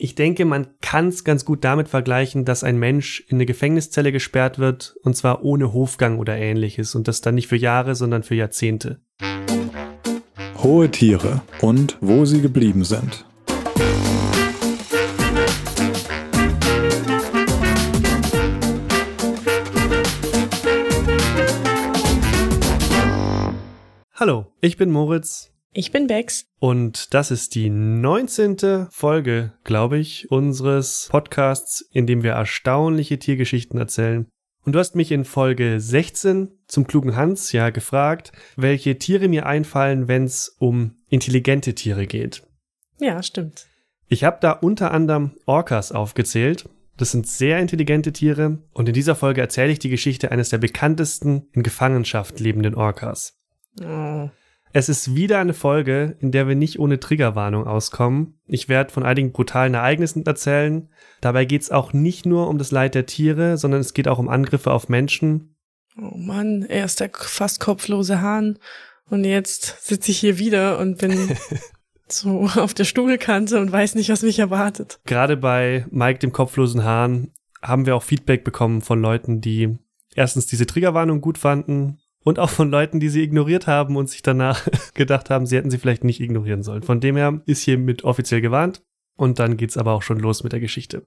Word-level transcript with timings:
Ich 0.00 0.14
denke, 0.14 0.44
man 0.44 0.68
kann 0.80 1.08
es 1.08 1.24
ganz 1.24 1.44
gut 1.44 1.64
damit 1.64 1.88
vergleichen, 1.88 2.44
dass 2.44 2.62
ein 2.62 2.78
Mensch 2.78 3.24
in 3.26 3.38
eine 3.38 3.46
Gefängniszelle 3.46 4.12
gesperrt 4.12 4.60
wird, 4.60 4.94
und 5.02 5.16
zwar 5.16 5.42
ohne 5.42 5.72
Hofgang 5.72 6.20
oder 6.20 6.36
ähnliches, 6.36 6.94
und 6.94 7.08
das 7.08 7.20
dann 7.20 7.34
nicht 7.34 7.48
für 7.48 7.56
Jahre, 7.56 7.96
sondern 7.96 8.22
für 8.22 8.36
Jahrzehnte. 8.36 9.00
Hohe 10.62 10.88
Tiere 10.92 11.42
und 11.60 11.98
wo 12.00 12.24
sie 12.24 12.40
geblieben 12.40 12.84
sind. 12.84 13.24
Hallo, 24.14 24.46
ich 24.60 24.76
bin 24.76 24.92
Moritz. 24.92 25.50
Ich 25.78 25.92
bin 25.92 26.08
Bex. 26.08 26.44
Und 26.58 27.14
das 27.14 27.30
ist 27.30 27.54
die 27.54 27.70
19. 27.70 28.88
Folge, 28.90 29.52
glaube 29.62 29.98
ich, 29.98 30.28
unseres 30.28 31.06
Podcasts, 31.08 31.88
in 31.92 32.04
dem 32.04 32.24
wir 32.24 32.32
erstaunliche 32.32 33.20
Tiergeschichten 33.20 33.78
erzählen. 33.78 34.26
Und 34.64 34.72
du 34.72 34.80
hast 34.80 34.96
mich 34.96 35.12
in 35.12 35.24
Folge 35.24 35.78
16 35.78 36.48
zum 36.66 36.88
klugen 36.88 37.14
Hans 37.14 37.52
ja 37.52 37.70
gefragt, 37.70 38.32
welche 38.56 38.98
Tiere 38.98 39.28
mir 39.28 39.46
einfallen, 39.46 40.08
wenn 40.08 40.24
es 40.24 40.48
um 40.58 40.96
intelligente 41.10 41.76
Tiere 41.76 42.08
geht. 42.08 42.42
Ja, 42.98 43.22
stimmt. 43.22 43.68
Ich 44.08 44.24
habe 44.24 44.38
da 44.40 44.50
unter 44.50 44.90
anderem 44.90 45.36
Orcas 45.46 45.92
aufgezählt. 45.92 46.68
Das 46.96 47.12
sind 47.12 47.28
sehr 47.28 47.60
intelligente 47.60 48.12
Tiere 48.12 48.58
und 48.72 48.88
in 48.88 48.94
dieser 48.94 49.14
Folge 49.14 49.42
erzähle 49.42 49.70
ich 49.70 49.78
die 49.78 49.90
Geschichte 49.90 50.32
eines 50.32 50.48
der 50.48 50.58
bekanntesten 50.58 51.46
in 51.52 51.62
Gefangenschaft 51.62 52.40
lebenden 52.40 52.74
Orcas. 52.74 53.38
Oh. 53.80 54.28
Es 54.78 54.88
ist 54.88 55.16
wieder 55.16 55.40
eine 55.40 55.54
Folge, 55.54 56.16
in 56.20 56.30
der 56.30 56.46
wir 56.46 56.54
nicht 56.54 56.78
ohne 56.78 57.00
Triggerwarnung 57.00 57.66
auskommen. 57.66 58.38
Ich 58.46 58.68
werde 58.68 58.92
von 58.92 59.02
einigen 59.02 59.32
brutalen 59.32 59.74
Ereignissen 59.74 60.24
erzählen. 60.24 60.88
Dabei 61.20 61.46
geht 61.46 61.62
es 61.62 61.72
auch 61.72 61.92
nicht 61.92 62.26
nur 62.26 62.46
um 62.46 62.58
das 62.58 62.70
Leid 62.70 62.94
der 62.94 63.04
Tiere, 63.04 63.58
sondern 63.58 63.80
es 63.80 63.92
geht 63.92 64.06
auch 64.06 64.20
um 64.20 64.28
Angriffe 64.28 64.70
auf 64.70 64.88
Menschen. 64.88 65.56
Oh 66.00 66.16
Mann, 66.16 66.62
er 66.62 66.84
ist 66.84 67.00
der 67.00 67.10
fast 67.12 67.58
kopflose 67.58 68.20
Hahn 68.20 68.60
und 69.10 69.24
jetzt 69.24 69.84
sitze 69.84 70.12
ich 70.12 70.18
hier 70.20 70.38
wieder 70.38 70.78
und 70.78 70.98
bin 70.98 71.36
so 72.06 72.48
auf 72.54 72.72
der 72.72 72.84
Stuhlkante 72.84 73.60
und 73.60 73.72
weiß 73.72 73.96
nicht, 73.96 74.10
was 74.10 74.22
mich 74.22 74.38
erwartet. 74.38 75.00
Gerade 75.06 75.36
bei 75.36 75.86
Mike, 75.90 76.20
dem 76.20 76.30
kopflosen 76.30 76.84
Hahn, 76.84 77.32
haben 77.60 77.84
wir 77.84 77.96
auch 77.96 78.04
Feedback 78.04 78.44
bekommen 78.44 78.82
von 78.82 79.02
Leuten, 79.02 79.40
die 79.40 79.76
erstens 80.14 80.46
diese 80.46 80.66
Triggerwarnung 80.66 81.20
gut 81.20 81.36
fanden 81.36 81.98
und 82.24 82.38
auch 82.38 82.50
von 82.50 82.70
Leuten, 82.70 83.00
die 83.00 83.08
sie 83.08 83.22
ignoriert 83.22 83.66
haben 83.66 83.96
und 83.96 84.08
sich 84.08 84.22
danach 84.22 84.66
gedacht 84.94 85.30
haben, 85.30 85.46
sie 85.46 85.56
hätten 85.56 85.70
sie 85.70 85.78
vielleicht 85.78 86.04
nicht 86.04 86.20
ignorieren 86.20 86.62
sollen. 86.62 86.82
Von 86.82 87.00
dem 87.00 87.16
her 87.16 87.40
ist 87.46 87.62
hiermit 87.62 88.04
offiziell 88.04 88.40
gewarnt 88.40 88.82
und 89.16 89.38
dann 89.38 89.56
geht's 89.56 89.76
aber 89.76 89.92
auch 89.92 90.02
schon 90.02 90.18
los 90.18 90.42
mit 90.42 90.52
der 90.52 90.60
Geschichte. 90.60 91.06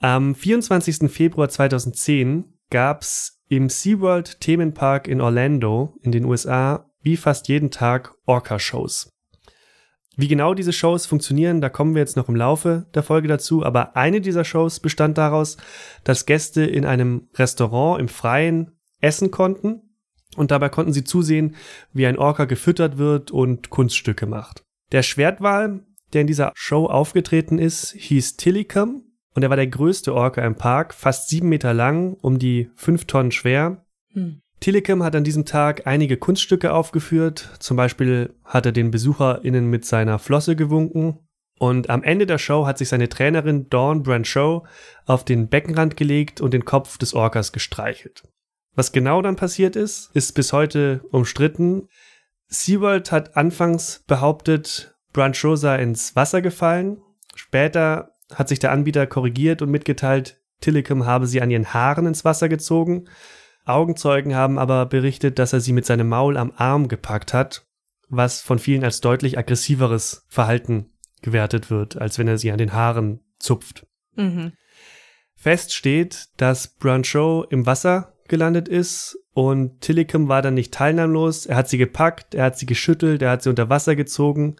Am 0.00 0.34
24. 0.34 1.10
Februar 1.10 1.48
2010 1.48 2.44
gab's 2.70 3.40
im 3.48 3.68
SeaWorld 3.68 4.40
Themenpark 4.40 5.06
in 5.06 5.20
Orlando 5.20 5.94
in 6.02 6.10
den 6.10 6.24
USA 6.24 6.90
wie 7.02 7.16
fast 7.16 7.48
jeden 7.48 7.70
Tag 7.70 8.14
Orca-Shows. 8.26 9.10
Wie 10.16 10.28
genau 10.28 10.54
diese 10.54 10.72
Shows 10.72 11.06
funktionieren, 11.06 11.60
da 11.60 11.68
kommen 11.68 11.94
wir 11.94 12.00
jetzt 12.00 12.16
noch 12.16 12.28
im 12.28 12.36
Laufe 12.36 12.86
der 12.94 13.02
Folge 13.02 13.28
dazu, 13.28 13.64
aber 13.64 13.96
eine 13.96 14.20
dieser 14.20 14.44
Shows 14.44 14.80
bestand 14.80 15.18
daraus, 15.18 15.56
dass 16.04 16.26
Gäste 16.26 16.64
in 16.64 16.84
einem 16.84 17.28
Restaurant 17.34 18.00
im 18.00 18.08
Freien 18.08 18.72
essen 19.00 19.30
konnten 19.30 19.91
und 20.36 20.50
dabei 20.50 20.68
konnten 20.68 20.92
sie 20.92 21.04
zusehen, 21.04 21.56
wie 21.92 22.06
ein 22.06 22.18
Orca 22.18 22.44
gefüttert 22.44 22.98
wird 22.98 23.30
und 23.30 23.70
Kunststücke 23.70 24.26
macht. 24.26 24.62
Der 24.92 25.02
Schwertwal, 25.02 25.80
der 26.12 26.22
in 26.22 26.26
dieser 26.26 26.52
Show 26.54 26.86
aufgetreten 26.86 27.58
ist, 27.58 27.92
hieß 27.92 28.36
Tillicum 28.36 29.04
und 29.34 29.42
er 29.42 29.50
war 29.50 29.56
der 29.56 29.66
größte 29.66 30.14
Orca 30.14 30.44
im 30.44 30.56
Park, 30.56 30.94
fast 30.94 31.28
sieben 31.28 31.48
Meter 31.48 31.72
lang, 31.72 32.14
um 32.20 32.38
die 32.38 32.70
fünf 32.74 33.06
Tonnen 33.06 33.32
schwer. 33.32 33.84
Hm. 34.12 34.40
Tillicum 34.60 35.02
hat 35.02 35.16
an 35.16 35.24
diesem 35.24 35.44
Tag 35.44 35.86
einige 35.86 36.16
Kunststücke 36.16 36.72
aufgeführt. 36.72 37.50
Zum 37.58 37.76
Beispiel 37.76 38.34
hat 38.44 38.64
er 38.66 38.72
den 38.72 38.92
BesucherInnen 38.92 39.68
mit 39.68 39.84
seiner 39.84 40.18
Flosse 40.18 40.54
gewunken. 40.54 41.18
Und 41.58 41.90
am 41.90 42.02
Ende 42.02 42.26
der 42.26 42.38
Show 42.38 42.66
hat 42.66 42.78
sich 42.78 42.88
seine 42.88 43.08
Trainerin 43.08 43.68
Dawn 43.70 44.02
Branchow 44.02 44.62
auf 45.06 45.24
den 45.24 45.48
Beckenrand 45.48 45.96
gelegt 45.96 46.40
und 46.40 46.54
den 46.54 46.64
Kopf 46.64 46.96
des 46.98 47.14
Orcas 47.14 47.52
gestreichelt. 47.52 48.22
Was 48.74 48.92
genau 48.92 49.20
dann 49.22 49.36
passiert 49.36 49.76
ist, 49.76 50.10
ist 50.14 50.34
bis 50.34 50.52
heute 50.52 51.02
umstritten. 51.10 51.88
SeaWorld 52.48 53.12
hat 53.12 53.36
anfangs 53.36 54.02
behauptet, 54.06 54.94
Branchow 55.12 55.58
sei 55.58 55.82
ins 55.82 56.16
Wasser 56.16 56.40
gefallen. 56.40 57.02
Später 57.34 58.14
hat 58.34 58.48
sich 58.48 58.58
der 58.58 58.72
Anbieter 58.72 59.06
korrigiert 59.06 59.62
und 59.62 59.70
mitgeteilt, 59.70 60.40
Tillicum 60.60 61.04
habe 61.06 61.26
sie 61.26 61.42
an 61.42 61.50
ihren 61.50 61.74
Haaren 61.74 62.06
ins 62.06 62.24
Wasser 62.24 62.48
gezogen. 62.48 63.08
Augenzeugen 63.64 64.34
haben 64.34 64.58
aber 64.58 64.86
berichtet, 64.86 65.38
dass 65.38 65.52
er 65.52 65.60
sie 65.60 65.72
mit 65.72 65.84
seinem 65.84 66.08
Maul 66.08 66.36
am 66.36 66.52
Arm 66.56 66.88
gepackt 66.88 67.34
hat, 67.34 67.66
was 68.08 68.40
von 68.40 68.58
vielen 68.58 68.84
als 68.84 69.00
deutlich 69.00 69.38
aggressiveres 69.38 70.24
Verhalten 70.28 70.92
gewertet 71.20 71.70
wird, 71.70 71.96
als 71.96 72.18
wenn 72.18 72.28
er 72.28 72.38
sie 72.38 72.50
an 72.50 72.58
den 72.58 72.72
Haaren 72.72 73.20
zupft. 73.38 73.86
Mhm. 74.14 74.52
Fest 75.36 75.74
steht, 75.74 76.28
dass 76.36 76.68
Branchow 76.68 77.46
im 77.50 77.66
Wasser 77.66 78.11
gelandet 78.32 78.66
ist 78.66 79.18
und 79.34 79.82
Tillicum 79.82 80.26
war 80.26 80.40
dann 80.40 80.54
nicht 80.54 80.72
teilnahmlos. 80.72 81.44
Er 81.44 81.56
hat 81.56 81.68
sie 81.68 81.76
gepackt, 81.76 82.34
er 82.34 82.44
hat 82.44 82.58
sie 82.58 82.64
geschüttelt, 82.64 83.20
er 83.20 83.30
hat 83.30 83.42
sie 83.42 83.50
unter 83.50 83.68
Wasser 83.68 83.94
gezogen. 83.94 84.56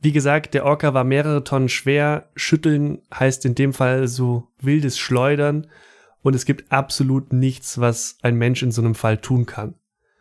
Wie 0.00 0.12
gesagt, 0.12 0.54
der 0.54 0.64
Orca 0.64 0.94
war 0.94 1.04
mehrere 1.04 1.44
Tonnen 1.44 1.68
schwer. 1.68 2.30
Schütteln 2.36 3.02
heißt 3.12 3.44
in 3.44 3.54
dem 3.54 3.74
Fall 3.74 4.08
so 4.08 4.48
wildes 4.62 4.98
Schleudern. 4.98 5.66
Und 6.22 6.34
es 6.34 6.46
gibt 6.46 6.72
absolut 6.72 7.34
nichts, 7.34 7.78
was 7.78 8.16
ein 8.22 8.36
Mensch 8.36 8.62
in 8.62 8.72
so 8.72 8.80
einem 8.80 8.94
Fall 8.94 9.18
tun 9.18 9.44
kann. 9.44 9.74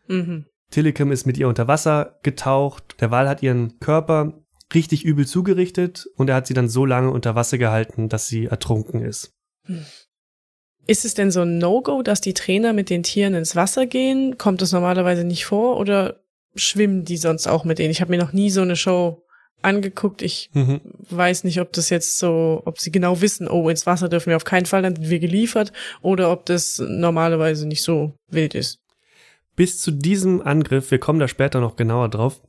Mhm. 0.09 0.47
Tillicum 0.69 1.13
ist 1.13 1.25
mit 1.25 1.37
ihr 1.37 1.47
unter 1.47 1.69
Wasser 1.69 2.19
getaucht. 2.23 2.97
Der 2.99 3.09
Wal 3.09 3.29
hat 3.29 3.41
ihren 3.41 3.79
Körper 3.79 4.33
richtig 4.73 5.05
übel 5.05 5.25
zugerichtet 5.25 6.09
und 6.17 6.29
er 6.29 6.35
hat 6.35 6.47
sie 6.47 6.53
dann 6.53 6.67
so 6.67 6.85
lange 6.85 7.09
unter 7.09 7.35
Wasser 7.35 7.57
gehalten, 7.57 8.09
dass 8.09 8.27
sie 8.27 8.47
ertrunken 8.47 9.01
ist. 9.01 9.33
Ist 10.87 11.05
es 11.05 11.13
denn 11.13 11.31
so 11.31 11.41
ein 11.41 11.57
No-Go, 11.57 12.01
dass 12.01 12.21
die 12.21 12.33
Trainer 12.33 12.73
mit 12.73 12.89
den 12.89 13.03
Tieren 13.03 13.33
ins 13.35 13.55
Wasser 13.55 13.85
gehen? 13.85 14.37
Kommt 14.37 14.61
das 14.61 14.71
normalerweise 14.71 15.23
nicht 15.23 15.45
vor 15.45 15.77
oder 15.77 16.19
schwimmen 16.55 17.05
die 17.05 17.17
sonst 17.17 17.47
auch 17.47 17.63
mit 17.63 17.79
denen? 17.79 17.91
Ich 17.91 18.01
habe 18.01 18.11
mir 18.11 18.17
noch 18.17 18.33
nie 18.33 18.49
so 18.49 18.61
eine 18.61 18.75
Show 18.75 19.23
angeguckt. 19.61 20.21
Ich 20.23 20.49
Mhm. 20.53 20.81
weiß 21.09 21.43
nicht, 21.43 21.61
ob 21.61 21.71
das 21.73 21.89
jetzt 21.91 22.17
so, 22.17 22.63
ob 22.65 22.79
sie 22.79 22.91
genau 22.91 23.21
wissen, 23.21 23.47
oh, 23.47 23.69
ins 23.69 23.85
Wasser 23.85 24.09
dürfen 24.09 24.29
wir 24.31 24.35
auf 24.35 24.43
keinen 24.43 24.65
Fall, 24.65 24.81
dann 24.81 24.95
sind 24.95 25.09
wir 25.09 25.19
geliefert, 25.19 25.71
oder 26.01 26.31
ob 26.31 26.45
das 26.47 26.79
normalerweise 26.79 27.67
nicht 27.67 27.83
so 27.83 28.13
wild 28.29 28.55
ist. 28.55 28.79
Bis 29.55 29.79
zu 29.79 29.91
diesem 29.91 30.41
Angriff, 30.41 30.89
wir 30.89 30.97
kommen 30.97 31.19
da 31.19 31.27
später 31.27 31.59
noch 31.59 31.75
genauer 31.75 32.09
drauf, 32.09 32.41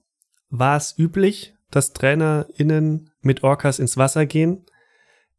war 0.49 0.77
es 0.79 0.95
üblich, 0.99 1.55
dass 1.71 1.93
TrainerInnen 1.93 3.11
mit 3.21 3.43
Orcas 3.43 3.79
ins 3.79 3.97
Wasser 3.99 4.25
gehen. 4.25 4.65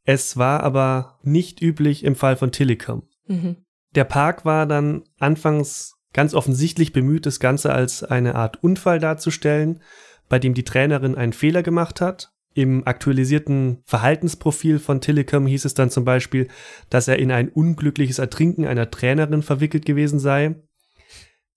Es 0.06 0.38
war 0.38 0.64
aber 0.64 1.20
nicht 1.24 1.62
üblich 1.62 2.04
im 2.04 2.16
Fall 2.16 2.36
von 2.36 2.52
Tillicum. 2.52 3.04
Mhm. 3.28 3.58
Der 3.96 4.04
Park 4.04 4.44
war 4.46 4.66
dann 4.66 5.04
anfangs 5.20 5.96
ganz 6.14 6.34
offensichtlich 6.34 6.94
bemüht, 6.94 7.26
das 7.26 7.40
Ganze 7.40 7.74
als 7.74 8.04
eine 8.04 8.36
Art 8.36 8.64
Unfall 8.64 9.00
darzustellen, 9.00 9.82
bei 10.30 10.40
dem 10.40 10.54
die 10.54 10.64
Trainerin 10.64 11.16
einen 11.16 11.34
Fehler 11.34 11.64
gemacht 11.64 12.02
hat. 12.02 12.32
Im 12.56 12.86
aktualisierten 12.86 13.82
Verhaltensprofil 13.86 14.78
von 14.78 15.02
Tillicum 15.02 15.48
hieß 15.48 15.66
es 15.66 15.74
dann 15.74 15.90
zum 15.90 16.06
Beispiel, 16.06 16.48
dass 16.90 17.08
er 17.08 17.18
in 17.18 17.32
ein 17.32 17.50
unglückliches 17.50 18.20
Ertrinken 18.20 18.68
einer 18.68 18.92
Trainerin 18.92 19.42
verwickelt 19.42 19.86
gewesen 19.86 20.20
sei. 20.20 20.56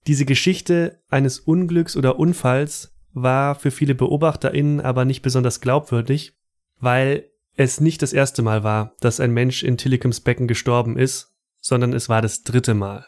Diese 0.06 0.24
Geschichte 0.24 1.02
eines 1.08 1.38
Unglücks 1.38 1.96
oder 1.96 2.18
Unfalls 2.18 2.94
war 3.12 3.56
für 3.56 3.70
viele 3.70 3.94
BeobachterInnen 3.94 4.80
aber 4.80 5.04
nicht 5.04 5.20
besonders 5.20 5.60
glaubwürdig, 5.60 6.34
weil 6.78 7.28
es 7.56 7.80
nicht 7.80 8.02
das 8.02 8.12
erste 8.12 8.42
Mal 8.42 8.62
war, 8.64 8.94
dass 9.00 9.20
ein 9.20 9.32
Mensch 9.32 9.62
in 9.62 9.76
Tillicums 9.76 10.20
Becken 10.20 10.46
gestorben 10.46 10.98
ist, 10.98 11.34
sondern 11.60 11.92
es 11.92 12.08
war 12.08 12.22
das 12.22 12.42
dritte 12.42 12.74
Mal. 12.74 13.06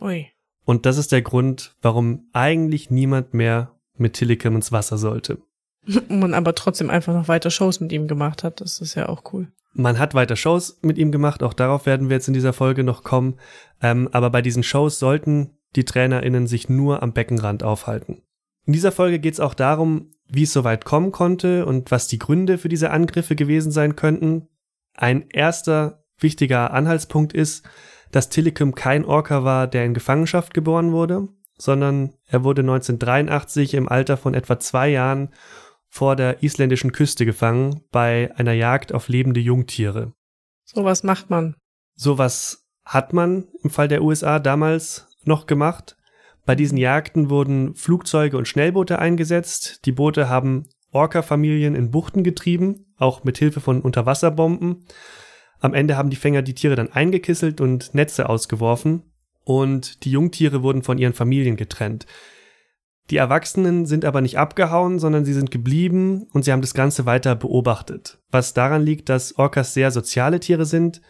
Ui. 0.00 0.28
Und 0.64 0.86
das 0.86 0.96
ist 0.96 1.12
der 1.12 1.22
Grund, 1.22 1.76
warum 1.82 2.28
eigentlich 2.32 2.90
niemand 2.90 3.34
mehr 3.34 3.76
mit 3.96 4.14
Tillicum 4.14 4.56
ins 4.56 4.72
Wasser 4.72 4.98
sollte. 4.98 5.38
Man 6.08 6.34
aber 6.34 6.54
trotzdem 6.54 6.90
einfach 6.90 7.12
noch 7.12 7.28
weiter 7.28 7.50
Shows 7.50 7.80
mit 7.80 7.92
ihm 7.92 8.06
gemacht 8.06 8.44
hat. 8.44 8.60
Das 8.60 8.80
ist 8.80 8.94
ja 8.94 9.08
auch 9.08 9.32
cool. 9.32 9.48
Man 9.74 9.98
hat 9.98 10.14
weiter 10.14 10.36
Shows 10.36 10.78
mit 10.82 10.98
ihm 10.98 11.12
gemacht, 11.12 11.42
auch 11.42 11.54
darauf 11.54 11.86
werden 11.86 12.10
wir 12.10 12.16
jetzt 12.16 12.28
in 12.28 12.34
dieser 12.34 12.52
Folge 12.52 12.84
noch 12.84 13.04
kommen. 13.04 13.38
Ähm, 13.80 14.08
aber 14.12 14.30
bei 14.30 14.42
diesen 14.42 14.62
Shows 14.62 14.98
sollten 14.98 15.56
die 15.76 15.84
TrainerInnen 15.84 16.46
sich 16.46 16.68
nur 16.68 17.02
am 17.02 17.14
Beckenrand 17.14 17.62
aufhalten. 17.62 18.22
In 18.66 18.74
dieser 18.74 18.92
Folge 18.92 19.18
geht 19.18 19.34
es 19.34 19.40
auch 19.40 19.54
darum, 19.54 20.10
wie 20.32 20.44
es 20.44 20.52
so 20.52 20.64
weit 20.64 20.84
kommen 20.84 21.12
konnte 21.12 21.66
und 21.66 21.90
was 21.90 22.08
die 22.08 22.18
Gründe 22.18 22.58
für 22.58 22.68
diese 22.68 22.90
Angriffe 22.90 23.36
gewesen 23.36 23.70
sein 23.70 23.96
könnten. 23.96 24.48
Ein 24.94 25.28
erster 25.28 26.04
wichtiger 26.18 26.72
Anhaltspunkt 26.72 27.32
ist, 27.32 27.68
dass 28.10 28.28
Tillicum 28.28 28.74
kein 28.74 29.04
Orca 29.04 29.44
war, 29.44 29.66
der 29.66 29.84
in 29.84 29.94
Gefangenschaft 29.94 30.54
geboren 30.54 30.92
wurde, 30.92 31.28
sondern 31.58 32.14
er 32.26 32.44
wurde 32.44 32.62
1983 32.62 33.74
im 33.74 33.88
Alter 33.88 34.16
von 34.16 34.34
etwa 34.34 34.58
zwei 34.58 34.88
Jahren 34.88 35.30
vor 35.88 36.16
der 36.16 36.42
isländischen 36.42 36.92
Küste 36.92 37.26
gefangen 37.26 37.82
bei 37.90 38.32
einer 38.36 38.52
Jagd 38.52 38.94
auf 38.94 39.08
lebende 39.08 39.40
Jungtiere. 39.40 40.14
Sowas 40.64 41.02
macht 41.02 41.28
man. 41.28 41.56
Sowas 41.94 42.66
hat 42.84 43.12
man 43.12 43.48
im 43.62 43.70
Fall 43.70 43.88
der 43.88 44.02
USA 44.02 44.38
damals 44.38 45.08
noch 45.24 45.46
gemacht. 45.46 45.96
Bei 46.44 46.54
diesen 46.54 46.76
Jagden 46.76 47.30
wurden 47.30 47.74
Flugzeuge 47.74 48.36
und 48.36 48.48
Schnellboote 48.48 48.98
eingesetzt. 48.98 49.86
Die 49.86 49.92
Boote 49.92 50.28
haben 50.28 50.64
Orca-Familien 50.90 51.74
in 51.74 51.90
Buchten 51.90 52.24
getrieben, 52.24 52.86
auch 52.98 53.24
mit 53.24 53.38
Hilfe 53.38 53.60
von 53.60 53.80
Unterwasserbomben. 53.80 54.84
Am 55.60 55.74
Ende 55.74 55.96
haben 55.96 56.10
die 56.10 56.16
Fänger 56.16 56.42
die 56.42 56.54
Tiere 56.54 56.74
dann 56.74 56.90
eingekisselt 56.90 57.60
und 57.60 57.94
Netze 57.94 58.28
ausgeworfen 58.28 59.02
und 59.44 60.04
die 60.04 60.10
Jungtiere 60.10 60.62
wurden 60.62 60.82
von 60.82 60.98
ihren 60.98 61.12
Familien 61.12 61.56
getrennt. 61.56 62.06
Die 63.10 63.16
Erwachsenen 63.16 63.86
sind 63.86 64.04
aber 64.04 64.20
nicht 64.20 64.38
abgehauen, 64.38 64.98
sondern 64.98 65.24
sie 65.24 65.32
sind 65.32 65.50
geblieben 65.50 66.28
und 66.32 66.44
sie 66.44 66.52
haben 66.52 66.60
das 66.60 66.74
Ganze 66.74 67.04
weiter 67.04 67.34
beobachtet. 67.34 68.18
Was 68.30 68.54
daran 68.54 68.82
liegt, 68.82 69.08
dass 69.08 69.38
Orcas 69.38 69.74
sehr 69.74 69.90
soziale 69.90 70.40
Tiere 70.40 70.64
sind. 70.64 71.00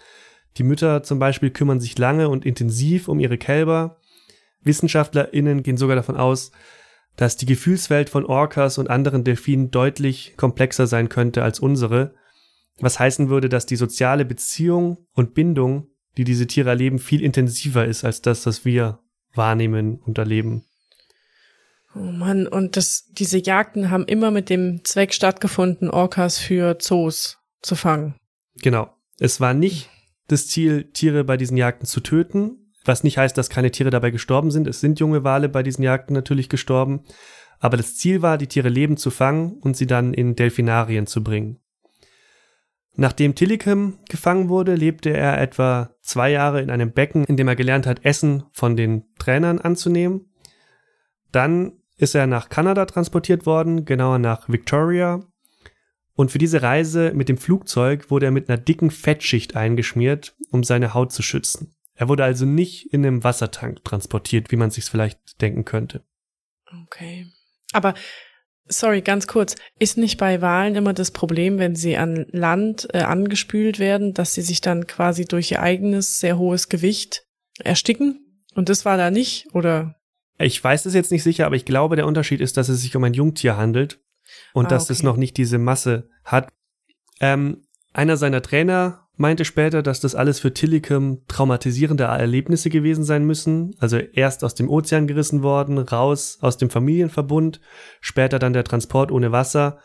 Die 0.58 0.64
Mütter 0.64 1.02
zum 1.02 1.18
Beispiel 1.18 1.50
kümmern 1.50 1.80
sich 1.80 1.96
lange 1.98 2.28
und 2.28 2.44
intensiv 2.44 3.08
um 3.08 3.20
ihre 3.20 3.38
Kälber. 3.38 4.00
WissenschaftlerInnen 4.64 5.62
gehen 5.62 5.76
sogar 5.76 5.96
davon 5.96 6.16
aus, 6.16 6.52
dass 7.16 7.36
die 7.36 7.46
Gefühlswelt 7.46 8.08
von 8.08 8.24
Orcas 8.24 8.78
und 8.78 8.88
anderen 8.88 9.24
Delfinen 9.24 9.70
deutlich 9.70 10.34
komplexer 10.36 10.86
sein 10.86 11.08
könnte 11.08 11.42
als 11.42 11.60
unsere, 11.60 12.14
was 12.78 12.98
heißen 12.98 13.28
würde, 13.28 13.48
dass 13.48 13.66
die 13.66 13.76
soziale 13.76 14.24
Beziehung 14.24 15.06
und 15.12 15.34
Bindung, 15.34 15.88
die 16.16 16.24
diese 16.24 16.46
Tiere 16.46 16.70
erleben, 16.70 16.98
viel 16.98 17.22
intensiver 17.22 17.84
ist 17.84 18.04
als 18.04 18.22
das, 18.22 18.46
was 18.46 18.64
wir 18.64 19.00
wahrnehmen 19.34 20.00
und 20.04 20.18
erleben. 20.18 20.64
Oh 21.94 22.00
Mann, 22.00 22.46
und 22.46 22.76
das, 22.76 23.10
diese 23.12 23.38
Jagden 23.38 23.90
haben 23.90 24.06
immer 24.06 24.30
mit 24.30 24.48
dem 24.48 24.82
Zweck 24.84 25.12
stattgefunden, 25.12 25.90
Orcas 25.90 26.38
für 26.38 26.78
Zoos 26.78 27.38
zu 27.60 27.76
fangen. 27.76 28.14
Genau. 28.56 28.94
Es 29.18 29.40
war 29.40 29.52
nicht 29.52 29.90
das 30.28 30.48
Ziel, 30.48 30.90
Tiere 30.92 31.24
bei 31.24 31.36
diesen 31.36 31.56
Jagden 31.56 31.86
zu 31.86 32.00
töten, 32.00 32.61
was 32.84 33.04
nicht 33.04 33.18
heißt, 33.18 33.36
dass 33.36 33.50
keine 33.50 33.70
Tiere 33.70 33.90
dabei 33.90 34.10
gestorben 34.10 34.50
sind. 34.50 34.66
Es 34.66 34.80
sind 34.80 35.00
junge 35.00 35.24
Wale 35.24 35.48
bei 35.48 35.62
diesen 35.62 35.82
Jagden 35.82 36.14
natürlich 36.14 36.48
gestorben. 36.48 37.04
Aber 37.58 37.76
das 37.76 37.96
Ziel 37.96 38.22
war, 38.22 38.38
die 38.38 38.48
Tiere 38.48 38.68
lebend 38.68 38.98
zu 38.98 39.10
fangen 39.10 39.52
und 39.60 39.76
sie 39.76 39.86
dann 39.86 40.14
in 40.14 40.34
Delfinarien 40.34 41.06
zu 41.06 41.22
bringen. 41.22 41.60
Nachdem 42.94 43.34
Tillicum 43.34 43.98
gefangen 44.08 44.48
wurde, 44.48 44.74
lebte 44.74 45.10
er 45.10 45.40
etwa 45.40 45.90
zwei 46.02 46.30
Jahre 46.30 46.60
in 46.60 46.70
einem 46.70 46.92
Becken, 46.92 47.24
in 47.24 47.36
dem 47.36 47.48
er 47.48 47.56
gelernt 47.56 47.86
hat, 47.86 48.04
Essen 48.04 48.44
von 48.52 48.76
den 48.76 49.04
Trainern 49.18 49.60
anzunehmen. 49.60 50.32
Dann 51.30 51.72
ist 51.96 52.14
er 52.14 52.26
nach 52.26 52.48
Kanada 52.48 52.84
transportiert 52.84 53.46
worden, 53.46 53.84
genauer 53.84 54.18
nach 54.18 54.48
Victoria. 54.48 55.20
Und 56.14 56.30
für 56.30 56.38
diese 56.38 56.62
Reise 56.62 57.12
mit 57.14 57.30
dem 57.30 57.38
Flugzeug 57.38 58.10
wurde 58.10 58.26
er 58.26 58.32
mit 58.32 58.48
einer 58.48 58.58
dicken 58.58 58.90
Fettschicht 58.90 59.56
eingeschmiert, 59.56 60.36
um 60.50 60.62
seine 60.62 60.92
Haut 60.92 61.12
zu 61.12 61.22
schützen. 61.22 61.74
Er 62.02 62.08
wurde 62.08 62.24
also 62.24 62.46
nicht 62.46 62.92
in 62.92 63.06
einem 63.06 63.22
Wassertank 63.22 63.84
transportiert, 63.84 64.50
wie 64.50 64.56
man 64.56 64.72
sich 64.72 64.86
vielleicht 64.86 65.40
denken 65.40 65.64
könnte. 65.64 66.02
Okay. 66.82 67.28
Aber 67.72 67.94
Sorry, 68.66 69.02
ganz 69.02 69.28
kurz. 69.28 69.54
Ist 69.78 69.98
nicht 69.98 70.18
bei 70.18 70.40
Wahlen 70.40 70.74
immer 70.74 70.94
das 70.94 71.12
Problem, 71.12 71.60
wenn 71.60 71.76
sie 71.76 71.96
an 71.96 72.26
Land 72.30 72.88
äh, 72.92 73.02
angespült 73.02 73.78
werden, 73.78 74.14
dass 74.14 74.34
sie 74.34 74.42
sich 74.42 74.60
dann 74.60 74.88
quasi 74.88 75.26
durch 75.26 75.52
ihr 75.52 75.62
eigenes 75.62 76.18
sehr 76.18 76.38
hohes 76.38 76.68
Gewicht 76.68 77.24
ersticken? 77.60 78.44
Und 78.56 78.68
das 78.68 78.84
war 78.84 78.96
da 78.96 79.12
nicht, 79.12 79.46
oder? 79.52 79.94
Ich 80.38 80.62
weiß 80.62 80.86
es 80.86 80.94
jetzt 80.94 81.12
nicht 81.12 81.22
sicher, 81.22 81.46
aber 81.46 81.54
ich 81.54 81.64
glaube, 81.64 81.94
der 81.94 82.06
Unterschied 82.06 82.40
ist, 82.40 82.56
dass 82.56 82.68
es 82.68 82.82
sich 82.82 82.96
um 82.96 83.04
ein 83.04 83.14
Jungtier 83.14 83.56
handelt 83.56 84.00
und 84.54 84.66
ah, 84.66 84.68
dass 84.70 84.84
okay. 84.84 84.94
es 84.94 85.02
noch 85.04 85.16
nicht 85.16 85.36
diese 85.36 85.58
Masse 85.58 86.08
hat. 86.24 86.48
Ähm, 87.20 87.64
einer 87.92 88.16
seiner 88.16 88.42
Trainer 88.42 89.01
meinte 89.22 89.46
später, 89.46 89.82
dass 89.82 90.00
das 90.00 90.14
alles 90.14 90.40
für 90.40 90.52
Tillicum 90.52 91.22
traumatisierende 91.28 92.04
Erlebnisse 92.04 92.68
gewesen 92.68 93.04
sein 93.04 93.24
müssen. 93.24 93.74
Also 93.78 93.96
erst 93.96 94.44
aus 94.44 94.54
dem 94.54 94.68
Ozean 94.68 95.06
gerissen 95.06 95.42
worden, 95.42 95.78
raus 95.78 96.38
aus 96.42 96.58
dem 96.58 96.68
Familienverbund, 96.68 97.60
später 98.00 98.38
dann 98.38 98.52
der 98.52 98.64
Transport 98.64 99.10
ohne 99.10 99.32
Wasser. 99.32 99.78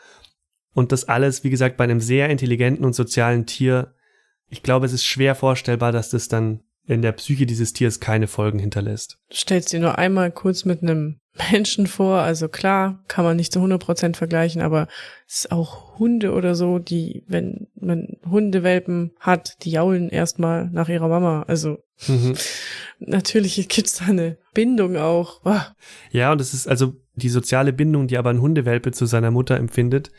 Und 0.74 0.92
das 0.92 1.06
alles, 1.08 1.44
wie 1.44 1.50
gesagt, 1.50 1.78
bei 1.78 1.86
einem 1.86 2.02
sehr 2.02 2.30
intelligenten 2.30 2.84
und 2.84 2.94
sozialen 2.94 3.46
Tier. 3.46 3.94
Ich 4.50 4.64
glaube, 4.64 4.88
es 4.88 4.94
ist 4.94 5.06
schwer 5.06 5.36
vorstellbar, 5.36 5.92
dass 5.92 6.10
das 6.10 6.28
dann 6.28 6.64
in 6.86 7.02
der 7.02 7.12
Psyche 7.12 7.46
dieses 7.46 7.74
Tiers 7.74 8.00
keine 8.00 8.28
Folgen 8.28 8.60
hinterlässt. 8.60 9.20
Du 9.30 9.36
stellst 9.36 9.72
dir 9.72 9.80
nur 9.80 9.98
einmal 9.98 10.32
kurz 10.32 10.66
mit 10.66 10.82
einem 10.82 11.20
Menschen 11.52 11.88
vor, 11.88 12.20
also 12.20 12.48
klar, 12.48 13.04
kann 13.08 13.26
man 13.26 13.38
nicht 13.38 13.54
zu 13.54 13.60
100% 13.60 14.16
vergleichen, 14.16 14.62
aber 14.62 14.88
es 15.28 15.40
ist 15.40 15.52
auch 15.52 16.00
Hunde 16.00 16.34
oder 16.34 16.56
so, 16.56 16.80
die, 16.80 17.24
wenn 17.28 17.68
man 17.76 18.18
Hundewelpen 18.30 19.12
hat, 19.20 19.64
die 19.64 19.72
jaulen 19.72 20.10
erstmal 20.10 20.70
nach 20.72 20.90
ihrer 20.90 21.08
Mama, 21.08 21.44
also 21.48 21.78
mhm. 22.08 22.36
natürlich 23.00 23.68
gibt's 23.70 23.98
da 23.98 24.06
eine 24.06 24.38
Bindung 24.54 24.98
auch. 24.98 25.42
Oh. 25.46 25.60
Ja, 26.12 26.32
und 26.32 26.42
es 26.42 26.54
ist 26.54 26.68
also 26.68 26.96
die 27.16 27.30
soziale 27.30 27.74
Bindung, 27.74 28.08
die 28.08 28.18
aber 28.18 28.30
ein 28.30 28.42
Hundewelpe 28.42 28.92
zu 28.92 29.06
seiner 29.06 29.32
Mutter 29.32 29.58
empfindet, 29.58 30.12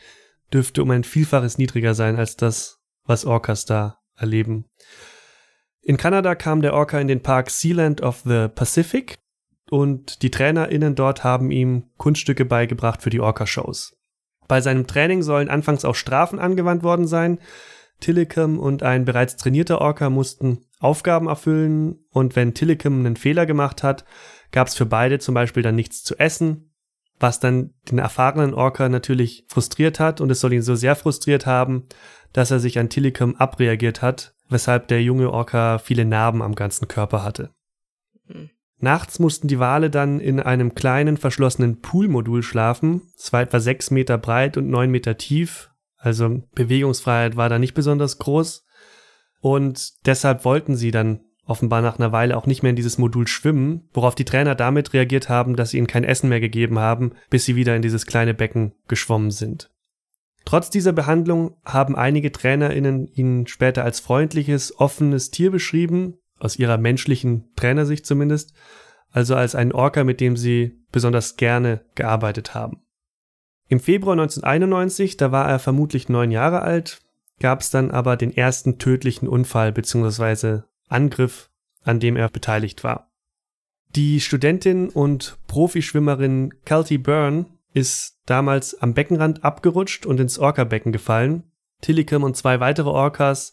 dürfte 0.53 0.83
um 0.83 0.91
ein 0.91 1.05
Vielfaches 1.05 1.59
niedriger 1.59 1.95
sein 1.95 2.17
als 2.17 2.37
das, 2.37 2.79
was 3.05 3.25
Orcas 3.25 3.65
da 3.65 3.99
erleben. 4.17 4.67
In 5.83 5.97
Kanada 5.97 6.35
kam 6.35 6.61
der 6.61 6.75
Orca 6.75 7.01
in 7.01 7.09
den 7.09 7.23
Park 7.23 7.51
Sealand 7.51 8.03
of 8.03 8.23
the 8.25 8.49
Pacific 8.55 9.19
und 9.71 10.23
die 10.23 10.31
TrainerInnen 10.31 10.95
dort 10.95 11.25
haben 11.25 11.51
ihm 11.51 11.85
Kunststücke 11.97 12.45
beigebracht 12.45 13.03
für 13.03 13.11
die 13.11 13.21
Orca-Shows. 13.21 13.97
Bei 14.47 14.61
seinem 14.61 14.87
Training 14.87 15.23
sollen 15.23 15.49
anfangs 15.49 15.85
auch 15.85 15.95
Strafen 15.95 16.39
angewandt 16.39 16.83
worden 16.83 17.07
sein. 17.07 17.39
Tillicum 18.01 18.59
und 18.59 18.83
ein 18.83 19.05
bereits 19.05 19.37
trainierter 19.37 19.81
Orca 19.81 20.09
mussten 20.09 20.65
Aufgaben 20.81 21.27
erfüllen 21.27 22.05
und 22.11 22.37
wenn 22.37 22.55
Tillicum 22.55 23.01
einen 23.01 23.17
Fehler 23.17 23.45
gemacht 23.45 23.83
hat, 23.83 24.05
gab 24.53 24.69
es 24.69 24.75
für 24.75 24.87
beide 24.87 25.19
zum 25.19 25.35
Beispiel 25.35 25.63
dann 25.63 25.75
nichts 25.75 26.05
zu 26.05 26.17
essen, 26.17 26.73
was 27.19 27.41
dann 27.41 27.75
den 27.91 27.99
erfahrenen 27.99 28.55
Orca 28.55 28.89
natürlich 28.89 29.45
frustriert 29.49 30.01
hat 30.01 30.21
und 30.21 30.31
es 30.31 30.41
soll 30.41 30.53
ihn 30.53 30.63
so 30.63 30.77
sehr 30.77 30.95
frustriert 30.97 31.45
haben, 31.47 31.89
dass 32.33 32.51
er 32.51 32.61
sich 32.61 32.79
an 32.79 32.89
Tillicum 32.89 33.35
abreagiert 33.37 34.01
hat 34.01 34.35
weshalb 34.49 34.89
der 34.89 35.03
junge 35.03 35.31
Orca 35.31 35.79
viele 35.79 36.05
Narben 36.05 36.43
am 36.43 36.55
ganzen 36.55 36.89
Körper 36.89 37.23
hatte. 37.23 37.51
Mhm. 38.27 38.51
Nachts 38.81 39.19
mussten 39.19 39.49
die 39.49 39.59
Wale 39.59 39.91
dann 39.91 40.21
in 40.21 40.39
einem 40.41 40.75
kleinen 40.75 41.17
verschlossenen 41.17 41.81
Poolmodul 41.81 42.43
schlafen. 42.43 43.03
Es 43.17 43.33
war 43.33 43.43
etwa 43.43 43.59
sechs 43.59 43.91
Meter 43.91 44.19
breit 44.19 44.57
und 44.57 44.69
neun 44.69 44.91
Meter 44.91 45.17
tief. 45.19 45.71
Also 45.97 46.43
Bewegungsfreiheit 46.55 47.37
war 47.37 47.49
da 47.49 47.59
nicht 47.59 47.75
besonders 47.75 48.19
groß. 48.19 48.65
Und 49.41 50.07
deshalb 50.07 50.45
wollten 50.45 50.77
sie 50.77 50.93
dann 50.93 51.21
offenbar 51.45 51.83
nach 51.83 51.99
einer 51.99 52.13
Weile 52.13 52.37
auch 52.37 52.47
nicht 52.47 52.63
mehr 52.63 52.71
in 52.71 52.77
dieses 52.77 52.99
Modul 52.99 53.27
schwimmen, 53.27 53.89
worauf 53.93 54.15
die 54.15 54.25
Trainer 54.25 54.55
damit 54.55 54.93
reagiert 54.93 55.29
haben, 55.29 55.57
dass 55.57 55.71
sie 55.71 55.79
ihnen 55.79 55.87
kein 55.87 56.05
Essen 56.05 56.29
mehr 56.29 56.41
gegeben 56.41 56.79
haben, 56.79 57.13
bis 57.31 57.47
sie 57.47 57.57
wieder 57.57 57.75
in 57.75 57.83
dieses 57.83 58.07
kleine 58.07 58.35
Becken 58.35 58.75
geschwommen 58.87 59.31
sind. 59.31 59.71
Trotz 60.45 60.71
dieser 60.71 60.93
Behandlung 60.93 61.57
haben 61.65 61.97
einige 61.97 62.33
TrainerInnen 62.33 63.07
ihn 63.09 63.47
später 63.47 63.85
als 63.85 64.01
freundliches, 64.01 64.79
offenes 64.79 65.31
Tier 65.31 65.51
beschrieben, 65.51 66.19
aus 66.39 66.59
ihrer 66.59 66.79
menschlichen 66.79 67.45
Trainersicht 67.57 68.07
zumindest, 68.07 68.55
also 69.11 69.35
als 69.35 69.55
einen 69.55 69.73
Orca, 69.73 70.05
mit 70.05 70.21
dem 70.21 70.37
sie 70.37 70.79
besonders 70.93 71.37
gerne 71.37 71.85
gearbeitet 71.95 72.55
haben. 72.55 72.83
Im 73.69 73.81
Februar 73.81 74.15
1991, 74.15 75.17
da 75.17 75.33
war 75.33 75.49
er 75.49 75.59
vermutlich 75.59 76.09
neun 76.09 76.31
Jahre 76.31 76.63
alt, 76.63 77.01
gab 77.41 77.61
es 77.61 77.71
dann 77.71 77.91
aber 77.91 78.17
den 78.17 78.35
ersten 78.35 78.79
tödlichen 78.79 79.29
Unfall 79.29 79.73
bzw. 79.73 80.63
Angriff, 80.89 81.51
an 81.83 82.01
dem 82.01 82.17
er 82.17 82.29
beteiligt 82.29 82.83
war. 82.85 83.11
Die 83.95 84.21
Studentin 84.21 84.89
und 84.91 85.39
Profischwimmerin 85.47 86.55
Kelty 86.65 86.99
Byrne 86.99 87.47
ist 87.73 88.19
damals 88.27 88.81
am 88.81 88.95
Beckenrand 88.95 89.45
abgerutscht 89.45 90.05
und 90.07 90.21
ins 90.21 90.39
Orca-Becken 90.39 90.93
gefallen. 90.93 91.45
Tillicum 91.81 92.23
und 92.23 92.37
zwei 92.37 92.61
weitere 92.61 92.89
Orcas 92.89 93.53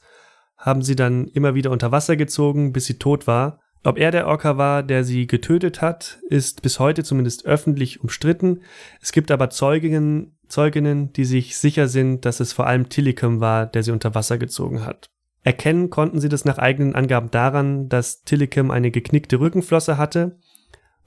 haben 0.58 0.82
sie 0.82 0.96
dann 0.96 1.28
immer 1.28 1.56
wieder 1.56 1.72
unter 1.72 1.92
Wasser 1.92 2.16
gezogen, 2.16 2.74
bis 2.74 2.86
sie 2.86 2.98
tot 2.98 3.28
war. 3.28 3.60
Ob 3.84 4.00
er 4.00 4.12
der 4.12 4.28
Orca 4.28 4.58
war, 4.58 4.82
der 4.82 5.04
sie 5.04 5.28
getötet 5.28 5.82
hat, 5.82 6.20
ist 6.30 6.62
bis 6.62 6.80
heute 6.80 7.04
zumindest 7.04 7.46
öffentlich 7.46 8.02
umstritten. 8.02 8.62
Es 9.02 9.12
gibt 9.12 9.30
aber 9.30 9.50
Zeuginnen, 9.50 10.38
Zeuginnen, 10.48 11.14
die 11.14 11.26
sich 11.26 11.58
sicher 11.58 11.88
sind, 11.88 12.26
dass 12.26 12.40
es 12.40 12.54
vor 12.54 12.68
allem 12.68 12.90
Tillicum 12.90 13.42
war, 13.42 13.68
der 13.68 13.84
sie 13.84 13.92
unter 13.92 14.16
Wasser 14.16 14.38
gezogen 14.38 14.86
hat. 14.86 15.10
Erkennen 15.44 15.92
konnten 15.92 16.20
sie 16.20 16.30
das 16.30 16.46
nach 16.46 16.58
eigenen 16.58 16.96
Angaben 16.96 17.30
daran, 17.30 17.88
dass 17.88 18.24
Tillicum 18.24 18.72
eine 18.72 18.90
geknickte 18.90 19.40
Rückenflosse 19.40 19.98
hatte 19.98 20.40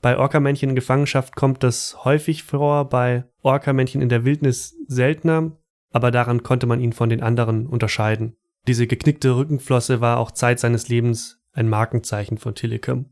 bei 0.00 0.16
Orkamännchen 0.16 0.70
in 0.70 0.74
Gefangenschaft 0.76 1.34
kommt 1.34 1.64
das 1.64 2.04
häufig 2.04 2.44
vor, 2.44 2.88
bei 2.88 3.24
Orkamännchen 3.42 4.00
in 4.00 4.08
der 4.08 4.24
Wildnis 4.24 4.76
seltener, 4.86 5.52
aber 5.90 6.10
daran 6.10 6.42
konnte 6.44 6.66
man 6.66 6.80
ihn 6.80 6.92
von 6.92 7.08
den 7.08 7.22
anderen 7.22 7.66
unterscheiden. 7.66 8.36
Diese 8.68 8.86
geknickte 8.86 9.34
Rückenflosse 9.34 10.02
war 10.02 10.18
auch 10.18 10.30
Zeit 10.30 10.60
seines 10.60 10.88
Lebens 10.88 11.40
ein 11.54 11.70
Markenzeichen 11.70 12.36
von 12.36 12.54
Tillicum. 12.54 13.06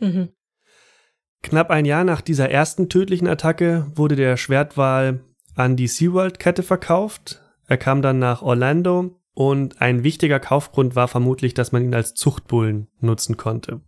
Mhm. 0.00 0.30
Knapp 1.42 1.70
ein 1.70 1.84
Jahr 1.84 2.04
nach 2.04 2.22
dieser 2.22 2.50
ersten 2.50 2.88
tödlichen 2.88 3.28
Attacke 3.28 3.86
wurde 3.94 4.16
der 4.16 4.38
Schwertwal 4.38 5.20
an 5.54 5.76
die 5.76 5.88
SeaWorld-Kette 5.88 6.62
verkauft. 6.62 7.42
Er 7.66 7.76
kam 7.76 8.00
dann 8.00 8.18
nach 8.18 8.40
Orlando 8.40 9.20
und 9.34 9.82
ein 9.82 10.04
wichtiger 10.04 10.40
Kaufgrund 10.40 10.96
war 10.96 11.06
vermutlich, 11.06 11.52
dass 11.52 11.70
man 11.70 11.84
ihn 11.84 11.94
als 11.94 12.14
Zuchtbullen 12.14 12.88
nutzen 12.98 13.36
konnte. 13.36 13.82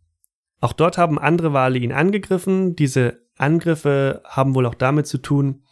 Auch 0.60 0.74
dort 0.74 0.98
haben 0.98 1.18
andere 1.18 1.54
Wale 1.54 1.78
ihn 1.78 1.92
angegriffen. 1.92 2.76
Diese 2.76 3.26
Angriffe 3.38 4.20
haben 4.24 4.54
wohl 4.54 4.66
auch 4.66 4.74
damit 4.74 5.06
zu 5.06 5.16
tun, 5.16 5.62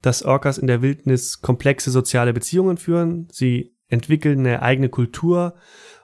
dass 0.00 0.22
Orcas 0.22 0.56
in 0.56 0.66
der 0.66 0.80
Wildnis 0.80 1.42
komplexe 1.42 1.90
soziale 1.90 2.32
Beziehungen 2.32 2.78
führen. 2.78 3.28
Sie 3.30 3.77
entwickeln 3.88 4.40
eine 4.40 4.62
eigene 4.62 4.88
Kultur 4.88 5.54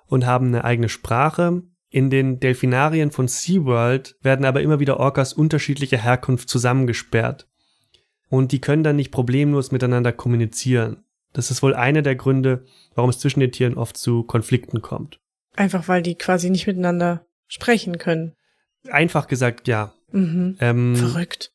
und 0.07 0.27
haben 0.27 0.49
eine 0.49 0.65
eigene 0.65 0.89
Sprache. 0.89 1.63
In 1.91 2.11
den 2.11 2.41
Delfinarien 2.41 3.11
von 3.11 3.29
SeaWorld 3.29 4.17
werden 4.21 4.45
aber 4.45 4.63
immer 4.63 4.81
wieder 4.81 4.99
Orcas 4.99 5.33
unterschiedlicher 5.33 5.99
Herkunft 5.99 6.49
zusammengesperrt. 6.49 7.49
Und 8.29 8.53
die 8.53 8.61
können 8.61 8.83
dann 8.83 8.97
nicht 8.97 9.13
problemlos 9.13 9.71
miteinander 9.71 10.13
kommunizieren. 10.13 11.05
Das 11.33 11.51
ist 11.51 11.63
wohl 11.63 11.75
einer 11.75 12.03
der 12.03 12.17
Gründe, 12.17 12.65
warum 12.95 13.11
es 13.11 13.19
zwischen 13.19 13.41
den 13.41 13.53
Tieren 13.53 13.77
oft 13.77 13.97
zu 13.97 14.23
Konflikten 14.25 14.83
kommt. 14.83 15.21
Einfach 15.57 15.89
weil 15.89 16.03
die 16.03 16.17
quasi 16.17 16.51
nicht 16.51 16.67
miteinander 16.67 17.27
sprechen 17.47 17.99
können. 17.99 18.35
Einfach 18.91 19.29
gesagt, 19.29 19.69
ja. 19.69 19.95
Mhm. 20.11 20.57
Ähm, 20.61 20.97
Verrückt. 20.97 21.53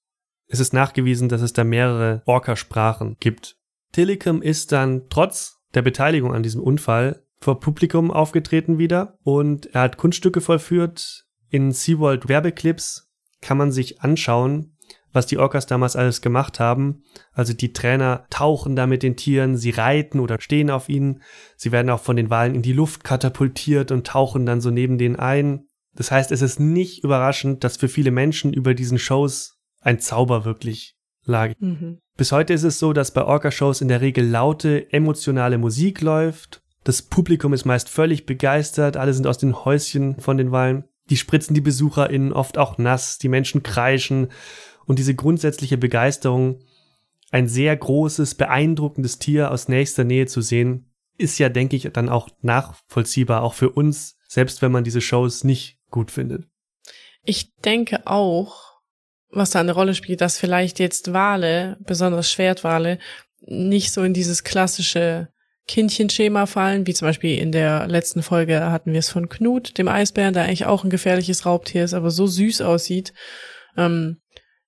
Es 0.47 0.59
ist 0.59 0.73
nachgewiesen, 0.73 1.29
dass 1.29 1.41
es 1.41 1.53
da 1.53 1.63
mehrere 1.63 2.23
Orca-Sprachen 2.25 3.17
gibt. 3.19 3.57
Tillicum 3.91 4.41
ist 4.41 4.71
dann 4.71 5.09
trotz 5.09 5.58
der 5.73 5.81
Beteiligung 5.81 6.33
an 6.33 6.43
diesem 6.43 6.61
Unfall 6.61 7.23
vor 7.39 7.59
Publikum 7.59 8.11
aufgetreten 8.11 8.77
wieder 8.77 9.17
und 9.23 9.67
er 9.73 9.81
hat 9.81 9.97
Kunststücke 9.97 10.41
vollführt. 10.41 11.25
In 11.49 11.71
SeaWorld 11.71 12.27
Werbeclips 12.27 13.09
kann 13.41 13.57
man 13.57 13.71
sich 13.71 14.01
anschauen, 14.01 14.75
was 15.11 15.25
die 15.25 15.37
Orcas 15.37 15.65
damals 15.65 15.95
alles 15.95 16.21
gemacht 16.21 16.59
haben. 16.59 17.03
Also 17.33 17.53
die 17.53 17.73
Trainer 17.73 18.25
tauchen 18.29 18.75
da 18.75 18.85
mit 18.85 19.01
den 19.01 19.15
Tieren, 19.15 19.57
sie 19.57 19.71
reiten 19.71 20.19
oder 20.19 20.39
stehen 20.39 20.69
auf 20.69 20.89
ihnen. 20.89 21.21
Sie 21.55 21.71
werden 21.71 21.89
auch 21.89 22.01
von 22.01 22.15
den 22.15 22.29
Walen 22.29 22.55
in 22.55 22.61
die 22.61 22.73
Luft 22.73 23.03
katapultiert 23.03 23.91
und 23.91 24.05
tauchen 24.05 24.45
dann 24.45 24.61
so 24.61 24.69
neben 24.69 24.97
denen 24.97 25.15
ein. 25.15 25.65
Das 25.95 26.11
heißt, 26.11 26.31
es 26.31 26.41
ist 26.41 26.59
nicht 26.59 27.03
überraschend, 27.03 27.63
dass 27.63 27.77
für 27.77 27.89
viele 27.89 28.11
Menschen 28.11 28.53
über 28.53 28.73
diesen 28.73 28.99
Shows 28.99 29.57
ein 29.81 29.99
Zauber 29.99 30.45
wirklich 30.45 30.98
lag. 31.29 31.53
Mhm. 31.59 31.99
Bis 32.17 32.31
heute 32.31 32.53
ist 32.53 32.63
es 32.63 32.79
so, 32.79 32.91
dass 32.91 33.13
bei 33.13 33.23
Orca-Shows 33.23 33.79
in 33.81 33.87
der 33.87 34.01
Regel 34.01 34.27
laute, 34.27 34.91
emotionale 34.91 35.57
Musik 35.57 36.01
läuft. 36.01 36.61
Das 36.83 37.01
Publikum 37.01 37.53
ist 37.53 37.65
meist 37.65 37.87
völlig 37.87 38.25
begeistert, 38.25 38.97
alle 38.97 39.13
sind 39.13 39.27
aus 39.27 39.37
den 39.37 39.63
Häuschen 39.63 40.19
von 40.19 40.37
den 40.37 40.51
Walen. 40.51 40.83
Die 41.09 41.17
spritzen 41.17 41.53
die 41.53 41.61
BesucherInnen 41.61 42.33
oft 42.33 42.57
auch 42.57 42.77
nass, 42.77 43.17
die 43.17 43.29
Menschen 43.29 43.63
kreischen 43.63 44.27
und 44.85 44.99
diese 44.99 45.15
grundsätzliche 45.15 45.77
Begeisterung, 45.77 46.59
ein 47.31 47.47
sehr 47.47 47.75
großes, 47.75 48.35
beeindruckendes 48.35 49.19
Tier 49.19 49.51
aus 49.51 49.67
nächster 49.67 50.03
Nähe 50.03 50.25
zu 50.25 50.41
sehen, 50.41 50.91
ist 51.17 51.37
ja, 51.37 51.49
denke 51.49 51.75
ich, 51.75 51.83
dann 51.93 52.09
auch 52.09 52.29
nachvollziehbar, 52.41 53.43
auch 53.43 53.53
für 53.53 53.69
uns, 53.69 54.17
selbst 54.27 54.61
wenn 54.61 54.71
man 54.71 54.83
diese 54.83 55.01
Shows 55.01 55.43
nicht 55.43 55.79
gut 55.91 56.11
findet. 56.11 56.47
Ich 57.23 57.53
denke 57.57 58.07
auch, 58.07 58.68
was 59.31 59.51
da 59.51 59.59
eine 59.59 59.73
Rolle 59.73 59.95
spielt, 59.95 60.21
dass 60.21 60.37
vielleicht 60.37 60.79
jetzt 60.79 61.13
Wale, 61.13 61.77
besonders 61.81 62.31
Schwertwale, 62.31 62.99
nicht 63.41 63.91
so 63.91 64.03
in 64.03 64.13
dieses 64.13 64.43
klassische 64.43 65.29
Kindchenschema 65.67 66.47
fallen, 66.47 66.87
wie 66.87 66.95
zum 66.95 67.07
Beispiel 67.07 67.37
in 67.37 67.51
der 67.51 67.87
letzten 67.87 68.23
Folge 68.23 68.71
hatten 68.71 68.91
wir 68.91 68.99
es 68.99 69.09
von 69.09 69.29
Knut, 69.29 69.77
dem 69.77 69.87
Eisbären, 69.87 70.33
der 70.33 70.43
eigentlich 70.43 70.65
auch 70.65 70.83
ein 70.83 70.89
gefährliches 70.89 71.45
Raubtier 71.45 71.83
ist, 71.83 71.93
aber 71.93 72.09
so 72.09 72.25
süß 72.25 72.61
aussieht, 72.61 73.13
ähm, 73.77 74.17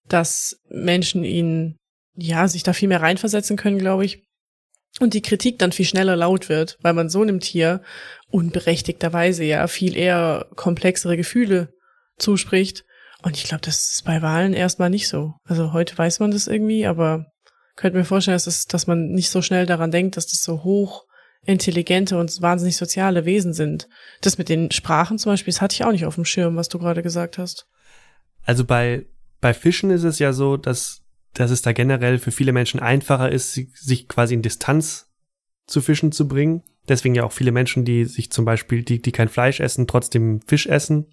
dass 0.08 0.62
Menschen 0.70 1.24
ihn, 1.24 1.80
ja, 2.16 2.48
sich 2.48 2.62
da 2.62 2.74
viel 2.74 2.88
mehr 2.88 3.02
reinversetzen 3.02 3.58
können, 3.58 3.80
glaube 3.80 4.06
ich. 4.06 4.24
Und 5.00 5.16
die 5.16 5.24
Kritik 5.24 5.58
dann 5.58 5.72
viel 5.72 5.86
schneller 5.86 6.16
laut 6.16 6.50
wird, 6.50 6.78
weil 6.82 6.94
man 6.94 7.10
so 7.10 7.22
einem 7.22 7.40
Tier 7.40 7.82
unberechtigterweise 8.30 9.44
ja 9.44 9.66
viel 9.68 9.98
eher 9.98 10.48
komplexere 10.56 11.18
Gefühle 11.18 11.74
zuspricht. 12.20 12.84
Und 13.22 13.38
ich 13.38 13.44
glaube, 13.44 13.62
das 13.62 13.92
ist 13.92 14.06
bei 14.06 14.22
Wahlen 14.22 14.54
erstmal 14.54 14.90
nicht 14.90 15.08
so. 15.08 15.34
Also 15.44 15.74
heute 15.74 15.98
weiß 15.98 16.20
man 16.20 16.32
das 16.32 16.48
irgendwie, 16.48 16.86
aber 16.86 17.26
könnte 17.76 17.98
mir 17.98 18.06
vorstellen, 18.06 18.36
dass, 18.36 18.46
das, 18.46 18.66
dass 18.66 18.88
man 18.88 19.10
nicht 19.10 19.30
so 19.30 19.42
schnell 19.42 19.66
daran 19.66 19.92
denkt, 19.92 20.18
dass 20.18 20.28
das 20.28 20.44
so 20.44 20.64
hoch 20.64 21.06
intelligente 21.44 22.20
und 22.20 22.42
wahnsinnig 22.42 22.78
soziale 22.78 23.26
Wesen 23.26 23.54
sind. 23.54 23.88
Das 24.22 24.38
mit 24.38 24.50
den 24.50 24.72
Sprachen 24.72 25.18
zum 25.18 25.32
Beispiel, 25.32 25.52
das 25.52 25.62
hatte 25.62 25.74
ich 25.74 25.84
auch 25.84 25.92
nicht 25.92 26.06
auf 26.06 26.16
dem 26.16 26.26
Schirm, 26.26 26.56
was 26.56 26.70
du 26.70 26.78
gerade 26.78 27.02
gesagt 27.02 27.38
hast. 27.38 27.68
Also 28.44 28.66
bei, 28.66 29.06
bei 29.40 29.54
Fischen 29.54 29.90
ist 29.90 30.04
es 30.04 30.20
ja 30.20 30.34
so, 30.34 30.58
dass, 30.58 31.02
dass 31.34 31.52
es 31.52 31.62
da 31.62 31.72
generell 31.74 32.20
für 32.20 32.32
viele 32.32 32.54
Menschen 32.54 32.80
einfacher 32.80 33.32
ist, 33.32 33.54
sich 33.54 34.08
quasi 34.08 34.34
in 34.34 34.42
Distanz 34.42 35.10
zu 35.68 35.82
Fischen 35.82 36.12
zu 36.12 36.28
bringen. 36.28 36.64
Deswegen 36.88 37.16
ja 37.16 37.24
auch 37.24 37.32
viele 37.32 37.52
Menschen, 37.52 37.86
die 37.86 38.06
sich 38.06 38.32
zum 38.32 38.46
Beispiel, 38.46 38.84
die, 38.84 39.02
die 39.02 39.12
kein 39.12 39.30
Fleisch 39.30 39.60
essen, 39.60 39.88
trotzdem 39.88 40.42
Fisch 40.48 40.68
essen 40.68 41.08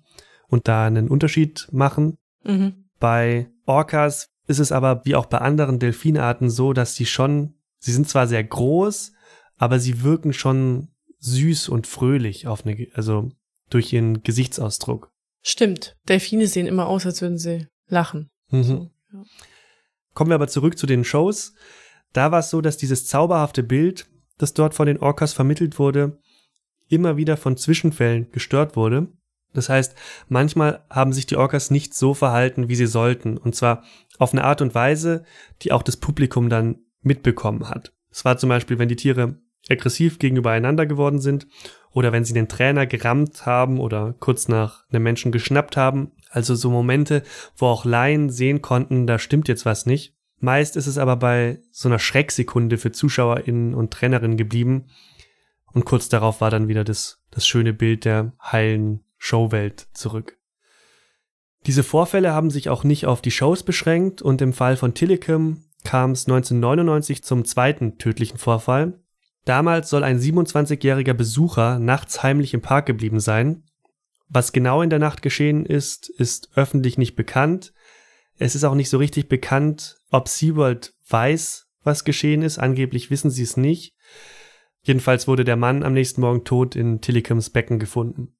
und 0.48 0.68
da 0.68 0.86
einen 0.86 1.08
Unterschied 1.08 1.68
machen. 1.70 2.18
Mhm. 2.44 2.88
Bei 2.98 3.50
Orcas 3.66 4.28
ist 4.46 4.58
es 4.58 4.72
aber 4.72 5.04
wie 5.04 5.14
auch 5.14 5.26
bei 5.26 5.38
anderen 5.38 5.78
Delfinarten 5.78 6.50
so, 6.50 6.72
dass 6.72 6.94
sie 6.94 7.06
schon, 7.06 7.54
sie 7.78 7.92
sind 7.92 8.08
zwar 8.08 8.26
sehr 8.26 8.42
groß, 8.42 9.12
aber 9.56 9.78
sie 9.78 10.02
wirken 10.02 10.32
schon 10.32 10.88
süß 11.20 11.68
und 11.68 11.86
fröhlich 11.86 12.46
auf 12.46 12.64
eine, 12.64 12.88
also 12.94 13.30
durch 13.70 13.92
ihren 13.92 14.22
Gesichtsausdruck. 14.22 15.10
Stimmt. 15.42 15.96
Delfine 16.08 16.46
sehen 16.46 16.66
immer 16.66 16.86
aus, 16.88 17.06
als 17.06 17.20
würden 17.20 17.38
sie 17.38 17.66
lachen. 17.88 18.30
Mhm. 18.50 18.62
So, 18.62 18.90
ja. 19.12 19.22
Kommen 20.14 20.30
wir 20.30 20.34
aber 20.36 20.48
zurück 20.48 20.78
zu 20.78 20.86
den 20.86 21.04
Shows. 21.04 21.54
Da 22.12 22.32
war 22.32 22.40
es 22.40 22.50
so, 22.50 22.60
dass 22.60 22.76
dieses 22.76 23.06
zauberhafte 23.06 23.62
Bild, 23.62 24.08
das 24.38 24.54
dort 24.54 24.74
von 24.74 24.86
den 24.86 24.98
Orcas 24.98 25.32
vermittelt 25.32 25.78
wurde, 25.78 26.18
immer 26.88 27.16
wieder 27.16 27.36
von 27.36 27.56
Zwischenfällen 27.56 28.30
gestört 28.32 28.76
wurde. 28.76 29.08
Das 29.54 29.68
heißt, 29.68 29.94
manchmal 30.28 30.84
haben 30.90 31.12
sich 31.12 31.26
die 31.26 31.36
Orcas 31.36 31.70
nicht 31.70 31.94
so 31.94 32.14
verhalten, 32.14 32.68
wie 32.68 32.76
sie 32.76 32.86
sollten. 32.86 33.36
Und 33.36 33.54
zwar 33.54 33.82
auf 34.18 34.32
eine 34.32 34.44
Art 34.44 34.60
und 34.60 34.74
Weise, 34.74 35.24
die 35.62 35.72
auch 35.72 35.82
das 35.82 35.96
Publikum 35.96 36.48
dann 36.48 36.78
mitbekommen 37.02 37.68
hat. 37.68 37.92
Es 38.10 38.24
war 38.24 38.38
zum 38.38 38.48
Beispiel, 38.48 38.78
wenn 38.78 38.88
die 38.88 38.96
Tiere 38.96 39.36
aggressiv 39.70 40.18
gegenüber 40.18 40.50
einander 40.50 40.86
geworden 40.86 41.20
sind 41.20 41.46
oder 41.90 42.12
wenn 42.12 42.24
sie 42.24 42.34
den 42.34 42.48
Trainer 42.48 42.86
gerammt 42.86 43.46
haben 43.46 43.80
oder 43.80 44.14
kurz 44.20 44.48
nach 44.48 44.84
einem 44.90 45.02
Menschen 45.02 45.32
geschnappt 45.32 45.76
haben. 45.76 46.12
Also 46.30 46.54
so 46.54 46.70
Momente, 46.70 47.22
wo 47.56 47.66
auch 47.66 47.84
Laien 47.84 48.30
sehen 48.30 48.62
konnten, 48.62 49.06
da 49.06 49.18
stimmt 49.18 49.48
jetzt 49.48 49.66
was 49.66 49.86
nicht. 49.86 50.14
Meist 50.40 50.76
ist 50.76 50.86
es 50.86 50.98
aber 50.98 51.16
bei 51.16 51.60
so 51.72 51.88
einer 51.88 51.98
Schrecksekunde 51.98 52.78
für 52.78 52.92
ZuschauerInnen 52.92 53.74
und 53.74 53.92
Trainerinnen 53.92 54.36
geblieben. 54.36 54.86
Und 55.72 55.84
kurz 55.84 56.08
darauf 56.08 56.40
war 56.40 56.50
dann 56.50 56.68
wieder 56.68 56.84
das, 56.84 57.22
das 57.30 57.46
schöne 57.46 57.72
Bild 57.72 58.04
der 58.04 58.32
heilen 58.40 59.04
Showwelt 59.18 59.88
zurück. 59.92 60.38
Diese 61.66 61.82
Vorfälle 61.82 62.32
haben 62.32 62.50
sich 62.50 62.68
auch 62.68 62.84
nicht 62.84 63.06
auf 63.06 63.20
die 63.20 63.30
Shows 63.30 63.62
beschränkt 63.62 64.22
und 64.22 64.40
im 64.40 64.52
Fall 64.52 64.76
von 64.76 64.94
Tillicum 64.94 65.64
kam 65.84 66.12
es 66.12 66.26
1999 66.26 67.22
zum 67.22 67.44
zweiten 67.44 67.98
tödlichen 67.98 68.38
Vorfall. 68.38 69.00
Damals 69.44 69.90
soll 69.90 70.04
ein 70.04 70.18
27-jähriger 70.18 71.14
Besucher 71.14 71.78
nachts 71.78 72.22
heimlich 72.22 72.54
im 72.54 72.62
Park 72.62 72.86
geblieben 72.86 73.20
sein. 73.20 73.64
Was 74.28 74.52
genau 74.52 74.82
in 74.82 74.90
der 74.90 74.98
Nacht 74.98 75.22
geschehen 75.22 75.64
ist, 75.64 76.08
ist 76.08 76.50
öffentlich 76.54 76.98
nicht 76.98 77.16
bekannt. 77.16 77.72
Es 78.36 78.54
ist 78.54 78.64
auch 78.64 78.74
nicht 78.74 78.90
so 78.90 78.98
richtig 78.98 79.28
bekannt, 79.28 79.96
ob 80.10 80.28
SeaWorld 80.28 80.94
weiß, 81.08 81.66
was 81.82 82.04
geschehen 82.04 82.42
ist. 82.42 82.58
Angeblich 82.58 83.10
wissen 83.10 83.30
sie 83.30 83.42
es 83.42 83.56
nicht. 83.56 83.94
Jedenfalls 84.82 85.26
wurde 85.26 85.44
der 85.44 85.56
Mann 85.56 85.82
am 85.82 85.94
nächsten 85.94 86.20
Morgen 86.20 86.44
tot 86.44 86.76
in 86.76 87.00
Tillicums 87.00 87.50
Becken 87.50 87.78
gefunden. 87.78 88.37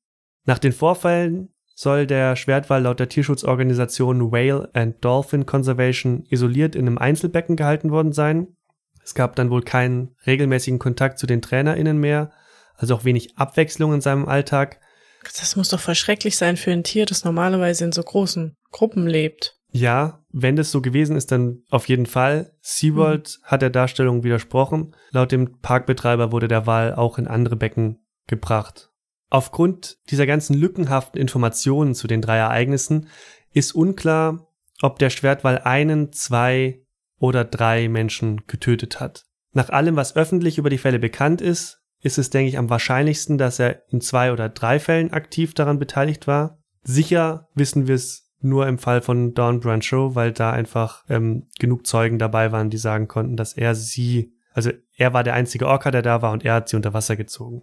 Nach 0.49 0.59
den 0.59 0.73
Vorfällen 0.73 1.50
soll 1.75 2.07
der 2.07 2.35
Schwertwal 2.35 2.81
laut 2.81 3.00
der 3.00 3.11
Tierschutzorganisation 3.11 4.33
Whale 4.33 4.71
and 4.73 4.97
Dolphin 5.05 5.45
Conservation 5.45 6.25
isoliert 6.31 6.75
in 6.75 6.87
einem 6.87 6.97
Einzelbecken 6.97 7.55
gehalten 7.55 7.90
worden 7.90 8.12
sein. 8.12 8.57
Es 9.05 9.14
gab 9.14 9.37
dann 9.37 9.50
wohl 9.50 9.61
keinen 9.61 10.17
regelmäßigen 10.26 10.78
Kontakt 10.78 11.19
zu 11.19 11.26
den 11.26 11.43
TrainerInnen 11.43 11.99
mehr, 11.99 12.31
also 12.76 12.95
auch 12.95 13.05
wenig 13.05 13.37
Abwechslung 13.37 13.93
in 13.93 14.00
seinem 14.00 14.26
Alltag. 14.26 14.81
Das 15.23 15.55
muss 15.55 15.69
doch 15.69 15.81
voll 15.81 15.95
schrecklich 15.95 16.38
sein 16.38 16.57
für 16.57 16.73
ein 16.73 16.83
Tier, 16.83 17.05
das 17.05 17.25
normalerweise 17.25 17.85
in 17.85 17.93
so 17.93 18.02
großen 18.02 18.57
Gruppen 18.73 19.07
lebt. 19.07 19.59
Ja, 19.71 20.25
wenn 20.33 20.57
das 20.57 20.71
so 20.71 20.81
gewesen 20.81 21.14
ist, 21.14 21.31
dann 21.31 21.62
auf 21.69 21.90
jeden 21.90 22.07
Fall. 22.07 22.55
SeaWorld 22.62 23.38
hat 23.43 23.61
der 23.61 23.69
Darstellung 23.69 24.25
widersprochen. 24.25 24.97
Laut 25.11 25.31
dem 25.31 25.61
Parkbetreiber 25.61 26.33
wurde 26.33 26.49
der 26.49 26.67
Wal 26.67 26.95
auch 26.95 27.19
in 27.19 27.26
andere 27.26 27.57
Becken 27.57 27.99
gebracht. 28.26 28.88
Aufgrund 29.30 29.99
dieser 30.11 30.26
ganzen 30.26 30.54
lückenhaften 30.54 31.20
Informationen 31.20 31.94
zu 31.94 32.06
den 32.06 32.23
drei 32.23 32.38
Ereignissen 32.38 33.08
ist 33.52 33.73
unklar, 33.73 34.49
ob 34.80 34.99
der 34.99 35.11
Schwertwal 35.11 35.58
einen, 35.58 36.12
zwei 36.12 36.80
oder 37.18 37.44
drei 37.44 37.88
Menschen 37.88 38.47
getötet 38.47 39.00
hat. 39.00 39.26
Nach 39.52 39.70
allem, 39.70 39.97
was 39.97 40.16
öffentlich 40.16 40.58
über 40.58 40.70
die 40.70 40.78
Fälle 40.78 40.99
bekannt 40.99 41.40
ist, 41.40 41.82
ist 42.00 42.18
es, 42.18 42.30
denke 42.30 42.49
ich, 42.49 42.58
am 42.58 42.70
wahrscheinlichsten, 42.70 43.38
dass 43.38 43.58
er 43.58 43.82
in 43.88 44.00
zwei 44.00 44.32
oder 44.32 44.49
drei 44.49 44.78
Fällen 44.78 45.12
aktiv 45.12 45.52
daran 45.54 45.78
beteiligt 45.78 46.26
war. 46.26 46.62
Sicher 46.82 47.49
wissen 47.54 47.88
wir 47.88 47.97
es 47.97 48.30
nur 48.40 48.68
im 48.68 48.78
Fall 48.78 49.02
von 49.02 49.35
Dawn 49.35 49.61
Brancho, 49.61 50.14
weil 50.14 50.32
da 50.32 50.52
einfach 50.52 51.04
ähm, 51.08 51.49
genug 51.58 51.87
Zeugen 51.87 52.18
dabei 52.18 52.52
waren, 52.52 52.70
die 52.70 52.78
sagen 52.78 53.08
konnten, 53.08 53.37
dass 53.37 53.52
er 53.52 53.75
sie, 53.75 54.32
also 54.52 54.70
er 54.97 55.12
war 55.12 55.25
der 55.25 55.35
einzige 55.35 55.66
Orca, 55.66 55.90
der 55.90 56.02
da 56.02 56.23
war 56.23 56.32
und 56.32 56.44
er 56.44 56.54
hat 56.54 56.68
sie 56.68 56.76
unter 56.76 56.94
Wasser 56.94 57.16
gezogen. 57.16 57.62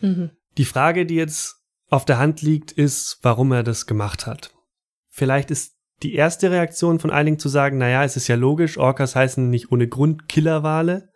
Mhm. 0.00 0.30
Die 0.58 0.64
Frage, 0.64 1.06
die 1.06 1.14
jetzt 1.14 1.56
auf 1.88 2.04
der 2.04 2.18
Hand 2.18 2.42
liegt, 2.42 2.72
ist, 2.72 3.18
warum 3.22 3.52
er 3.52 3.62
das 3.62 3.86
gemacht 3.86 4.26
hat. 4.26 4.52
Vielleicht 5.08 5.50
ist 5.50 5.76
die 6.02 6.14
erste 6.14 6.50
Reaktion 6.50 6.98
von 6.98 7.10
einigen 7.10 7.38
zu 7.38 7.48
sagen, 7.48 7.78
naja, 7.78 8.04
es 8.04 8.16
ist 8.16 8.28
ja 8.28 8.36
logisch, 8.36 8.76
Orcas 8.76 9.16
heißen 9.16 9.48
nicht 9.48 9.72
ohne 9.72 9.88
Grund 9.88 10.28
Killerwale. 10.28 11.10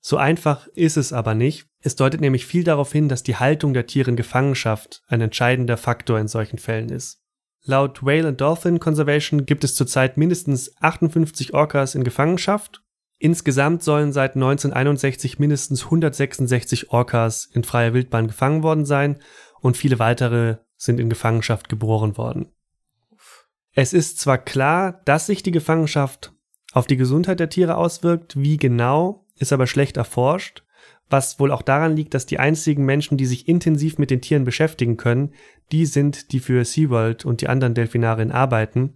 So 0.00 0.16
einfach 0.16 0.66
ist 0.68 0.96
es 0.96 1.12
aber 1.12 1.34
nicht. 1.34 1.66
Es 1.80 1.96
deutet 1.96 2.20
nämlich 2.20 2.46
viel 2.46 2.64
darauf 2.64 2.90
hin, 2.92 3.08
dass 3.08 3.22
die 3.22 3.36
Haltung 3.36 3.74
der 3.74 3.86
Tiere 3.86 4.10
in 4.10 4.16
Gefangenschaft 4.16 5.02
ein 5.08 5.20
entscheidender 5.20 5.76
Faktor 5.76 6.18
in 6.18 6.28
solchen 6.28 6.58
Fällen 6.58 6.88
ist. 6.88 7.22
Laut 7.62 8.02
Whale 8.02 8.28
and 8.28 8.40
Dolphin 8.40 8.78
Conservation 8.80 9.46
gibt 9.46 9.64
es 9.64 9.74
zurzeit 9.74 10.18
mindestens 10.18 10.74
58 10.80 11.54
Orcas 11.54 11.94
in 11.94 12.04
Gefangenschaft. 12.04 12.83
Insgesamt 13.18 13.82
sollen 13.82 14.12
seit 14.12 14.34
1961 14.34 15.38
mindestens 15.38 15.84
166 15.84 16.90
Orcas 16.90 17.46
in 17.52 17.64
freier 17.64 17.94
Wildbahn 17.94 18.26
gefangen 18.26 18.62
worden 18.62 18.84
sein 18.84 19.20
und 19.60 19.76
viele 19.76 19.98
weitere 19.98 20.58
sind 20.76 21.00
in 21.00 21.08
Gefangenschaft 21.08 21.68
geboren 21.68 22.16
worden. 22.16 22.52
Es 23.72 23.92
ist 23.92 24.20
zwar 24.20 24.38
klar, 24.38 25.00
dass 25.04 25.26
sich 25.26 25.42
die 25.42 25.50
Gefangenschaft 25.50 26.32
auf 26.72 26.86
die 26.86 26.96
Gesundheit 26.96 27.40
der 27.40 27.48
Tiere 27.48 27.76
auswirkt, 27.76 28.36
wie 28.36 28.56
genau, 28.56 29.24
ist 29.36 29.52
aber 29.52 29.66
schlecht 29.66 29.96
erforscht, 29.96 30.64
was 31.10 31.38
wohl 31.38 31.50
auch 31.50 31.62
daran 31.62 31.96
liegt, 31.96 32.14
dass 32.14 32.26
die 32.26 32.38
einzigen 32.38 32.84
Menschen, 32.84 33.16
die 33.16 33.26
sich 33.26 33.48
intensiv 33.48 33.98
mit 33.98 34.10
den 34.10 34.20
Tieren 34.20 34.44
beschäftigen 34.44 34.96
können, 34.96 35.34
die 35.70 35.86
sind, 35.86 36.32
die 36.32 36.40
für 36.40 36.64
SeaWorld 36.64 37.24
und 37.24 37.40
die 37.40 37.48
anderen 37.48 37.74
Delfinarien 37.74 38.32
arbeiten. 38.32 38.94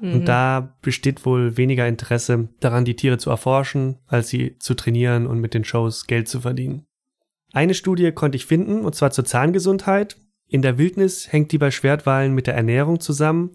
Mhm. 0.00 0.14
Und 0.14 0.24
da 0.26 0.76
besteht 0.82 1.24
wohl 1.26 1.56
weniger 1.56 1.86
Interesse 1.86 2.48
daran, 2.60 2.84
die 2.84 2.96
Tiere 2.96 3.18
zu 3.18 3.30
erforschen, 3.30 3.98
als 4.06 4.28
sie 4.28 4.56
zu 4.58 4.74
trainieren 4.74 5.26
und 5.26 5.40
mit 5.40 5.54
den 5.54 5.64
Shows 5.64 6.06
Geld 6.06 6.28
zu 6.28 6.40
verdienen. 6.40 6.86
Eine 7.52 7.74
Studie 7.74 8.12
konnte 8.12 8.36
ich 8.36 8.46
finden, 8.46 8.84
und 8.84 8.94
zwar 8.94 9.10
zur 9.10 9.24
Zahngesundheit. 9.24 10.16
In 10.48 10.62
der 10.62 10.78
Wildnis 10.78 11.32
hängt 11.32 11.52
die 11.52 11.58
bei 11.58 11.70
Schwertwalen 11.70 12.34
mit 12.34 12.46
der 12.46 12.54
Ernährung 12.54 13.00
zusammen. 13.00 13.52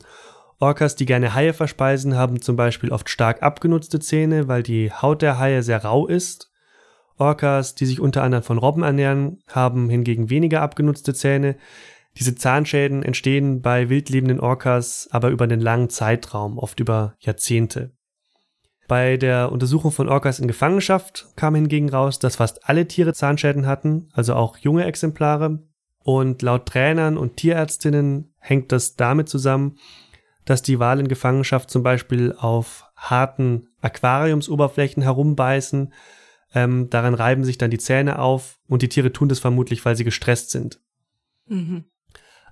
Orcas, 0.59 0.95
die 0.95 1.05
gerne 1.05 1.33
Haie 1.33 1.53
verspeisen, 1.53 2.15
haben 2.15 2.41
zum 2.41 2.55
Beispiel 2.55 2.91
oft 2.91 3.09
stark 3.09 3.43
abgenutzte 3.43 3.99
Zähne, 3.99 4.47
weil 4.47 4.63
die 4.63 4.91
Haut 4.91 5.21
der 5.21 5.39
Haie 5.39 5.63
sehr 5.63 5.83
rau 5.83 6.07
ist. 6.07 6.51
Orcas, 7.17 7.75
die 7.75 7.85
sich 7.85 7.99
unter 7.99 8.23
anderem 8.23 8.43
von 8.43 8.57
Robben 8.57 8.83
ernähren, 8.83 9.39
haben 9.47 9.89
hingegen 9.89 10.29
weniger 10.29 10.61
abgenutzte 10.61 11.13
Zähne. 11.13 11.55
Diese 12.17 12.35
Zahnschäden 12.35 13.03
entstehen 13.03 13.61
bei 13.61 13.89
wildlebenden 13.89 14.39
Orcas 14.39 15.07
aber 15.11 15.29
über 15.29 15.45
einen 15.45 15.61
langen 15.61 15.89
Zeitraum, 15.89 16.57
oft 16.57 16.79
über 16.79 17.15
Jahrzehnte. 17.19 17.91
Bei 18.87 19.17
der 19.17 19.51
Untersuchung 19.51 19.91
von 19.91 20.09
Orcas 20.09 20.39
in 20.39 20.47
Gefangenschaft 20.47 21.29
kam 21.35 21.55
hingegen 21.55 21.89
raus, 21.89 22.19
dass 22.19 22.35
fast 22.35 22.69
alle 22.69 22.87
Tiere 22.87 23.13
Zahnschäden 23.13 23.65
hatten, 23.65 24.09
also 24.13 24.35
auch 24.35 24.57
junge 24.57 24.85
Exemplare. 24.85 25.63
Und 25.99 26.41
laut 26.41 26.65
Trainern 26.65 27.17
und 27.17 27.37
Tierärztinnen 27.37 28.33
hängt 28.39 28.73
das 28.73 28.95
damit 28.95 29.29
zusammen, 29.29 29.77
dass 30.43 30.61
die 30.61 30.79
Wale 30.79 31.01
in 31.01 31.07
Gefangenschaft 31.07 31.69
zum 31.69 31.81
Beispiel 31.81 32.35
auf 32.37 32.85
harten 32.97 33.69
Aquariumsoberflächen 33.81 35.01
herumbeißen. 35.01 35.93
Ähm, 36.53 36.89
daran 36.89 37.13
reiben 37.13 37.45
sich 37.45 37.57
dann 37.57 37.71
die 37.71 37.77
Zähne 37.77 38.19
auf 38.19 38.59
und 38.67 38.81
die 38.81 38.89
Tiere 38.89 39.13
tun 39.13 39.29
das 39.29 39.39
vermutlich, 39.39 39.83
weil 39.85 39.95
sie 39.95 40.03
gestresst 40.03 40.51
sind. 40.51 40.81
Mhm. 41.47 41.85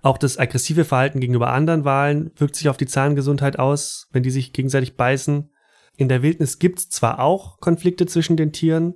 Auch 0.02 0.18
das 0.18 0.38
aggressive 0.38 0.86
Verhalten 0.86 1.20
gegenüber 1.20 1.52
anderen 1.52 1.86
Walen 1.86 2.32
wirkt 2.36 2.56
sich 2.56 2.70
auf 2.70 2.78
die 2.78 2.88
Zahngesundheit 2.88 3.60
aus, 3.60 4.08
wenn 4.12 4.24
die 4.24 4.32
sich 4.32 4.54
gegenseitig 4.54 4.98
beißen. 4.98 5.52
In 5.96 6.10
der 6.10 6.24
Wildnis 6.24 6.58
gibt's 6.58 6.90
zwar 6.90 7.20
auch 7.20 7.60
Konflikte 7.60 8.08
zwischen 8.08 8.38
den 8.38 8.52
Tieren, 8.52 8.96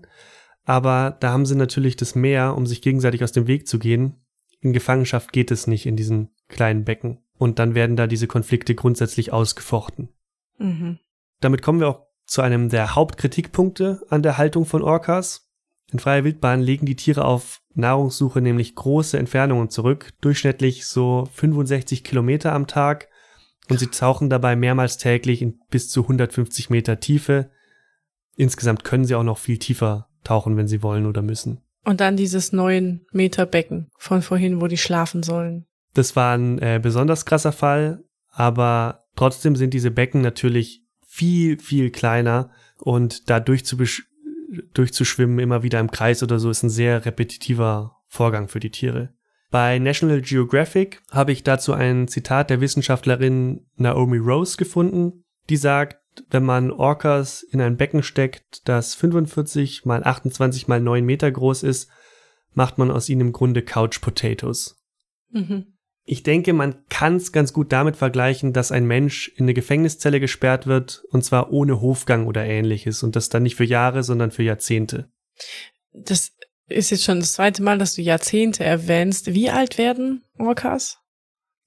aber 0.63 1.15
da 1.19 1.31
haben 1.31 1.45
sie 1.45 1.55
natürlich 1.55 1.95
das 1.95 2.15
Meer, 2.15 2.55
um 2.55 2.65
sich 2.65 2.81
gegenseitig 2.81 3.23
aus 3.23 3.31
dem 3.31 3.47
Weg 3.47 3.67
zu 3.67 3.77
gehen. 3.77 4.25
In 4.61 4.73
Gefangenschaft 4.73 5.31
geht 5.31 5.51
es 5.51 5.67
nicht 5.67 5.85
in 5.85 5.95
diesen 5.95 6.29
kleinen 6.47 6.83
Becken. 6.83 7.19
Und 7.37 7.59
dann 7.59 7.75
werden 7.75 7.95
da 7.95 8.07
diese 8.07 8.27
Konflikte 8.27 8.73
grundsätzlich 8.75 9.31
ausgefochten. 9.31 10.09
Mhm. 10.57 10.99
Damit 11.41 11.61
kommen 11.61 11.79
wir 11.79 11.89
auch 11.89 12.07
zu 12.25 12.41
einem 12.41 12.69
der 12.69 12.95
Hauptkritikpunkte 12.95 14.01
an 14.09 14.23
der 14.23 14.37
Haltung 14.37 14.65
von 14.65 14.81
Orcas. 14.81 15.44
In 15.91 15.99
freier 15.99 16.23
Wildbahn 16.23 16.61
legen 16.61 16.85
die 16.85 16.95
Tiere 16.95 17.25
auf 17.25 17.61
Nahrungssuche 17.73 18.41
nämlich 18.41 18.75
große 18.75 19.17
Entfernungen 19.17 19.69
zurück, 19.69 20.13
durchschnittlich 20.21 20.85
so 20.85 21.27
65 21.33 22.03
Kilometer 22.03 22.53
am 22.53 22.67
Tag 22.67 23.09
und 23.69 23.79
sie 23.79 23.87
tauchen 23.87 24.29
dabei 24.29 24.55
mehrmals 24.55 24.97
täglich 24.97 25.41
in 25.41 25.59
bis 25.69 25.89
zu 25.89 26.03
150 26.03 26.69
Meter 26.69 26.99
Tiefe. 26.99 27.51
Insgesamt 28.35 28.83
können 28.83 29.05
sie 29.05 29.15
auch 29.15 29.23
noch 29.23 29.37
viel 29.37 29.57
tiefer 29.57 30.09
tauchen, 30.23 30.57
wenn 30.57 30.67
sie 30.67 30.83
wollen 30.83 31.05
oder 31.05 31.21
müssen. 31.21 31.61
Und 31.83 32.01
dann 32.01 32.17
dieses 32.17 32.51
neun 32.51 33.05
Meter 33.11 33.45
Becken 33.45 33.91
von 33.97 34.21
vorhin, 34.21 34.59
wo 34.59 34.67
die 34.67 34.77
schlafen 34.77 35.23
sollen. 35.23 35.65
Das 35.93 36.15
war 36.15 36.35
ein 36.35 36.59
äh, 36.59 36.79
besonders 36.81 37.25
krasser 37.25 37.51
Fall, 37.51 38.03
aber 38.31 39.05
trotzdem 39.15 39.55
sind 39.55 39.73
diese 39.73 39.91
Becken 39.91 40.21
natürlich 40.21 40.83
viel, 41.05 41.59
viel 41.59 41.91
kleiner 41.91 42.49
und 42.79 43.29
da 43.29 43.39
durchzuschwimmen 44.73 45.39
immer 45.39 45.63
wieder 45.63 45.79
im 45.79 45.91
Kreis 45.91 46.23
oder 46.23 46.39
so 46.39 46.49
ist 46.49 46.63
ein 46.63 46.69
sehr 46.69 47.05
repetitiver 47.05 47.97
Vorgang 48.07 48.47
für 48.47 48.59
die 48.59 48.71
Tiere. 48.71 49.13
Bei 49.51 49.79
National 49.79 50.21
Geographic 50.21 51.01
habe 51.11 51.31
ich 51.31 51.43
dazu 51.43 51.73
ein 51.73 52.07
Zitat 52.07 52.49
der 52.49 52.61
Wissenschaftlerin 52.61 53.65
Naomi 53.75 54.17
Rose 54.17 54.57
gefunden, 54.57 55.23
die 55.49 55.57
sagt, 55.57 55.97
wenn 56.29 56.43
man 56.43 56.71
Orcas 56.71 57.43
in 57.43 57.61
ein 57.61 57.77
Becken 57.77 58.03
steckt, 58.03 58.67
das 58.67 58.95
45 58.95 59.85
mal 59.85 60.03
28 60.03 60.67
mal 60.67 60.79
9 60.79 61.05
Meter 61.05 61.31
groß 61.31 61.63
ist, 61.63 61.89
macht 62.53 62.77
man 62.77 62.89
aus 62.89 63.09
ihnen 63.09 63.21
im 63.21 63.31
Grunde 63.33 63.61
Couch 63.61 64.01
Potatoes. 64.01 64.81
Mhm. 65.29 65.74
Ich 66.07 66.21
denke, 66.21 66.53
man 66.53 66.75
kann 66.87 67.15
es 67.15 67.31
ganz 67.31 67.51
gut 67.51 67.71
damit 67.71 67.97
vergleichen, 67.97 68.53
dass 68.53 68.71
ein 68.71 68.85
Mensch 68.85 69.29
in 69.35 69.45
eine 69.45 69.55
Gefängniszelle 69.55 70.19
gesperrt 70.19 70.67
wird, 70.67 71.03
und 71.09 71.25
zwar 71.25 71.51
ohne 71.51 71.81
Hofgang 71.81 72.27
oder 72.27 72.45
ähnliches, 72.45 73.01
und 73.01 73.15
das 73.15 73.29
dann 73.29 73.43
nicht 73.43 73.55
für 73.55 73.63
Jahre, 73.63 74.03
sondern 74.03 74.29
für 74.29 74.43
Jahrzehnte. 74.43 75.09
Das 75.93 76.31
ist 76.67 76.91
jetzt 76.91 77.03
schon 77.03 77.19
das 77.19 77.33
zweite 77.33 77.63
Mal, 77.63 77.79
dass 77.79 77.95
du 77.95 78.03
Jahrzehnte 78.03 78.63
erwähnst. 78.63 79.33
Wie 79.33 79.49
alt 79.49 79.79
werden 79.79 80.23
Orcas? 80.37 80.99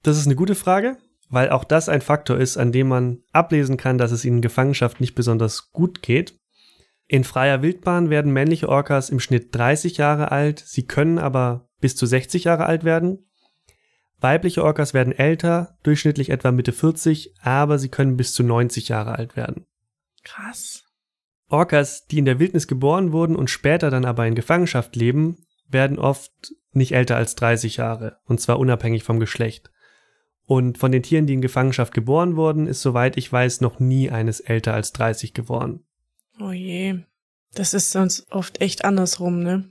Das 0.03 0.17
ist 0.17 0.25
eine 0.25 0.35
gute 0.35 0.55
Frage, 0.55 0.97
weil 1.29 1.49
auch 1.49 1.65
das 1.65 1.89
ein 1.89 2.01
Faktor 2.01 2.37
ist, 2.37 2.57
an 2.57 2.71
dem 2.71 2.87
man 2.87 3.19
ablesen 3.33 3.75
kann, 3.75 3.97
dass 3.97 4.11
es 4.11 4.23
ihnen 4.23 4.37
in 4.37 4.41
Gefangenschaft 4.41 5.01
nicht 5.01 5.15
besonders 5.15 5.71
gut 5.71 6.01
geht. 6.01 6.39
In 7.07 7.23
freier 7.23 7.61
Wildbahn 7.61 8.09
werden 8.09 8.31
männliche 8.31 8.69
Orcas 8.69 9.09
im 9.09 9.19
Schnitt 9.19 9.53
30 9.55 9.97
Jahre 9.97 10.31
alt, 10.31 10.63
sie 10.65 10.85
können 10.85 11.17
aber 11.17 11.67
bis 11.81 11.95
zu 11.95 12.05
60 12.05 12.45
Jahre 12.45 12.65
alt 12.67 12.83
werden. 12.83 13.28
Weibliche 14.21 14.63
Orcas 14.63 14.93
werden 14.93 15.13
älter, 15.13 15.77
durchschnittlich 15.83 16.29
etwa 16.29 16.51
Mitte 16.51 16.73
40, 16.73 17.35
aber 17.41 17.79
sie 17.79 17.89
können 17.89 18.17
bis 18.17 18.33
zu 18.33 18.43
90 18.43 18.89
Jahre 18.89 19.13
alt 19.13 19.35
werden. 19.35 19.65
Krass. 20.23 20.83
Orcas, 21.47 22.05
die 22.05 22.19
in 22.19 22.25
der 22.25 22.39
Wildnis 22.39 22.67
geboren 22.67 23.11
wurden 23.11 23.35
und 23.35 23.49
später 23.49 23.89
dann 23.89 24.05
aber 24.05 24.27
in 24.27 24.35
Gefangenschaft 24.35 24.95
leben, 24.95 25.37
werden 25.67 25.97
oft 25.97 26.53
nicht 26.71 26.91
älter 26.93 27.15
als 27.15 27.35
30 27.35 27.77
Jahre, 27.77 28.17
und 28.25 28.39
zwar 28.39 28.59
unabhängig 28.59 29.03
vom 29.03 29.19
Geschlecht. 29.19 29.71
Und 30.45 30.77
von 30.77 30.91
den 30.91 31.03
Tieren, 31.03 31.27
die 31.27 31.33
in 31.33 31.41
Gefangenschaft 31.41 31.93
geboren 31.93 32.35
wurden, 32.35 32.67
ist 32.67 32.81
soweit 32.81 33.17
ich 33.17 33.31
weiß 33.31 33.61
noch 33.61 33.79
nie 33.79 34.09
eines 34.09 34.39
älter 34.39 34.73
als 34.73 34.91
30 34.93 35.33
geworden. 35.33 35.85
Oh 36.39 36.51
je. 36.51 36.99
Das 37.53 37.73
ist 37.73 37.91
sonst 37.91 38.31
oft 38.31 38.61
echt 38.61 38.83
andersrum, 38.85 39.41
ne? 39.41 39.69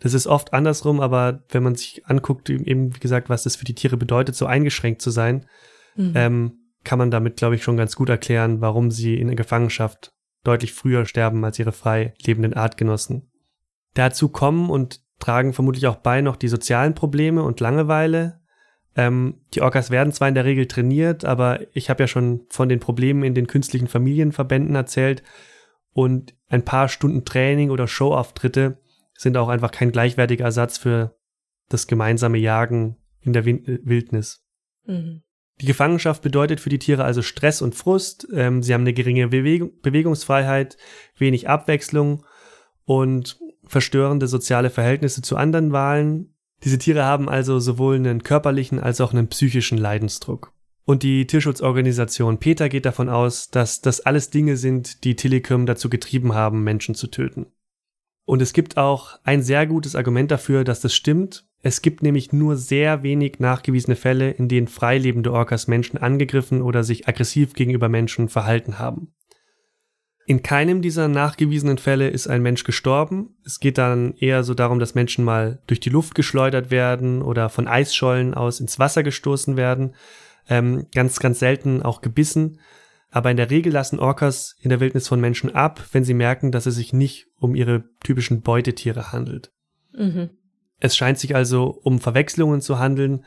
Das 0.00 0.14
ist 0.14 0.26
oft 0.26 0.52
andersrum, 0.52 1.00
aber 1.00 1.42
wenn 1.48 1.62
man 1.62 1.74
sich 1.74 2.06
anguckt, 2.06 2.50
eben 2.50 2.94
wie 2.94 3.00
gesagt, 3.00 3.28
was 3.28 3.42
das 3.42 3.56
für 3.56 3.64
die 3.64 3.74
Tiere 3.74 3.96
bedeutet, 3.96 4.36
so 4.36 4.46
eingeschränkt 4.46 5.02
zu 5.02 5.10
sein, 5.10 5.46
mhm. 5.96 6.12
ähm, 6.14 6.52
kann 6.84 6.98
man 6.98 7.10
damit, 7.10 7.36
glaube 7.36 7.56
ich, 7.56 7.64
schon 7.64 7.76
ganz 7.76 7.96
gut 7.96 8.08
erklären, 8.08 8.60
warum 8.60 8.90
sie 8.90 9.16
in 9.18 9.26
der 9.26 9.36
Gefangenschaft 9.36 10.12
deutlich 10.44 10.72
früher 10.72 11.04
sterben 11.04 11.44
als 11.44 11.58
ihre 11.58 11.72
frei 11.72 12.14
lebenden 12.24 12.54
Artgenossen. 12.54 13.30
Dazu 13.94 14.28
kommen 14.28 14.70
und 14.70 15.00
tragen 15.18 15.52
vermutlich 15.52 15.86
auch 15.88 15.96
bei 15.96 16.20
noch 16.20 16.36
die 16.36 16.48
sozialen 16.48 16.94
Probleme 16.94 17.42
und 17.42 17.58
Langeweile. 17.58 18.40
Ähm, 18.94 19.40
die 19.54 19.62
Orcas 19.62 19.90
werden 19.90 20.12
zwar 20.12 20.28
in 20.28 20.34
der 20.34 20.44
Regel 20.44 20.66
trainiert, 20.66 21.24
aber 21.24 21.60
ich 21.72 21.90
habe 21.90 22.04
ja 22.04 22.06
schon 22.06 22.46
von 22.50 22.68
den 22.68 22.78
Problemen 22.78 23.24
in 23.24 23.34
den 23.34 23.48
künstlichen 23.48 23.88
Familienverbänden 23.88 24.76
erzählt 24.76 25.24
und 25.92 26.34
ein 26.48 26.64
paar 26.64 26.88
Stunden 26.88 27.24
Training 27.24 27.70
oder 27.70 27.88
Showauftritte 27.88 28.78
sind 29.18 29.36
auch 29.36 29.48
einfach 29.48 29.72
kein 29.72 29.92
gleichwertiger 29.92 30.44
Ersatz 30.44 30.78
für 30.78 31.18
das 31.68 31.88
gemeinsame 31.88 32.38
Jagen 32.38 32.96
in 33.20 33.32
der 33.32 33.44
Wildnis. 33.44 34.44
Mhm. 34.86 35.22
Die 35.60 35.66
Gefangenschaft 35.66 36.22
bedeutet 36.22 36.60
für 36.60 36.68
die 36.68 36.78
Tiere 36.78 37.04
also 37.04 37.20
Stress 37.20 37.60
und 37.60 37.74
Frust. 37.74 38.28
Ähm, 38.32 38.62
sie 38.62 38.72
haben 38.72 38.82
eine 38.82 38.92
geringe 38.92 39.28
Bewegung, 39.28 39.72
Bewegungsfreiheit, 39.82 40.76
wenig 41.16 41.48
Abwechslung 41.48 42.24
und 42.84 43.40
verstörende 43.64 44.28
soziale 44.28 44.70
Verhältnisse 44.70 45.20
zu 45.20 45.36
anderen 45.36 45.72
Walen. 45.72 46.36
Diese 46.62 46.78
Tiere 46.78 47.04
haben 47.04 47.28
also 47.28 47.58
sowohl 47.58 47.96
einen 47.96 48.22
körperlichen 48.22 48.78
als 48.78 49.00
auch 49.00 49.12
einen 49.12 49.28
psychischen 49.28 49.78
Leidensdruck. 49.78 50.52
Und 50.84 51.02
die 51.02 51.26
Tierschutzorganisation 51.26 52.38
PETA 52.38 52.68
geht 52.68 52.86
davon 52.86 53.08
aus, 53.08 53.50
dass 53.50 53.80
das 53.80 54.00
alles 54.00 54.30
Dinge 54.30 54.56
sind, 54.56 55.04
die 55.04 55.16
Tillicum 55.16 55.66
dazu 55.66 55.90
getrieben 55.90 56.34
haben, 56.34 56.62
Menschen 56.62 56.94
zu 56.94 57.08
töten. 57.08 57.46
Und 58.28 58.42
es 58.42 58.52
gibt 58.52 58.76
auch 58.76 59.18
ein 59.24 59.40
sehr 59.40 59.66
gutes 59.66 59.96
Argument 59.96 60.30
dafür, 60.30 60.62
dass 60.62 60.82
das 60.82 60.94
stimmt. 60.94 61.46
Es 61.62 61.80
gibt 61.80 62.02
nämlich 62.02 62.30
nur 62.30 62.56
sehr 62.56 63.02
wenig 63.02 63.38
nachgewiesene 63.38 63.96
Fälle, 63.96 64.32
in 64.32 64.48
denen 64.48 64.68
freilebende 64.68 65.32
Orcas 65.32 65.66
Menschen 65.66 65.96
angegriffen 65.96 66.60
oder 66.60 66.84
sich 66.84 67.08
aggressiv 67.08 67.54
gegenüber 67.54 67.88
Menschen 67.88 68.28
verhalten 68.28 68.78
haben. 68.78 69.14
In 70.26 70.42
keinem 70.42 70.82
dieser 70.82 71.08
nachgewiesenen 71.08 71.78
Fälle 71.78 72.10
ist 72.10 72.26
ein 72.26 72.42
Mensch 72.42 72.64
gestorben. 72.64 73.34
Es 73.46 73.60
geht 73.60 73.78
dann 73.78 74.12
eher 74.18 74.44
so 74.44 74.52
darum, 74.52 74.78
dass 74.78 74.94
Menschen 74.94 75.24
mal 75.24 75.62
durch 75.66 75.80
die 75.80 75.88
Luft 75.88 76.14
geschleudert 76.14 76.70
werden 76.70 77.22
oder 77.22 77.48
von 77.48 77.66
Eisschollen 77.66 78.34
aus 78.34 78.60
ins 78.60 78.78
Wasser 78.78 79.02
gestoßen 79.02 79.56
werden. 79.56 79.94
Ähm, 80.50 80.84
ganz, 80.94 81.18
ganz 81.18 81.38
selten 81.38 81.82
auch 81.82 82.02
gebissen. 82.02 82.60
Aber 83.10 83.30
in 83.30 83.36
der 83.36 83.50
Regel 83.50 83.72
lassen 83.72 83.98
Orcas 83.98 84.56
in 84.60 84.68
der 84.68 84.80
Wildnis 84.80 85.08
von 85.08 85.20
Menschen 85.20 85.54
ab, 85.54 85.82
wenn 85.92 86.04
sie 86.04 86.14
merken, 86.14 86.52
dass 86.52 86.66
es 86.66 86.74
sich 86.74 86.92
nicht 86.92 87.26
um 87.38 87.54
ihre 87.54 87.84
typischen 88.04 88.42
Beutetiere 88.42 89.12
handelt. 89.12 89.50
Mhm. 89.92 90.30
Es 90.78 90.96
scheint 90.96 91.18
sich 91.18 91.34
also 91.34 91.80
um 91.82 92.00
Verwechslungen 92.00 92.60
zu 92.60 92.78
handeln. 92.78 93.24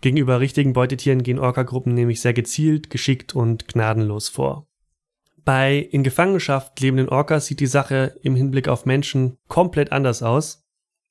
Gegenüber 0.00 0.40
richtigen 0.40 0.72
Beutetieren 0.72 1.22
gehen 1.22 1.38
Orca-Gruppen 1.38 1.94
nämlich 1.94 2.20
sehr 2.20 2.34
gezielt, 2.34 2.90
geschickt 2.90 3.34
und 3.34 3.66
gnadenlos 3.68 4.28
vor. 4.28 4.66
Bei 5.44 5.76
in 5.76 6.02
Gefangenschaft 6.02 6.80
lebenden 6.80 7.08
Orcas 7.08 7.46
sieht 7.46 7.60
die 7.60 7.66
Sache 7.66 8.16
im 8.22 8.34
Hinblick 8.34 8.68
auf 8.68 8.84
Menschen 8.84 9.38
komplett 9.48 9.92
anders 9.92 10.22
aus. 10.22 10.64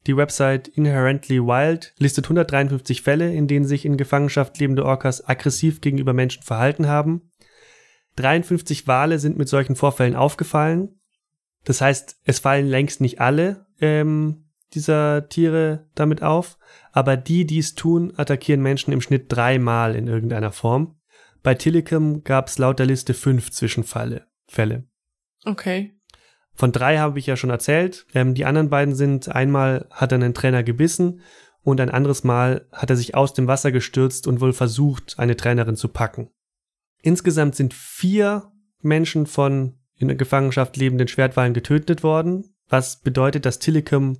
Die 0.07 0.17
Website 0.17 0.67
Inherently 0.67 1.39
Wild 1.39 1.93
listet 1.97 2.25
153 2.25 3.01
Fälle, 3.01 3.33
in 3.33 3.47
denen 3.47 3.65
sich 3.65 3.85
in 3.85 3.97
Gefangenschaft 3.97 4.59
lebende 4.59 4.85
Orcas 4.85 5.27
aggressiv 5.27 5.81
gegenüber 5.81 6.13
Menschen 6.13 6.43
verhalten 6.43 6.87
haben. 6.87 7.31
53 8.15 8.87
Wale 8.87 9.19
sind 9.19 9.37
mit 9.37 9.49
solchen 9.49 9.75
Vorfällen 9.75 10.15
aufgefallen. 10.15 10.99
Das 11.63 11.81
heißt, 11.81 12.19
es 12.23 12.39
fallen 12.39 12.67
längst 12.67 13.01
nicht 13.01 13.19
alle 13.19 13.65
ähm, 13.79 14.45
dieser 14.73 15.27
Tiere 15.29 15.87
damit 15.95 16.21
auf, 16.21 16.57
aber 16.91 17.17
die, 17.17 17.45
die 17.45 17.59
es 17.59 17.75
tun, 17.75 18.13
attackieren 18.15 18.61
Menschen 18.61 18.93
im 18.93 19.01
Schnitt 19.01 19.25
dreimal 19.29 19.95
in 19.95 20.07
irgendeiner 20.07 20.51
Form. 20.51 20.99
Bei 21.43 21.55
Tillicum 21.55 22.23
gab 22.23 22.47
es 22.47 22.57
laut 22.57 22.79
der 22.79 22.85
Liste 22.85 23.13
fünf 23.13 23.51
Zwischenfälle. 23.51 24.27
Fälle. 24.47 24.85
Okay. 25.45 25.95
Von 26.53 26.71
drei 26.71 26.97
habe 26.97 27.19
ich 27.19 27.25
ja 27.25 27.35
schon 27.35 27.49
erzählt. 27.49 28.05
Ähm, 28.13 28.33
die 28.33 28.45
anderen 28.45 28.69
beiden 28.69 28.95
sind, 28.95 29.29
einmal 29.29 29.87
hat 29.91 30.11
er 30.11 30.15
einen 30.15 30.33
Trainer 30.33 30.63
gebissen 30.63 31.21
und 31.61 31.81
ein 31.81 31.89
anderes 31.89 32.23
Mal 32.23 32.67
hat 32.71 32.89
er 32.89 32.95
sich 32.95 33.15
aus 33.15 33.33
dem 33.33 33.47
Wasser 33.47 33.71
gestürzt 33.71 34.27
und 34.27 34.39
wohl 34.39 34.53
versucht, 34.53 35.15
eine 35.17 35.35
Trainerin 35.35 35.75
zu 35.75 35.89
packen. 35.89 36.29
Insgesamt 37.05 37.55
sind 37.55 37.75
vier 37.75 38.51
Menschen 38.81 39.27
von 39.27 39.75
in 39.95 40.07
der 40.07 40.17
Gefangenschaft 40.17 40.75
lebenden 40.75 41.07
Schwertwalen 41.07 41.53
getötet 41.53 42.01
worden, 42.01 42.55
was 42.67 42.99
bedeutet, 42.99 43.45
dass 43.45 43.59
Tillicum 43.59 44.17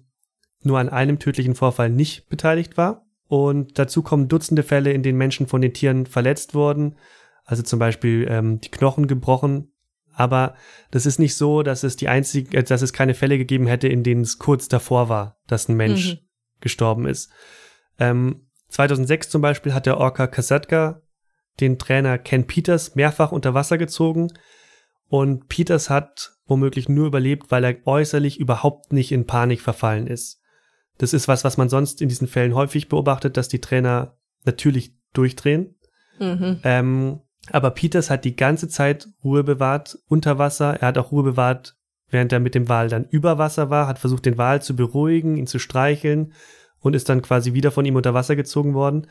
nur 0.61 0.77
an 0.77 0.89
einem 0.89 1.17
tödlichen 1.17 1.55
Vorfall 1.55 1.89
nicht 1.89 2.29
beteiligt 2.29 2.77
war. 2.77 3.07
Und 3.27 3.79
dazu 3.79 4.03
kommen 4.03 4.27
Dutzende 4.27 4.61
Fälle, 4.61 4.91
in 4.91 5.01
denen 5.01 5.17
Menschen 5.17 5.47
von 5.47 5.61
den 5.61 5.73
Tieren 5.73 6.05
verletzt 6.05 6.53
wurden, 6.53 6.95
also 7.43 7.63
zum 7.63 7.79
Beispiel 7.79 8.27
ähm, 8.29 8.61
die 8.61 8.69
Knochen 8.69 9.07
gebrochen. 9.07 9.73
Aber 10.13 10.53
das 10.91 11.07
ist 11.07 11.17
nicht 11.17 11.33
so, 11.33 11.63
dass 11.63 11.81
es 11.81 11.95
die 11.95 12.07
einzige, 12.07 12.55
äh, 12.55 12.63
dass 12.63 12.83
es 12.83 12.93
keine 12.93 13.15
Fälle 13.15 13.39
gegeben 13.39 13.65
hätte, 13.65 13.87
in 13.87 14.03
denen 14.03 14.21
es 14.21 14.37
kurz 14.37 14.67
davor 14.67 15.09
war, 15.09 15.39
dass 15.47 15.69
ein 15.69 15.75
Mensch 15.75 16.13
mhm. 16.13 16.19
gestorben 16.61 17.07
ist. 17.07 17.31
Ähm, 17.97 18.45
2006 18.69 19.29
zum 19.29 19.41
Beispiel 19.41 19.73
hat 19.73 19.87
der 19.87 19.97
Orca 19.97 20.27
Kasatka 20.27 21.01
den 21.59 21.79
Trainer 21.79 22.17
Ken 22.17 22.47
Peters 22.47 22.95
mehrfach 22.95 23.31
unter 23.31 23.53
Wasser 23.53 23.77
gezogen 23.77 24.31
und 25.07 25.47
Peters 25.47 25.89
hat 25.89 26.33
womöglich 26.47 26.89
nur 26.89 27.07
überlebt, 27.07 27.51
weil 27.51 27.63
er 27.63 27.87
äußerlich 27.87 28.39
überhaupt 28.39 28.93
nicht 28.93 29.11
in 29.11 29.25
Panik 29.25 29.61
verfallen 29.61 30.07
ist. 30.07 30.41
Das 30.97 31.13
ist 31.13 31.27
was, 31.27 31.43
was 31.43 31.57
man 31.57 31.69
sonst 31.69 32.01
in 32.01 32.09
diesen 32.09 32.27
Fällen 32.27 32.55
häufig 32.55 32.87
beobachtet, 32.87 33.37
dass 33.37 33.47
die 33.47 33.61
Trainer 33.61 34.17
natürlich 34.45 34.95
durchdrehen. 35.13 35.75
Mhm. 36.19 36.59
Ähm, 36.63 37.21
aber 37.51 37.71
Peters 37.71 38.09
hat 38.09 38.25
die 38.25 38.35
ganze 38.35 38.67
Zeit 38.67 39.07
Ruhe 39.23 39.43
bewahrt 39.43 39.97
unter 40.07 40.37
Wasser. 40.37 40.81
Er 40.81 40.87
hat 40.89 40.97
auch 40.97 41.11
Ruhe 41.11 41.23
bewahrt, 41.23 41.75
während 42.09 42.31
er 42.31 42.39
mit 42.39 42.55
dem 42.55 42.69
Wal 42.69 42.89
dann 42.89 43.05
über 43.09 43.37
Wasser 43.37 43.69
war, 43.69 43.87
hat 43.87 43.99
versucht, 43.99 44.25
den 44.25 44.37
Wal 44.37 44.61
zu 44.61 44.75
beruhigen, 44.75 45.37
ihn 45.37 45.47
zu 45.47 45.59
streicheln 45.59 46.33
und 46.79 46.95
ist 46.95 47.09
dann 47.09 47.21
quasi 47.21 47.53
wieder 47.53 47.71
von 47.71 47.85
ihm 47.85 47.95
unter 47.95 48.13
Wasser 48.13 48.35
gezogen 48.35 48.73
worden. 48.73 49.07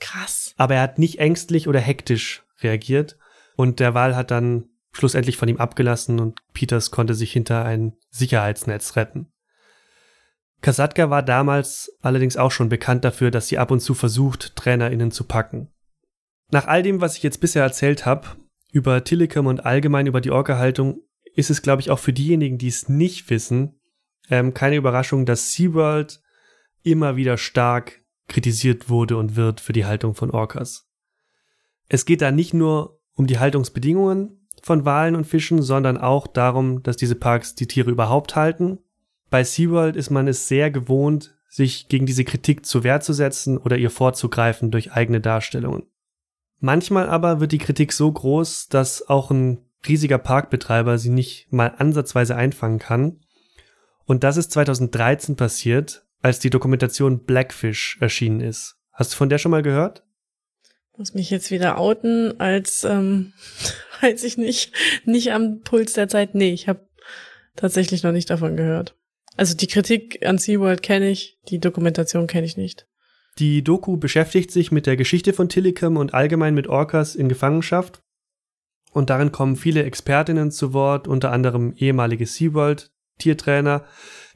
Krass. 0.00 0.54
Aber 0.56 0.74
er 0.74 0.82
hat 0.82 0.98
nicht 0.98 1.18
ängstlich 1.18 1.68
oder 1.68 1.80
hektisch 1.80 2.44
reagiert 2.60 3.18
und 3.56 3.80
der 3.80 3.94
Wal 3.94 4.16
hat 4.16 4.30
dann 4.30 4.68
schlussendlich 4.92 5.36
von 5.36 5.48
ihm 5.48 5.58
abgelassen 5.58 6.20
und 6.20 6.40
Peters 6.52 6.90
konnte 6.90 7.14
sich 7.14 7.32
hinter 7.32 7.64
ein 7.64 7.94
Sicherheitsnetz 8.10 8.96
retten. 8.96 9.32
Kasatka 10.60 11.10
war 11.10 11.22
damals 11.22 11.92
allerdings 12.00 12.36
auch 12.36 12.50
schon 12.50 12.68
bekannt 12.68 13.04
dafür, 13.04 13.30
dass 13.30 13.48
sie 13.48 13.58
ab 13.58 13.70
und 13.70 13.80
zu 13.80 13.92
versucht, 13.92 14.56
TrainerInnen 14.56 15.10
zu 15.10 15.24
packen. 15.24 15.68
Nach 16.50 16.66
all 16.66 16.82
dem, 16.82 17.00
was 17.00 17.16
ich 17.16 17.22
jetzt 17.22 17.40
bisher 17.40 17.62
erzählt 17.62 18.06
habe, 18.06 18.28
über 18.72 19.04
Tillicum 19.04 19.46
und 19.46 19.66
allgemein 19.66 20.06
über 20.06 20.20
die 20.20 20.30
Orca-Haltung, 20.30 21.00
ist 21.34 21.50
es, 21.50 21.62
glaube 21.62 21.82
ich, 21.82 21.90
auch 21.90 21.98
für 21.98 22.12
diejenigen, 22.12 22.58
die 22.58 22.68
es 22.68 22.88
nicht 22.88 23.28
wissen, 23.28 23.80
ähm, 24.30 24.54
keine 24.54 24.76
Überraschung, 24.76 25.26
dass 25.26 25.52
SeaWorld 25.52 26.20
immer 26.82 27.16
wieder 27.16 27.36
stark 27.36 28.00
kritisiert 28.28 28.88
wurde 28.88 29.16
und 29.16 29.36
wird 29.36 29.60
für 29.60 29.72
die 29.72 29.84
Haltung 29.84 30.14
von 30.14 30.30
Orcas. 30.30 30.88
Es 31.88 32.06
geht 32.06 32.22
da 32.22 32.30
nicht 32.30 32.54
nur 32.54 33.00
um 33.14 33.26
die 33.26 33.38
Haltungsbedingungen 33.38 34.48
von 34.62 34.84
Walen 34.84 35.14
und 35.14 35.26
Fischen, 35.26 35.62
sondern 35.62 35.98
auch 35.98 36.26
darum, 36.26 36.82
dass 36.82 36.96
diese 36.96 37.14
Parks 37.14 37.54
die 37.54 37.66
Tiere 37.66 37.90
überhaupt 37.90 38.34
halten 38.36 38.78
bei 39.34 39.42
SeaWorld 39.42 39.96
ist 39.96 40.10
man 40.10 40.28
es 40.28 40.46
sehr 40.46 40.70
gewohnt, 40.70 41.34
sich 41.48 41.88
gegen 41.88 42.06
diese 42.06 42.22
Kritik 42.22 42.64
zur 42.64 42.84
Wehr 42.84 43.00
zu 43.00 43.12
setzen 43.12 43.58
oder 43.58 43.76
ihr 43.76 43.90
vorzugreifen 43.90 44.70
durch 44.70 44.92
eigene 44.92 45.20
Darstellungen. 45.20 45.88
Manchmal 46.60 47.08
aber 47.08 47.40
wird 47.40 47.50
die 47.50 47.58
Kritik 47.58 47.92
so 47.92 48.12
groß, 48.12 48.68
dass 48.68 49.08
auch 49.08 49.32
ein 49.32 49.58
riesiger 49.88 50.18
Parkbetreiber 50.18 50.98
sie 50.98 51.10
nicht 51.10 51.52
mal 51.52 51.74
ansatzweise 51.78 52.36
einfangen 52.36 52.78
kann. 52.78 53.18
Und 54.04 54.22
das 54.22 54.36
ist 54.36 54.52
2013 54.52 55.34
passiert, 55.34 56.06
als 56.24 56.38
die 56.38 56.48
Dokumentation 56.48 57.24
Blackfish 57.24 57.98
erschienen 58.00 58.40
ist. 58.40 58.76
Hast 58.92 59.12
du 59.12 59.16
von 59.18 59.28
der 59.28 59.36
schon 59.36 59.50
mal 59.50 59.62
gehört? 59.62 60.04
Muss 60.96 61.12
mich 61.12 61.28
jetzt 61.28 61.50
wieder 61.50 61.76
outen, 61.76 62.40
als 62.40 62.82
ähm, 62.84 63.34
weiß 64.00 64.24
ich 64.24 64.38
nicht, 64.38 64.72
nicht 65.04 65.32
am 65.32 65.60
Puls 65.60 65.92
der 65.92 66.08
Zeit. 66.08 66.34
Nee, 66.34 66.54
ich 66.54 66.66
habe 66.66 66.88
tatsächlich 67.56 68.02
noch 68.02 68.12
nicht 68.12 68.30
davon 68.30 68.56
gehört. 68.56 68.96
Also 69.36 69.54
die 69.54 69.66
Kritik 69.66 70.24
an 70.26 70.38
SeaWorld 70.38 70.82
kenne 70.82 71.10
ich, 71.10 71.38
die 71.50 71.58
Dokumentation 71.58 72.26
kenne 72.26 72.46
ich 72.46 72.56
nicht. 72.56 72.86
Die 73.38 73.62
Doku 73.62 73.98
beschäftigt 73.98 74.50
sich 74.50 74.72
mit 74.72 74.86
der 74.86 74.96
Geschichte 74.96 75.34
von 75.34 75.50
Tillicum 75.50 75.98
und 75.98 76.14
allgemein 76.14 76.54
mit 76.54 76.68
Orcas 76.68 77.16
in 77.16 77.28
Gefangenschaft. 77.28 78.02
Und 78.92 79.10
darin 79.10 79.30
kommen 79.30 79.56
viele 79.56 79.82
Expertinnen 79.82 80.50
zu 80.50 80.72
Wort, 80.72 81.06
unter 81.06 81.32
anderem 81.32 81.74
ehemalige 81.76 82.24
SeaWorld 82.24 82.93
Tiertrainer. 83.18 83.84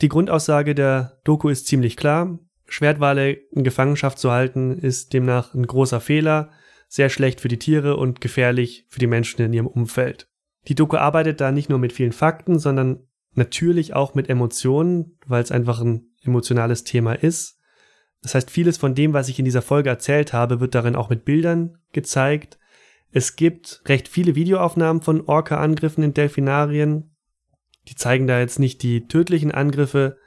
Die 0.01 0.09
Grundaussage 0.09 0.75
der 0.75 1.19
Doku 1.25 1.49
ist 1.49 1.67
ziemlich 1.67 1.97
klar. 1.97 2.39
Schwertwale 2.67 3.33
in 3.33 3.65
Gefangenschaft 3.65 4.19
zu 4.19 4.31
halten 4.31 4.79
ist 4.79 5.13
demnach 5.13 5.55
ein 5.55 5.67
großer 5.67 6.01
Fehler, 6.01 6.51
sehr 6.89 7.09
schlecht 7.09 7.41
für 7.41 7.49
die 7.49 7.59
Tiere 7.59 7.97
und 7.97 8.21
gefährlich 8.21 8.87
für 8.89 9.01
die 9.01 9.07
Menschen 9.07 9.43
in 9.43 9.53
ihrem 9.53 9.67
Umfeld. 9.67 10.29
Die 10.69 10.75
Doku 10.75 10.97
arbeitet 10.97 11.41
da 11.41 11.51
nicht 11.51 11.71
nur 11.71 11.79
mit 11.79 11.93
vielen 11.93 12.13
Fakten, 12.13 12.59
sondern 12.59 13.09
Natürlich 13.39 13.95
auch 13.95 14.15
mit 14.15 14.29
Emotionen, 14.29 15.17
weil 15.25 15.43
es 15.43 15.53
einfach 15.53 15.81
ein 15.81 16.11
emotionales 16.25 16.83
Thema 16.83 17.13
ist. 17.13 17.61
Das 18.21 18.35
heißt, 18.35 18.51
vieles 18.51 18.79
von 18.79 18.97
dem, 18.97 19.13
was 19.13 19.29
ich 19.29 19.39
in 19.39 19.45
dieser 19.45 19.63
Folge 19.63 19.91
erzählt 19.91 20.33
habe, 20.33 20.59
wird 20.59 20.75
darin 20.75 20.97
auch 20.97 21.09
mit 21.09 21.25
Bildern 21.25 21.79
gezeigt. 21.93 22.59
Es 23.13 23.37
gibt 23.37 23.83
recht 23.87 24.09
viele 24.09 24.35
Videoaufnahmen 24.35 25.03
von 25.03 25.21
Orca-Angriffen 25.21 26.03
in 26.03 26.15
Delfinarien. 26.15 27.15
Die 27.89 27.95
zeigen 27.95 28.27
da 28.27 28.39
jetzt 28.39 28.59
nicht 28.59 28.83
die 28.83 29.09
tödlichen 29.09 29.51
Angriffe, 29.51 30.19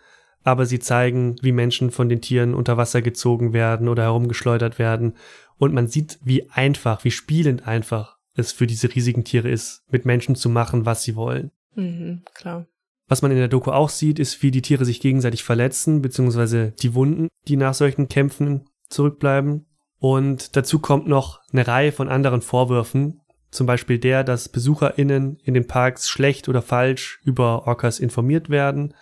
aber 0.43 0.65
sie 0.65 0.79
zeigen, 0.79 1.35
wie 1.41 1.51
Menschen 1.51 1.91
von 1.91 2.09
den 2.09 2.21
Tieren 2.21 2.53
unter 2.53 2.77
Wasser 2.77 3.01
gezogen 3.01 3.53
werden 3.53 3.87
oder 3.87 4.03
herumgeschleudert 4.03 4.79
werden. 4.79 5.15
Und 5.57 5.73
man 5.73 5.87
sieht, 5.87 6.19
wie 6.23 6.49
einfach, 6.49 7.03
wie 7.03 7.11
spielend 7.11 7.67
einfach 7.67 8.17
es 8.35 8.51
für 8.51 8.65
diese 8.65 8.93
riesigen 8.93 9.23
Tiere 9.23 9.49
ist, 9.49 9.83
mit 9.91 10.05
Menschen 10.05 10.35
zu 10.35 10.49
machen, 10.49 10.85
was 10.85 11.03
sie 11.03 11.15
wollen. 11.15 11.51
Mhm, 11.75 12.23
klar. 12.33 12.65
Was 13.07 13.21
man 13.21 13.31
in 13.31 13.37
der 13.37 13.49
Doku 13.49 13.71
auch 13.71 13.89
sieht, 13.89 14.19
ist, 14.19 14.41
wie 14.41 14.51
die 14.51 14.61
Tiere 14.61 14.85
sich 14.85 15.01
gegenseitig 15.01 15.43
verletzen, 15.43 16.01
beziehungsweise 16.01 16.71
die 16.71 16.93
Wunden, 16.93 17.27
die 17.47 17.57
nach 17.57 17.73
solchen 17.73 18.07
Kämpfen 18.07 18.69
zurückbleiben. 18.89 19.65
Und 19.99 20.55
dazu 20.55 20.79
kommt 20.79 21.07
noch 21.07 21.41
eine 21.51 21.67
Reihe 21.67 21.91
von 21.91 22.09
anderen 22.09 22.41
Vorwürfen, 22.41 23.20
zum 23.51 23.67
Beispiel 23.67 23.99
der, 23.99 24.23
dass 24.23 24.49
BesucherInnen 24.49 25.37
in 25.43 25.53
den 25.53 25.67
Parks 25.67 26.09
schlecht 26.09 26.49
oder 26.49 26.61
falsch 26.61 27.19
über 27.23 27.67
Orcas 27.67 27.99
informiert 27.99 28.49
werden. 28.49 28.93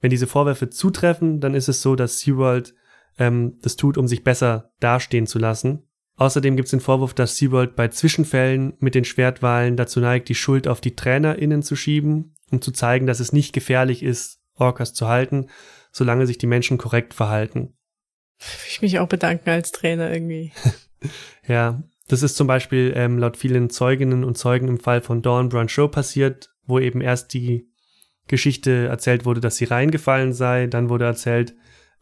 Wenn 0.00 0.10
diese 0.10 0.26
Vorwürfe 0.26 0.70
zutreffen, 0.70 1.40
dann 1.40 1.54
ist 1.54 1.68
es 1.68 1.82
so, 1.82 1.94
dass 1.94 2.18
SeaWorld 2.20 2.74
ähm, 3.18 3.58
das 3.62 3.76
tut, 3.76 3.98
um 3.98 4.08
sich 4.08 4.24
besser 4.24 4.72
dastehen 4.80 5.26
zu 5.26 5.38
lassen. 5.38 5.86
Außerdem 6.16 6.56
gibt 6.56 6.66
es 6.66 6.70
den 6.70 6.80
Vorwurf, 6.80 7.12
dass 7.12 7.36
SeaWorld 7.36 7.76
bei 7.76 7.88
Zwischenfällen 7.88 8.74
mit 8.78 8.94
den 8.94 9.04
Schwertwalen 9.04 9.76
dazu 9.76 10.00
neigt, 10.00 10.28
die 10.28 10.34
Schuld 10.34 10.68
auf 10.68 10.80
die 10.80 10.94
TrainerInnen 10.94 11.62
zu 11.62 11.76
schieben, 11.76 12.34
um 12.50 12.62
zu 12.62 12.70
zeigen, 12.70 13.06
dass 13.06 13.20
es 13.20 13.32
nicht 13.32 13.52
gefährlich 13.52 14.02
ist, 14.02 14.40
Orcas 14.54 14.94
zu 14.94 15.08
halten, 15.08 15.48
solange 15.90 16.26
sich 16.26 16.38
die 16.38 16.46
Menschen 16.46 16.78
korrekt 16.78 17.14
verhalten. 17.14 17.74
Ich 18.68 18.82
mich 18.82 18.98
auch 18.98 19.08
bedanken 19.08 19.50
als 19.50 19.72
Trainer 19.72 20.12
irgendwie. 20.12 20.52
ja, 21.46 21.82
das 22.08 22.22
ist 22.22 22.36
zum 22.36 22.46
Beispiel 22.46 22.92
ähm, 22.96 23.18
laut 23.18 23.36
vielen 23.36 23.70
Zeuginnen 23.70 24.24
und 24.24 24.36
Zeugen 24.36 24.68
im 24.68 24.78
Fall 24.78 25.00
von 25.00 25.22
Dawn 25.22 25.48
Brown 25.48 25.68
Show 25.68 25.88
passiert, 25.88 26.50
wo 26.66 26.78
eben 26.78 27.00
erst 27.00 27.32
die 27.34 27.68
Geschichte 28.28 28.86
erzählt 28.86 29.24
wurde, 29.24 29.40
dass 29.40 29.56
sie 29.56 29.64
reingefallen 29.64 30.32
sei, 30.32 30.66
dann 30.66 30.88
wurde 30.88 31.04
erzählt, 31.04 31.54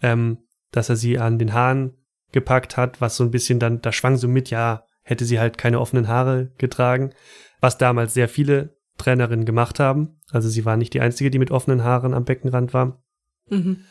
ähm, 0.02 0.38
dass 0.70 0.88
er 0.88 0.96
sie 0.96 1.18
an 1.18 1.38
den 1.38 1.52
Haaren 1.52 1.96
gepackt 2.32 2.76
hat, 2.76 3.00
was 3.00 3.16
so 3.16 3.24
ein 3.24 3.30
bisschen 3.30 3.58
dann, 3.58 3.80
da 3.82 3.92
schwang 3.92 4.16
so 4.16 4.28
mit, 4.28 4.50
ja, 4.50 4.86
hätte 5.02 5.24
sie 5.24 5.38
halt 5.38 5.58
keine 5.58 5.80
offenen 5.80 6.08
Haare 6.08 6.52
getragen, 6.58 7.12
was 7.60 7.78
damals 7.78 8.14
sehr 8.14 8.28
viele 8.28 8.76
Trainerinnen 8.98 9.44
gemacht 9.44 9.80
haben. 9.80 10.18
Also 10.30 10.48
sie 10.48 10.64
war 10.64 10.76
nicht 10.76 10.94
die 10.94 11.00
einzige, 11.00 11.30
die 11.30 11.38
mit 11.38 11.50
offenen 11.50 11.84
Haaren 11.84 12.14
am 12.14 12.24
Beckenrand 12.24 12.72
war. 12.72 13.02
Mhm. 13.48 13.84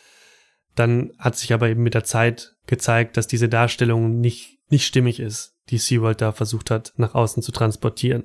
Dann 0.76 1.12
hat 1.18 1.36
sich 1.36 1.54
aber 1.54 1.70
eben 1.70 1.84
mit 1.84 1.94
der 1.94 2.06
Zeit 2.06 2.56
gezeigt, 2.66 3.18
dass 3.18 3.28
diese 3.28 3.50
Darstellung 3.50 4.20
nicht, 4.20 4.60
nicht 4.72 4.86
stimmig 4.86 5.20
ist, 5.20 5.56
die 5.70 5.78
SeaWorld 5.78 6.22
da 6.22 6.32
versucht 6.32 6.72
hat, 6.72 6.94
nach 6.98 7.16
außen 7.16 7.44
zu 7.44 7.52
transportieren. 7.52 8.24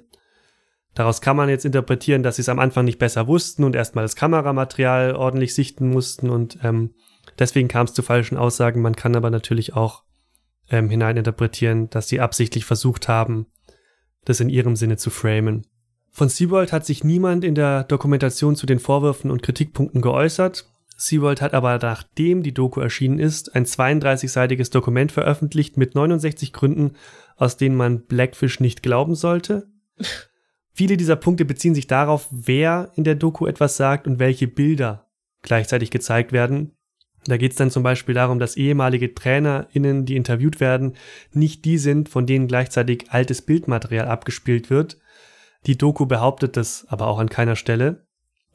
Daraus 0.95 1.21
kann 1.21 1.37
man 1.37 1.51
jetzt 1.51 1.67
interpretieren, 1.67 2.23
dass 2.23 2.37
sie 2.37 2.43
es 2.43 2.49
am 2.49 2.59
Anfang 2.59 2.87
nicht 2.87 2.99
besser 2.99 3.27
wussten 3.27 3.65
und 3.65 3.77
erstmal 3.77 4.05
das 4.05 4.17
Kameramaterial 4.17 5.15
ordentlich 5.15 5.55
sichten 5.55 5.91
mussten 5.91 6.31
und 6.31 6.59
ähm, 6.63 6.95
deswegen 7.39 7.69
kam 7.69 7.85
es 7.85 7.93
zu 7.93 8.03
falschen 8.03 8.39
Aussagen. 8.39 8.81
Man 8.81 8.97
kann 8.97 9.15
aber 9.15 9.31
natürlich 9.31 9.75
auch 9.75 10.05
ähm, 10.71 10.89
hineininterpretieren, 10.89 11.91
dass 11.91 12.09
sie 12.09 12.21
absichtlich 12.21 12.65
versucht 12.65 13.09
haben, 13.09 13.47
das 14.25 14.41
in 14.41 14.49
ihrem 14.49 14.75
Sinne 14.75 14.97
zu 14.97 15.11
framen. 15.11 15.67
Von 16.11 16.31
SeaWorld 16.31 16.73
hat 16.73 16.87
sich 16.87 17.05
niemand 17.05 17.45
in 17.45 17.55
der 17.55 17.85
Dokumentation 17.85 18.57
zu 18.57 18.65
den 18.65 18.79
Vorwürfen 18.79 19.31
und 19.31 19.43
Kritikpunkten 19.43 20.01
geäußert. 20.01 20.67
SeaWorld 20.97 21.43
hat 21.43 21.53
aber 21.55 21.79
nachdem 21.79 22.43
die 22.43 22.55
Doku 22.55 22.81
erschienen 22.81 23.19
ist, 23.19 23.55
ein 23.55 23.67
32-seitiges 23.67 24.71
Dokument 24.71 25.13
veröffentlicht 25.13 25.77
mit 25.77 25.95
69 25.95 26.53
Gründen, 26.53 26.93
aus 27.37 27.57
denen 27.57 27.77
man 27.77 28.07
Blackfish 28.07 28.61
nicht 28.61 28.83
glauben 28.83 29.15
sollte. 29.15 29.69
Viele 30.73 30.97
dieser 30.97 31.17
Punkte 31.17 31.45
beziehen 31.45 31.75
sich 31.75 31.87
darauf, 31.87 32.29
wer 32.31 32.91
in 32.97 33.05
der 33.05 33.15
Doku 33.15 33.47
etwas 33.47 33.77
sagt 33.77 34.07
und 34.07 34.19
welche 34.19 34.49
Bilder 34.49 35.07
gleichzeitig 35.43 35.91
gezeigt 35.91 36.33
werden. 36.33 36.73
Da 37.25 37.37
geht 37.37 37.53
es 37.53 37.59
dann 37.59 37.71
zum 37.71 37.83
Beispiel 37.83 38.15
darum, 38.15 38.39
dass 38.39 38.57
ehemalige 38.57 39.15
TrainerInnen, 39.15 40.05
die 40.05 40.17
interviewt 40.17 40.61
werden, 40.61 40.95
nicht 41.33 41.65
die 41.65 41.79
sind, 41.79 42.09
von 42.09 42.27
denen 42.27 42.47
gleichzeitig 42.47 43.07
altes 43.11 43.43
Bildmaterial 43.43 44.07
abgespielt 44.07 44.71
wird. 44.71 44.99
Die 45.67 45.77
Doku 45.77 46.07
behauptet 46.07 46.57
das 46.57 46.87
aber 46.89 47.07
auch 47.09 47.19
an 47.19 47.29
keiner 47.29 47.57
Stelle. 47.57 48.06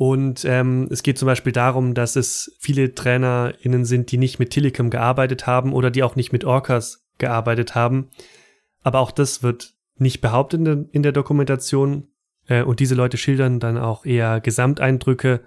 Und 0.01 0.45
ähm, 0.45 0.87
es 0.89 1.03
geht 1.03 1.19
zum 1.19 1.27
Beispiel 1.27 1.51
darum, 1.51 1.93
dass 1.93 2.15
es 2.15 2.57
viele 2.59 2.95
TrainerInnen 2.95 3.85
sind, 3.85 4.11
die 4.11 4.17
nicht 4.17 4.39
mit 4.39 4.49
Telecom 4.49 4.89
gearbeitet 4.89 5.45
haben 5.45 5.73
oder 5.73 5.91
die 5.91 6.01
auch 6.01 6.15
nicht 6.15 6.31
mit 6.31 6.43
Orcas 6.43 7.05
gearbeitet 7.19 7.75
haben. 7.75 8.09
Aber 8.81 8.97
auch 8.97 9.11
das 9.11 9.43
wird 9.43 9.75
nicht 9.97 10.19
behauptet 10.19 10.57
in 10.57 10.65
der, 10.65 10.85
in 10.91 11.03
der 11.03 11.11
Dokumentation. 11.11 12.07
Äh, 12.47 12.63
und 12.63 12.79
diese 12.79 12.95
Leute 12.95 13.17
schildern 13.17 13.59
dann 13.59 13.77
auch 13.77 14.03
eher 14.03 14.39
Gesamteindrücke 14.41 15.41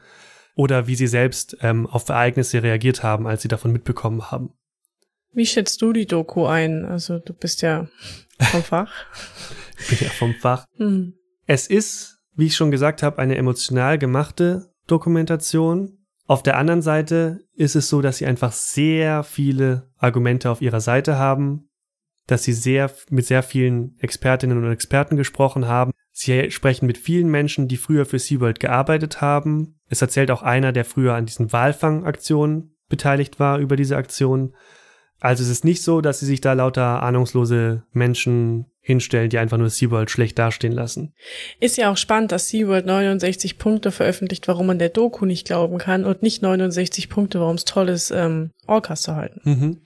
oder 0.55 0.87
wie 0.87 0.95
sie 0.95 1.09
selbst 1.09 1.57
ähm, 1.61 1.89
auf 1.89 2.09
Ereignisse 2.09 2.63
reagiert 2.63 3.03
haben, 3.03 3.27
als 3.27 3.43
sie 3.43 3.49
davon 3.49 3.73
mitbekommen 3.73 4.31
haben. 4.31 4.53
Wie 5.33 5.47
schätzt 5.47 5.83
du 5.83 5.93
die 5.93 6.07
Doku 6.07 6.47
ein? 6.47 6.85
Also 6.85 7.19
du 7.19 7.33
bist 7.33 7.61
ja 7.63 7.89
vom 8.39 8.63
Fach. 8.63 8.93
ich 9.81 9.99
bin 9.99 9.99
ja 10.07 10.15
vom 10.15 10.33
Fach. 10.35 10.65
Hm. 10.77 11.15
Es 11.45 11.67
ist, 11.67 12.14
wie 12.37 12.47
ich 12.47 12.57
schon 12.57 12.71
gesagt 12.71 13.03
habe, 13.03 13.19
eine 13.19 13.37
emotional 13.37 13.99
gemachte 13.99 14.71
Dokumentation. 14.87 15.99
Auf 16.27 16.43
der 16.43 16.57
anderen 16.57 16.83
Seite 16.83 17.41
ist 17.55 17.77
es 17.77 17.89
so, 17.89 18.01
dass 18.01 18.19
sie 18.19 18.27
einfach 18.27 18.53
sehr 18.53 19.23
viele 19.23 19.91
Argumente 19.99 20.51
auf 20.51 20.63
ihrer 20.63 20.81
Seite 20.81 21.19
haben, 21.19 21.69
dass 22.27 22.45
sie 22.45 22.53
sehr 22.53 22.91
mit 23.11 23.27
sehr 23.27 23.43
vielen 23.43 23.97
Expertinnen 23.99 24.63
und 24.63 24.71
Experten 24.71 25.17
gesprochen 25.17 25.69
haben, 25.69 25.93
Sie 26.17 26.49
sprechen 26.53 26.87
mit 26.87 26.97
vielen 26.97 27.29
Menschen, 27.29 27.67
die 27.67 27.77
früher 27.77 28.07
für 28.07 28.21
SeaWorld 28.21 28.61
gearbeitet 28.61 29.21
haben. 29.21 29.81
Es 29.89 30.01
erzählt 30.01 30.31
auch 30.31 30.43
einer, 30.43 30.71
der 30.71 30.85
früher 30.85 31.15
an 31.15 31.27
diesen 31.27 31.53
Walfangaktionen 31.53 32.77
beteiligt 32.89 33.41
war, 33.41 33.59
über 33.59 33.75
diese 33.75 33.97
Aktionen. 33.97 34.55
Also 35.25 35.43
es 35.43 35.49
ist 35.49 35.65
nicht 35.65 35.83
so, 35.83 36.03
dass 36.03 36.21
sie 36.21 36.27
sich 36.27 36.43
da 36.43 36.53
lauter 36.53 37.03
ahnungslose 37.03 37.83
Menschen 37.93 38.67
hinstellen, 38.81 39.31
die 39.31 39.39
einfach 39.39 39.57
nur 39.57 39.71
SeaWorld 39.71 40.11
schlecht 40.11 40.39
dastehen 40.39 40.75
lassen. 40.75 41.15
Ist 41.61 41.79
ja 41.79 41.91
auch 41.91 41.97
spannend, 41.97 42.31
dass 42.31 42.51
SeaWorld 42.51 42.85
69 42.85 43.57
Punkte 43.57 43.91
veröffentlicht, 43.91 44.47
warum 44.49 44.67
man 44.67 44.79
der 44.79 44.91
Doku 44.91 45.25
nicht 45.25 45.47
glauben 45.47 45.79
kann 45.79 46.05
und 46.05 46.23
nicht 46.23 46.43
69 46.43 47.09
Punkte, 47.09 47.41
warum 47.41 47.57
es 47.57 47.65
toll 47.65 47.89
ist, 47.89 48.11
ähm, 48.11 48.51
Orcas 48.67 49.01
zu 49.01 49.17
halten. 49.17 49.41
Mhm. 49.45 49.81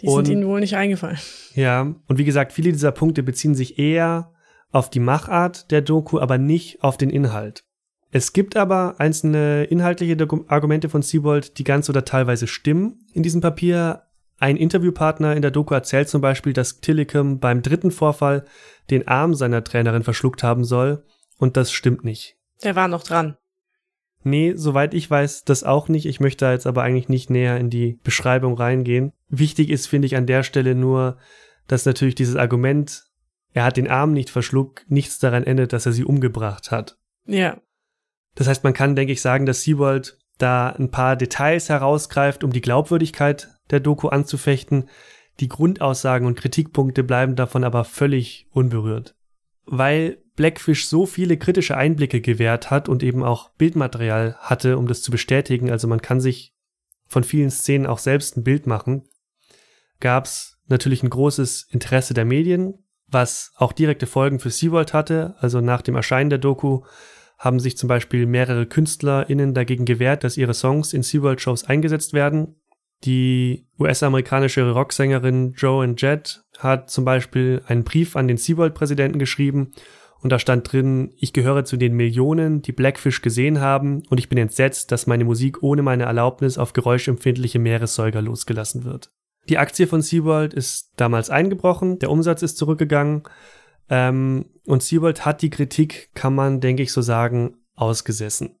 Die 0.00 0.08
und, 0.08 0.24
sind 0.24 0.32
ihnen 0.32 0.48
wohl 0.48 0.58
nicht 0.58 0.74
eingefallen. 0.74 1.20
Ja, 1.54 1.94
und 2.08 2.18
wie 2.18 2.24
gesagt, 2.24 2.52
viele 2.52 2.72
dieser 2.72 2.90
Punkte 2.90 3.22
beziehen 3.22 3.54
sich 3.54 3.78
eher 3.78 4.32
auf 4.72 4.90
die 4.90 4.98
Machart 4.98 5.70
der 5.70 5.82
Doku, 5.82 6.18
aber 6.18 6.38
nicht 6.38 6.82
auf 6.82 6.96
den 6.96 7.10
Inhalt. 7.10 7.62
Es 8.10 8.32
gibt 8.32 8.56
aber 8.56 8.96
einzelne 8.98 9.62
inhaltliche 9.62 10.16
Argumente 10.48 10.88
von 10.88 11.02
Siebold, 11.02 11.58
die 11.58 11.64
ganz 11.64 11.88
oder 11.88 12.04
teilweise 12.04 12.48
stimmen 12.48 12.98
in 13.12 13.22
diesem 13.22 13.40
Papier. 13.40 14.02
Ein 14.42 14.56
Interviewpartner 14.56 15.36
in 15.36 15.42
der 15.42 15.52
Doku 15.52 15.72
erzählt 15.72 16.08
zum 16.08 16.20
Beispiel, 16.20 16.52
dass 16.52 16.80
Tillicum 16.80 17.38
beim 17.38 17.62
dritten 17.62 17.92
Vorfall 17.92 18.44
den 18.90 19.06
Arm 19.06 19.34
seiner 19.36 19.62
Trainerin 19.62 20.02
verschluckt 20.02 20.42
haben 20.42 20.64
soll, 20.64 21.04
und 21.38 21.56
das 21.56 21.70
stimmt 21.70 22.04
nicht. 22.04 22.34
Der 22.64 22.74
war 22.74 22.88
noch 22.88 23.04
dran. 23.04 23.36
Nee, 24.24 24.54
soweit 24.56 24.94
ich 24.94 25.08
weiß, 25.08 25.44
das 25.44 25.62
auch 25.62 25.88
nicht. 25.88 26.06
Ich 26.06 26.18
möchte 26.18 26.44
da 26.44 26.50
jetzt 26.50 26.66
aber 26.66 26.82
eigentlich 26.82 27.08
nicht 27.08 27.30
näher 27.30 27.56
in 27.56 27.70
die 27.70 28.00
Beschreibung 28.02 28.54
reingehen. 28.54 29.12
Wichtig 29.28 29.70
ist, 29.70 29.86
finde 29.86 30.06
ich, 30.06 30.16
an 30.16 30.26
der 30.26 30.42
Stelle 30.42 30.74
nur, 30.74 31.18
dass 31.68 31.86
natürlich 31.86 32.16
dieses 32.16 32.34
Argument 32.34 33.04
er 33.52 33.62
hat 33.62 33.76
den 33.76 33.88
Arm 33.88 34.12
nicht 34.12 34.30
verschluckt, 34.30 34.90
nichts 34.90 35.20
daran 35.20 35.44
ändert, 35.44 35.72
dass 35.72 35.86
er 35.86 35.92
sie 35.92 36.04
umgebracht 36.04 36.72
hat. 36.72 36.98
Ja. 37.26 37.60
Das 38.34 38.48
heißt, 38.48 38.64
man 38.64 38.72
kann, 38.72 38.96
denke 38.96 39.12
ich, 39.12 39.20
sagen, 39.20 39.46
dass 39.46 39.62
Seaworld 39.62 40.18
da 40.38 40.70
ein 40.70 40.90
paar 40.90 41.14
Details 41.14 41.68
herausgreift, 41.68 42.42
um 42.42 42.50
die 42.50 42.62
Glaubwürdigkeit 42.62 43.51
der 43.70 43.80
Doku 43.80 44.08
anzufechten. 44.08 44.88
Die 45.40 45.48
Grundaussagen 45.48 46.26
und 46.26 46.38
Kritikpunkte 46.38 47.02
bleiben 47.02 47.36
davon 47.36 47.64
aber 47.64 47.84
völlig 47.84 48.46
unberührt. 48.50 49.14
Weil 49.64 50.18
Blackfish 50.36 50.86
so 50.86 51.06
viele 51.06 51.36
kritische 51.36 51.76
Einblicke 51.76 52.20
gewährt 52.20 52.70
hat 52.70 52.88
und 52.88 53.02
eben 53.02 53.22
auch 53.22 53.50
Bildmaterial 53.50 54.36
hatte, 54.40 54.78
um 54.78 54.86
das 54.86 55.02
zu 55.02 55.10
bestätigen, 55.10 55.70
also 55.70 55.88
man 55.88 56.02
kann 56.02 56.20
sich 56.20 56.54
von 57.06 57.24
vielen 57.24 57.50
Szenen 57.50 57.86
auch 57.86 57.98
selbst 57.98 58.36
ein 58.36 58.44
Bild 58.44 58.66
machen, 58.66 59.04
gab 60.00 60.24
es 60.24 60.58
natürlich 60.66 61.02
ein 61.02 61.10
großes 61.10 61.68
Interesse 61.70 62.14
der 62.14 62.24
Medien 62.24 62.82
was 63.12 63.52
auch 63.56 63.72
direkte 63.72 64.06
Folgen 64.06 64.38
für 64.40 64.50
SeaWorld 64.50 64.92
hatte. 64.92 65.34
Also 65.38 65.60
nach 65.60 65.82
dem 65.82 65.94
Erscheinen 65.94 66.30
der 66.30 66.38
Doku 66.38 66.82
haben 67.38 67.60
sich 67.60 67.76
zum 67.76 67.88
Beispiel 67.88 68.26
mehrere 68.26 68.66
KünstlerInnen 68.66 69.54
dagegen 69.54 69.84
gewehrt, 69.84 70.24
dass 70.24 70.36
ihre 70.36 70.54
Songs 70.54 70.92
in 70.92 71.02
SeaWorld-Shows 71.02 71.64
eingesetzt 71.64 72.12
werden. 72.12 72.56
Die 73.04 73.66
US-amerikanische 73.78 74.70
Rocksängerin 74.70 75.54
Joan 75.56 75.96
Jett 75.96 76.44
hat 76.58 76.90
zum 76.90 77.04
Beispiel 77.04 77.62
einen 77.66 77.84
Brief 77.84 78.14
an 78.14 78.28
den 78.28 78.36
SeaWorld-Präsidenten 78.36 79.18
geschrieben 79.18 79.72
und 80.20 80.30
da 80.30 80.38
stand 80.38 80.72
drin, 80.72 81.12
ich 81.16 81.32
gehöre 81.32 81.64
zu 81.64 81.76
den 81.76 81.94
Millionen, 81.94 82.62
die 82.62 82.70
Blackfish 82.70 83.22
gesehen 83.22 83.60
haben 83.60 84.04
und 84.08 84.18
ich 84.18 84.28
bin 84.28 84.38
entsetzt, 84.38 84.92
dass 84.92 85.08
meine 85.08 85.24
Musik 85.24 85.62
ohne 85.64 85.82
meine 85.82 86.04
Erlaubnis 86.04 86.58
auf 86.58 86.72
geräuschempfindliche 86.72 87.58
Meeressäuger 87.58 88.22
losgelassen 88.22 88.84
wird. 88.84 89.10
Die 89.48 89.58
Aktie 89.58 89.88
von 89.88 90.00
SeaWorld 90.00 90.54
ist 90.54 90.92
damals 90.96 91.28
eingebrochen, 91.28 91.98
der 91.98 92.10
Umsatz 92.10 92.42
ist 92.42 92.56
zurückgegangen 92.56 93.24
ähm, 93.90 94.46
und 94.64 94.84
SeaWorld 94.84 95.26
hat 95.26 95.42
die 95.42 95.50
Kritik, 95.50 96.10
kann 96.14 96.36
man, 96.36 96.60
denke 96.60 96.84
ich, 96.84 96.92
so 96.92 97.02
sagen, 97.02 97.56
ausgesessen. 97.74 98.56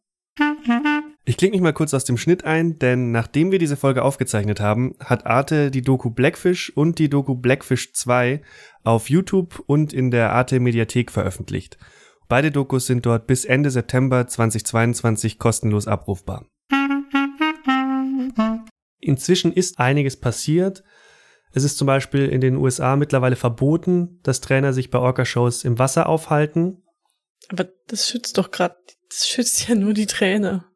Ich 1.24 1.36
klinge 1.36 1.52
mich 1.52 1.60
mal 1.60 1.72
kurz 1.72 1.94
aus 1.94 2.02
dem 2.04 2.18
Schnitt 2.18 2.44
ein, 2.44 2.80
denn 2.80 3.12
nachdem 3.12 3.52
wir 3.52 3.60
diese 3.60 3.76
Folge 3.76 4.02
aufgezeichnet 4.02 4.58
haben, 4.58 4.96
hat 4.98 5.24
Arte 5.24 5.70
die 5.70 5.82
Doku 5.82 6.10
Blackfish 6.10 6.70
und 6.74 6.98
die 6.98 7.08
Doku 7.08 7.36
Blackfish 7.36 7.92
2 7.92 8.42
auf 8.82 9.08
YouTube 9.08 9.62
und 9.66 9.92
in 9.92 10.10
der 10.10 10.32
Arte 10.32 10.58
Mediathek 10.58 11.12
veröffentlicht. 11.12 11.78
Beide 12.28 12.50
Dokus 12.50 12.86
sind 12.86 13.06
dort 13.06 13.28
bis 13.28 13.44
Ende 13.44 13.70
September 13.70 14.26
2022 14.26 15.38
kostenlos 15.38 15.86
abrufbar. 15.86 16.46
Inzwischen 18.98 19.52
ist 19.52 19.78
einiges 19.78 20.18
passiert. 20.18 20.82
Es 21.52 21.62
ist 21.62 21.78
zum 21.78 21.86
Beispiel 21.86 22.28
in 22.28 22.40
den 22.40 22.56
USA 22.56 22.96
mittlerweile 22.96 23.36
verboten, 23.36 24.18
dass 24.24 24.40
Trainer 24.40 24.72
sich 24.72 24.90
bei 24.90 24.98
Orca-Shows 24.98 25.62
im 25.62 25.78
Wasser 25.78 26.08
aufhalten. 26.08 26.82
Aber 27.48 27.68
das 27.86 28.08
schützt 28.08 28.38
doch 28.38 28.50
gerade, 28.50 28.74
das 29.08 29.28
schützt 29.28 29.68
ja 29.68 29.76
nur 29.76 29.92
die 29.92 30.06
Trainer. 30.06 30.71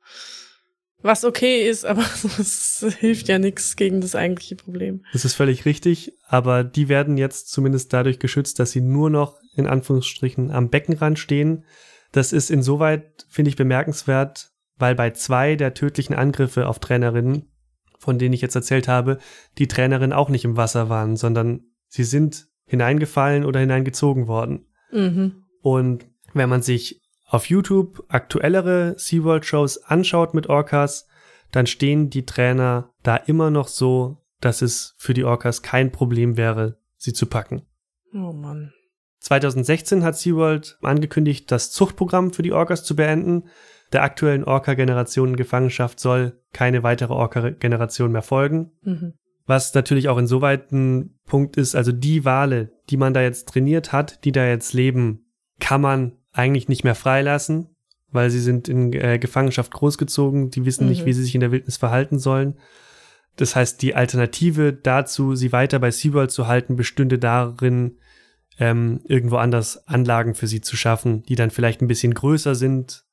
Was 1.07 1.25
okay 1.25 1.69
ist, 1.69 1.87
aber 1.87 2.03
es 2.39 2.85
hilft 2.99 3.29
ja 3.29 3.39
nichts 3.39 3.77
gegen 3.77 4.01
das 4.01 4.17
eigentliche 4.17 4.57
Problem. 4.57 5.05
Das 5.13 5.25
ist 5.25 5.35
völlig 5.35 5.65
richtig, 5.65 6.13
aber 6.27 6.65
die 6.65 6.89
werden 6.89 7.17
jetzt 7.17 7.49
zumindest 7.49 7.93
dadurch 7.93 8.19
geschützt, 8.19 8.59
dass 8.59 8.73
sie 8.73 8.81
nur 8.81 9.09
noch 9.09 9.39
in 9.55 9.69
Anführungsstrichen 9.69 10.51
am 10.51 10.69
Beckenrand 10.69 11.21
stehen. 11.21 11.65
Das 12.11 12.33
ist 12.33 12.51
insoweit, 12.51 13.25
finde 13.29 13.51
ich, 13.51 13.57
bemerkenswert, 13.57 14.51
weil 14.79 14.97
bei 14.97 15.11
zwei 15.13 15.55
der 15.55 15.75
tödlichen 15.75 16.17
Angriffe 16.17 16.67
auf 16.67 16.81
Trainerinnen, 16.81 17.53
von 18.01 18.19
denen 18.19 18.35
ich 18.35 18.41
jetzt 18.41 18.57
erzählt 18.57 18.89
habe, 18.89 19.19
die 19.59 19.69
Trainerinnen 19.69 20.13
auch 20.13 20.29
nicht 20.29 20.45
im 20.45 20.57
Wasser 20.57 20.89
waren, 20.89 21.15
sondern 21.15 21.61
sie 21.87 22.05
sind 22.05 22.49
hineingefallen 22.65 23.45
oder 23.45 23.61
hineingezogen 23.61 24.27
worden. 24.27 24.67
Mhm. 24.91 25.45
Und 25.63 26.09
wenn 26.35 26.49
man 26.49 26.63
sich 26.63 27.01
auf 27.27 27.49
YouTube 27.49 28.05
aktuellere 28.09 28.95
SeaWorld-Shows 28.97 29.85
anschaut 29.85 30.35
mit 30.35 30.49
Orcas, 30.49 31.09
dann 31.51 31.67
stehen 31.67 32.11
die 32.11 32.27
Trainer 32.27 32.91
da 33.03 33.17
immer 33.17 33.51
noch 33.51 33.69
so, 33.69 34.19
dass 34.41 34.63
es 34.63 34.95
für 34.99 35.15
die 35.15 35.25
Orcas 35.25 35.63
kein 35.63 35.93
Problem 35.93 36.37
wäre, 36.37 36.79
sie 36.97 37.13
zu 37.13 37.27
packen. 37.27 37.63
Oh 38.15 38.33
Mann. 38.33 38.73
2016 39.21 40.05
hat 40.05 40.17
SeaWorld 40.17 40.79
angekündigt, 40.83 41.51
das 41.51 41.73
Zuchtprogramm 41.73 42.33
für 42.33 42.43
die 42.43 42.53
Orcas 42.53 42.85
zu 42.85 42.95
beenden. 42.95 43.49
Der 43.93 44.03
aktuellen 44.03 44.45
Orca-Generation 44.45 45.31
in 45.31 45.37
Gefangenschaft 45.37 45.99
soll 45.99 46.41
keine 46.53 46.83
weitere 46.83 47.13
Orca-Generation 47.13 48.13
mehr 48.13 48.23
folgen. 48.23 48.73
Mhm. 48.83 49.15
Was 49.47 49.75
natürlich 49.75 50.09
auch 50.09 50.19
insoweit 50.19 50.73
ein 50.73 51.19
Punkt 51.25 51.57
ist, 51.57 51.75
also 51.75 51.93
die 51.93 52.25
Wale, 52.25 52.73
die 52.91 52.97
man 52.97 53.15
da 53.15 53.23
jetzt 53.23 53.49
trainiert 53.49 53.93
hat, 53.93 54.25
die 54.25 54.33
da 54.33 54.47
jetzt 54.47 54.73
leben, 54.73 55.27
kann 55.61 55.81
man 55.81 56.19
eigentlich 56.37 56.69
nicht 56.69 56.85
mehr 56.85 56.95
freilassen, 56.95 57.69
weil 58.11 58.31
sie 58.31 58.41
sind 58.41 58.69
in 58.69 58.93
äh, 58.93 59.19
Gefangenschaft 59.19 59.73
großgezogen, 59.73 60.51
die 60.51 60.65
wissen 60.65 60.85
mhm. 60.85 60.91
nicht, 60.91 61.07
wie 61.07 61.13
sie 61.13 61.23
sich 61.23 61.35
in 61.35 61.41
der 61.41 61.53
Wildnis 61.53 61.77
verhalten 61.77 62.19
sollen. 62.19 62.59
Das 63.37 63.55
heißt, 63.55 63.83
die 63.83 63.95
Alternative 63.95 64.73
dazu, 64.73 65.35
sie 65.35 65.53
weiter 65.53 65.79
bei 65.79 65.91
SeaWorld 65.91 66.31
zu 66.31 66.47
halten, 66.47 66.77
bestünde 66.77 67.19
darin, 67.19 67.99
ähm, 68.59 69.01
irgendwo 69.05 69.37
anders 69.37 69.87
Anlagen 69.87 70.35
für 70.35 70.47
sie 70.47 70.63
zu 70.63 70.77
schaffen, 70.77 71.23
die 71.25 71.35
dann 71.35 71.51
vielleicht 71.51 71.83
ein 71.83 71.89
bisschen 71.89 72.15
größer 72.15 72.55
sind. 72.55 73.05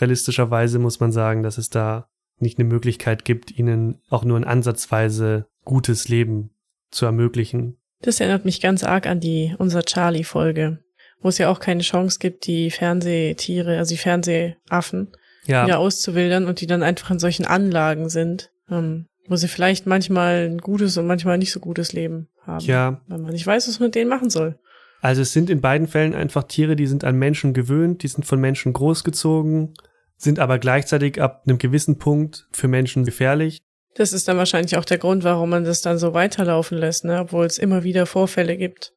Realistischerweise 0.00 0.78
muss 0.78 1.00
man 1.00 1.10
sagen, 1.10 1.42
dass 1.42 1.58
es 1.58 1.70
da 1.70 2.08
nicht 2.38 2.58
eine 2.58 2.68
Möglichkeit 2.68 3.24
gibt, 3.24 3.50
ihnen 3.50 4.00
auch 4.08 4.24
nur 4.24 4.36
in 4.36 4.44
ansatzweise 4.44 5.46
gutes 5.64 6.08
Leben 6.08 6.50
zu 6.90 7.06
ermöglichen. 7.06 7.78
Das 8.00 8.20
erinnert 8.20 8.44
mich 8.44 8.60
ganz 8.60 8.84
arg 8.84 9.06
an 9.06 9.20
die 9.20 9.54
unser 9.58 9.82
Charlie-Folge, 9.82 10.78
wo 11.22 11.28
es 11.28 11.38
ja 11.38 11.48
auch 11.48 11.60
keine 11.60 11.82
Chance 11.82 12.18
gibt, 12.18 12.46
die 12.46 12.70
Fernsehtiere, 12.70 13.78
also 13.78 13.94
die 13.94 13.98
Fernsehaffen, 13.98 15.12
ja. 15.46 15.66
wieder 15.66 15.78
auszuwildern 15.78 16.46
und 16.46 16.60
die 16.60 16.66
dann 16.66 16.82
einfach 16.82 17.10
in 17.10 17.18
solchen 17.18 17.44
Anlagen 17.44 18.08
sind, 18.08 18.50
ähm, 18.70 19.06
wo 19.28 19.36
sie 19.36 19.48
vielleicht 19.48 19.86
manchmal 19.86 20.48
ein 20.48 20.58
gutes 20.58 20.96
und 20.96 21.06
manchmal 21.06 21.38
nicht 21.38 21.52
so 21.52 21.60
gutes 21.60 21.92
Leben 21.92 22.28
haben. 22.42 22.64
Ja. 22.64 23.00
Weil 23.06 23.18
man 23.18 23.32
nicht 23.32 23.46
weiß, 23.46 23.68
was 23.68 23.78
man 23.78 23.88
mit 23.88 23.94
denen 23.94 24.10
machen 24.10 24.30
soll. 24.30 24.58
Also 25.00 25.22
es 25.22 25.32
sind 25.32 25.50
in 25.50 25.60
beiden 25.60 25.88
Fällen 25.88 26.14
einfach 26.14 26.44
Tiere, 26.44 26.76
die 26.76 26.86
sind 26.86 27.02
an 27.04 27.16
Menschen 27.16 27.54
gewöhnt, 27.54 28.02
die 28.02 28.08
sind 28.08 28.24
von 28.24 28.40
Menschen 28.40 28.72
großgezogen, 28.72 29.74
sind 30.16 30.38
aber 30.38 30.58
gleichzeitig 30.58 31.20
ab 31.20 31.42
einem 31.44 31.58
gewissen 31.58 31.98
Punkt 31.98 32.46
für 32.52 32.68
Menschen 32.68 33.04
gefährlich. 33.04 33.62
Das 33.94 34.12
ist 34.12 34.28
dann 34.28 34.38
wahrscheinlich 34.38 34.76
auch 34.76 34.84
der 34.84 34.98
Grund, 34.98 35.24
warum 35.24 35.50
man 35.50 35.64
das 35.64 35.82
dann 35.82 35.98
so 35.98 36.14
weiterlaufen 36.14 36.78
lässt, 36.78 37.04
ne? 37.04 37.18
obwohl 37.20 37.44
es 37.44 37.58
immer 37.58 37.82
wieder 37.82 38.06
Vorfälle 38.06 38.56
gibt. 38.56 38.94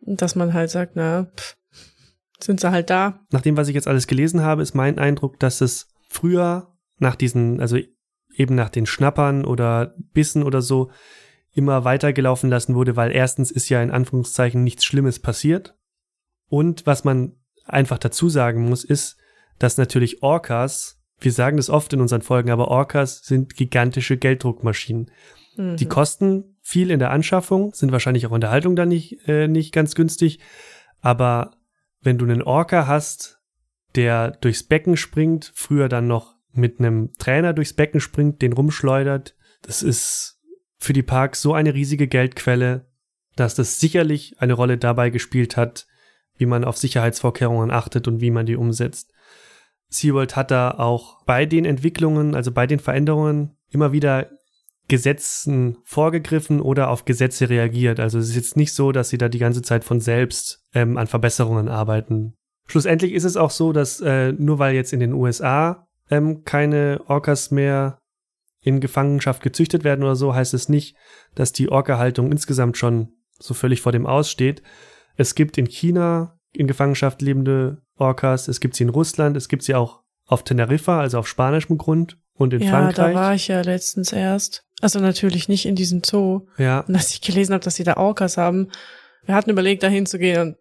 Und 0.00 0.22
dass 0.22 0.36
man 0.36 0.54
halt 0.54 0.70
sagt, 0.70 0.92
na, 0.94 1.26
pff, 1.36 1.56
sind 2.40 2.60
sie 2.60 2.70
halt 2.70 2.90
da. 2.90 3.20
Nach 3.30 3.40
dem, 3.40 3.56
was 3.56 3.68
ich 3.68 3.74
jetzt 3.74 3.88
alles 3.88 4.06
gelesen 4.06 4.42
habe, 4.42 4.62
ist 4.62 4.74
mein 4.74 4.98
Eindruck, 4.98 5.38
dass 5.38 5.60
es 5.60 5.88
früher 6.08 6.74
nach 6.98 7.16
diesen, 7.16 7.60
also 7.60 7.78
eben 8.34 8.54
nach 8.54 8.70
den 8.70 8.86
Schnappern 8.86 9.44
oder 9.44 9.94
Bissen 10.12 10.42
oder 10.42 10.62
so, 10.62 10.90
immer 11.52 11.84
weitergelaufen 11.84 12.50
lassen 12.50 12.74
wurde, 12.74 12.94
weil 12.96 13.10
erstens 13.10 13.50
ist 13.50 13.68
ja 13.68 13.82
in 13.82 13.90
Anführungszeichen 13.90 14.62
nichts 14.62 14.84
Schlimmes 14.84 15.18
passiert. 15.18 15.76
Und 16.48 16.86
was 16.86 17.04
man 17.04 17.32
einfach 17.64 17.98
dazu 17.98 18.28
sagen 18.28 18.68
muss, 18.68 18.84
ist, 18.84 19.16
dass 19.58 19.76
natürlich 19.76 20.22
Orcas, 20.22 21.02
wir 21.18 21.32
sagen 21.32 21.56
das 21.56 21.68
oft 21.68 21.92
in 21.92 22.00
unseren 22.00 22.22
Folgen, 22.22 22.50
aber 22.50 22.68
Orcas 22.68 23.22
sind 23.24 23.56
gigantische 23.56 24.16
Gelddruckmaschinen. 24.16 25.10
Mhm. 25.56 25.76
Die 25.76 25.86
kosten 25.86 26.56
viel 26.62 26.90
in 26.90 27.00
der 27.00 27.10
Anschaffung, 27.10 27.74
sind 27.74 27.92
wahrscheinlich 27.92 28.26
auch 28.26 28.34
in 28.34 28.40
der 28.40 28.50
Haltung 28.50 28.76
dann 28.76 28.88
nicht, 28.88 29.26
äh, 29.26 29.48
nicht 29.48 29.72
ganz 29.72 29.94
günstig. 29.94 30.38
Aber 31.00 31.57
wenn 32.00 32.18
du 32.18 32.24
einen 32.24 32.42
Orca 32.42 32.86
hast, 32.86 33.40
der 33.94 34.32
durchs 34.32 34.62
Becken 34.62 34.96
springt, 34.96 35.52
früher 35.54 35.88
dann 35.88 36.06
noch 36.06 36.36
mit 36.52 36.78
einem 36.78 37.12
Trainer 37.18 37.52
durchs 37.52 37.72
Becken 37.72 38.00
springt, 38.00 38.42
den 38.42 38.52
rumschleudert, 38.52 39.34
das 39.62 39.82
ist 39.82 40.40
für 40.78 40.92
die 40.92 41.02
Parks 41.02 41.42
so 41.42 41.54
eine 41.54 41.74
riesige 41.74 42.06
Geldquelle, 42.06 42.86
dass 43.36 43.54
das 43.54 43.80
sicherlich 43.80 44.36
eine 44.38 44.54
Rolle 44.54 44.78
dabei 44.78 45.10
gespielt 45.10 45.56
hat, 45.56 45.86
wie 46.36 46.46
man 46.46 46.64
auf 46.64 46.76
Sicherheitsvorkehrungen 46.76 47.70
achtet 47.70 48.08
und 48.08 48.20
wie 48.20 48.30
man 48.30 48.46
die 48.46 48.56
umsetzt. 48.56 49.12
SeaWorld 49.88 50.36
hat 50.36 50.50
da 50.50 50.70
auch 50.72 51.24
bei 51.24 51.46
den 51.46 51.64
Entwicklungen, 51.64 52.34
also 52.34 52.52
bei 52.52 52.66
den 52.66 52.78
Veränderungen, 52.78 53.56
immer 53.70 53.92
wieder 53.92 54.37
Gesetzen 54.88 55.78
vorgegriffen 55.84 56.60
oder 56.60 56.88
auf 56.88 57.04
Gesetze 57.04 57.48
reagiert. 57.50 58.00
Also 58.00 58.18
es 58.18 58.30
ist 58.30 58.36
jetzt 58.36 58.56
nicht 58.56 58.72
so, 58.72 58.90
dass 58.90 59.10
sie 59.10 59.18
da 59.18 59.28
die 59.28 59.38
ganze 59.38 59.62
Zeit 59.62 59.84
von 59.84 60.00
selbst 60.00 60.64
ähm, 60.74 60.96
an 60.96 61.06
Verbesserungen 61.06 61.68
arbeiten. 61.68 62.34
Schlussendlich 62.66 63.12
ist 63.12 63.24
es 63.24 63.36
auch 63.36 63.50
so, 63.50 63.72
dass 63.72 64.00
äh, 64.00 64.32
nur 64.32 64.58
weil 64.58 64.74
jetzt 64.74 64.92
in 64.92 65.00
den 65.00 65.12
USA 65.12 65.86
ähm, 66.10 66.42
keine 66.44 67.02
Orcas 67.06 67.50
mehr 67.50 67.98
in 68.60 68.80
Gefangenschaft 68.80 69.42
gezüchtet 69.42 69.84
werden 69.84 70.02
oder 70.02 70.16
so, 70.16 70.34
heißt 70.34 70.54
es 70.54 70.68
nicht, 70.68 70.96
dass 71.34 71.52
die 71.52 71.70
Orca-Haltung 71.70 72.32
insgesamt 72.32 72.76
schon 72.76 73.12
so 73.38 73.54
völlig 73.54 73.80
vor 73.80 73.92
dem 73.92 74.06
Aussteht. 74.06 74.62
Es 75.16 75.34
gibt 75.34 75.58
in 75.58 75.66
China 75.66 76.38
in 76.52 76.66
Gefangenschaft 76.66 77.22
lebende 77.22 77.82
Orcas, 77.96 78.48
es 78.48 78.60
gibt 78.60 78.74
sie 78.74 78.84
in 78.84 78.88
Russland, 78.88 79.36
es 79.36 79.48
gibt 79.48 79.62
sie 79.62 79.74
auch 79.74 80.02
auf 80.26 80.44
Teneriffa, 80.44 81.00
also 81.00 81.18
auf 81.18 81.28
spanischem 81.28 81.78
Grund 81.78 82.18
und 82.38 82.54
in 82.54 82.62
ja, 82.62 82.70
Frankreich. 82.70 82.94
da 82.94 83.14
war 83.14 83.34
ich 83.34 83.48
ja 83.48 83.60
letztens 83.60 84.12
erst. 84.12 84.64
Also 84.80 85.00
natürlich 85.00 85.48
nicht 85.48 85.66
in 85.66 85.74
diesem 85.74 86.02
Zoo. 86.04 86.46
Ja. 86.56 86.80
Und 86.80 86.94
als 86.96 87.12
ich 87.12 87.20
gelesen 87.20 87.52
habe, 87.52 87.64
dass 87.64 87.74
sie 87.74 87.84
da 87.84 87.96
Orcas 87.96 88.36
haben, 88.36 88.68
wir 89.26 89.34
hatten 89.34 89.50
überlegt, 89.50 89.82
da 89.82 89.88
hinzugehen 89.88 90.40
und 90.40 90.56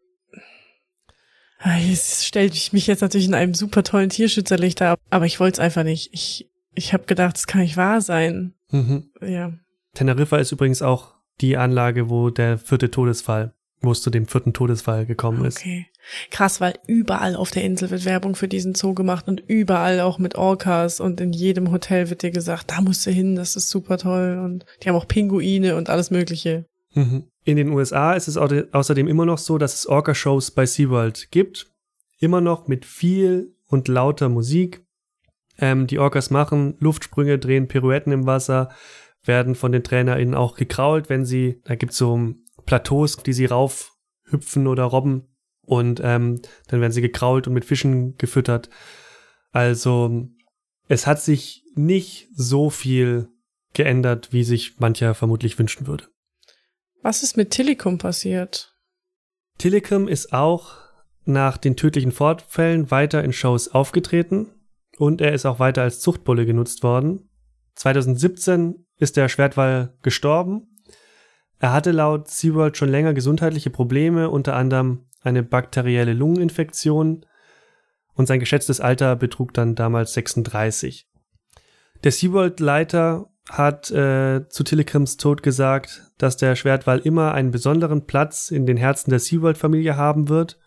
Ah, 1.59 1.77
Jetzt 1.77 2.25
stellte 2.25 2.55
ich 2.55 2.71
mich 2.71 2.85
jetzt 2.85 3.01
natürlich 3.01 3.27
in 3.27 3.33
einem 3.33 3.55
super 3.55 3.81
tollen 3.81 4.09
Tierschützerlicht 4.11 4.81
ab, 4.83 4.99
aber 5.09 5.25
ich 5.25 5.39
wollte 5.39 5.53
es 5.55 5.59
einfach 5.59 5.83
nicht. 5.83 6.09
Ich 6.13 6.47
ich 6.75 6.93
habe 6.93 7.05
gedacht, 7.05 7.35
das 7.35 7.47
kann 7.47 7.61
nicht 7.61 7.77
wahr 7.77 8.01
sein. 8.01 8.53
Mhm. 8.69 9.09
Ja. 9.21 9.53
Teneriffa 9.95 10.37
ist 10.37 10.51
übrigens 10.51 10.83
auch 10.83 11.15
die 11.41 11.57
Anlage, 11.57 12.09
wo 12.11 12.29
der 12.29 12.59
vierte 12.59 12.91
Todesfall, 12.91 13.53
wo 13.81 13.91
es 13.91 14.01
zu 14.01 14.09
dem 14.09 14.27
vierten 14.27 14.53
Todesfall 14.53 15.05
gekommen 15.05 15.45
ist. 15.45 15.57
Okay. 15.59 15.85
Krass, 16.31 16.61
weil 16.61 16.75
überall 16.87 17.35
auf 17.35 17.51
der 17.51 17.63
Insel 17.63 17.89
wird 17.89 18.05
Werbung 18.05 18.35
für 18.35 18.47
diesen 18.47 18.75
Zoo 18.75 18.93
gemacht 18.93 19.27
und 19.27 19.43
überall 19.47 19.99
auch 19.99 20.19
mit 20.19 20.35
Orcas 20.35 20.99
und 20.99 21.19
in 21.19 21.33
jedem 21.33 21.71
Hotel 21.71 22.09
wird 22.09 22.23
dir 22.23 22.31
gesagt, 22.31 22.71
da 22.71 22.81
musst 22.81 23.05
du 23.05 23.11
hin, 23.11 23.35
das 23.35 23.55
ist 23.55 23.69
super 23.69 23.97
toll 23.97 24.39
und 24.43 24.65
die 24.81 24.89
haben 24.89 24.95
auch 24.95 25.07
Pinguine 25.07 25.75
und 25.75 25.89
alles 25.89 26.09
mögliche. 26.09 26.65
Mhm. 26.93 27.25
In 27.43 27.57
den 27.57 27.69
USA 27.69 28.13
ist 28.13 28.27
es 28.27 28.37
au- 28.37 28.63
außerdem 28.71 29.07
immer 29.07 29.25
noch 29.25 29.37
so, 29.37 29.57
dass 29.57 29.73
es 29.75 29.87
Orca-Shows 29.87 30.51
bei 30.51 30.65
SeaWorld 30.65 31.29
gibt. 31.31 31.71
Immer 32.19 32.41
noch 32.41 32.67
mit 32.67 32.85
viel 32.85 33.53
und 33.67 33.87
lauter 33.87 34.29
Musik. 34.29 34.83
Ähm, 35.59 35.87
die 35.87 35.99
Orcas 35.99 36.29
machen 36.29 36.75
Luftsprünge, 36.79 37.37
drehen 37.37 37.67
Pirouetten 37.67 38.11
im 38.13 38.25
Wasser, 38.25 38.69
werden 39.23 39.55
von 39.55 39.71
den 39.71 39.83
TrainerInnen 39.83 40.35
auch 40.35 40.55
gekrault, 40.55 41.09
wenn 41.09 41.25
sie, 41.25 41.61
da 41.65 41.75
gibt's 41.75 41.97
so 41.97 42.33
Plateaus, 42.67 43.17
die 43.17 43.33
sie 43.33 43.45
raufhüpfen 43.45 44.67
oder 44.67 44.83
robben 44.83 45.27
und 45.65 45.99
ähm, 46.03 46.41
dann 46.67 46.81
werden 46.81 46.91
sie 46.91 47.01
gekrault 47.01 47.47
und 47.47 47.53
mit 47.53 47.65
Fischen 47.65 48.15
gefüttert. 48.17 48.69
Also 49.51 50.27
es 50.87 51.07
hat 51.07 51.19
sich 51.19 51.63
nicht 51.73 52.29
so 52.35 52.69
viel 52.69 53.29
geändert, 53.73 54.31
wie 54.31 54.43
sich 54.43 54.79
mancher 54.79 55.15
vermutlich 55.15 55.57
wünschen 55.57 55.87
würde. 55.87 56.05
Was 57.01 57.23
ist 57.23 57.37
mit 57.37 57.51
Tillicum 57.51 57.97
passiert? 57.97 58.75
Tillicum 59.57 60.07
ist 60.07 60.33
auch 60.33 60.75
nach 61.25 61.57
den 61.57 61.75
tödlichen 61.75 62.11
Vorfällen 62.11 62.89
weiter 62.91 63.23
in 63.23 63.33
Shows 63.33 63.69
aufgetreten 63.69 64.47
und 64.97 65.21
er 65.21 65.33
ist 65.33 65.45
auch 65.45 65.59
weiter 65.59 65.81
als 65.81 65.99
Zuchtbulle 65.99 66.45
genutzt 66.45 66.83
worden. 66.83 67.29
2017 67.75 68.85
ist 68.97 69.17
der 69.17 69.29
Schwertwal 69.29 69.95
gestorben. 70.01 70.76
Er 71.59 71.73
hatte 71.73 71.91
laut 71.91 72.27
SeaWorld 72.27 72.77
schon 72.77 72.89
länger 72.89 73.13
gesundheitliche 73.13 73.69
Probleme, 73.69 74.29
unter 74.29 74.55
anderem 74.55 75.05
eine 75.21 75.43
bakterielle 75.43 76.13
Lungeninfektion 76.13 77.25
und 78.13 78.27
sein 78.27 78.39
geschätztes 78.39 78.81
Alter 78.81 79.15
betrug 79.15 79.53
dann 79.53 79.75
damals 79.75 80.13
36. 80.13 81.07
Der 82.03 82.11
SeaWorld-Leiter 82.11 83.29
hat 83.49 83.89
äh, 83.91 84.47
zu 84.49 84.63
Tillicums 84.63 85.17
Tod 85.17 85.41
gesagt, 85.41 86.03
dass 86.17 86.37
der 86.37 86.55
Schwertwal 86.55 86.99
immer 86.99 87.33
einen 87.33 87.51
besonderen 87.51 88.05
Platz 88.05 88.51
in 88.51 88.65
den 88.65 88.77
Herzen 88.77 89.09
der 89.09 89.19
SeaWorld-Familie 89.19 89.95
haben 89.95 90.29
wird 90.29 90.59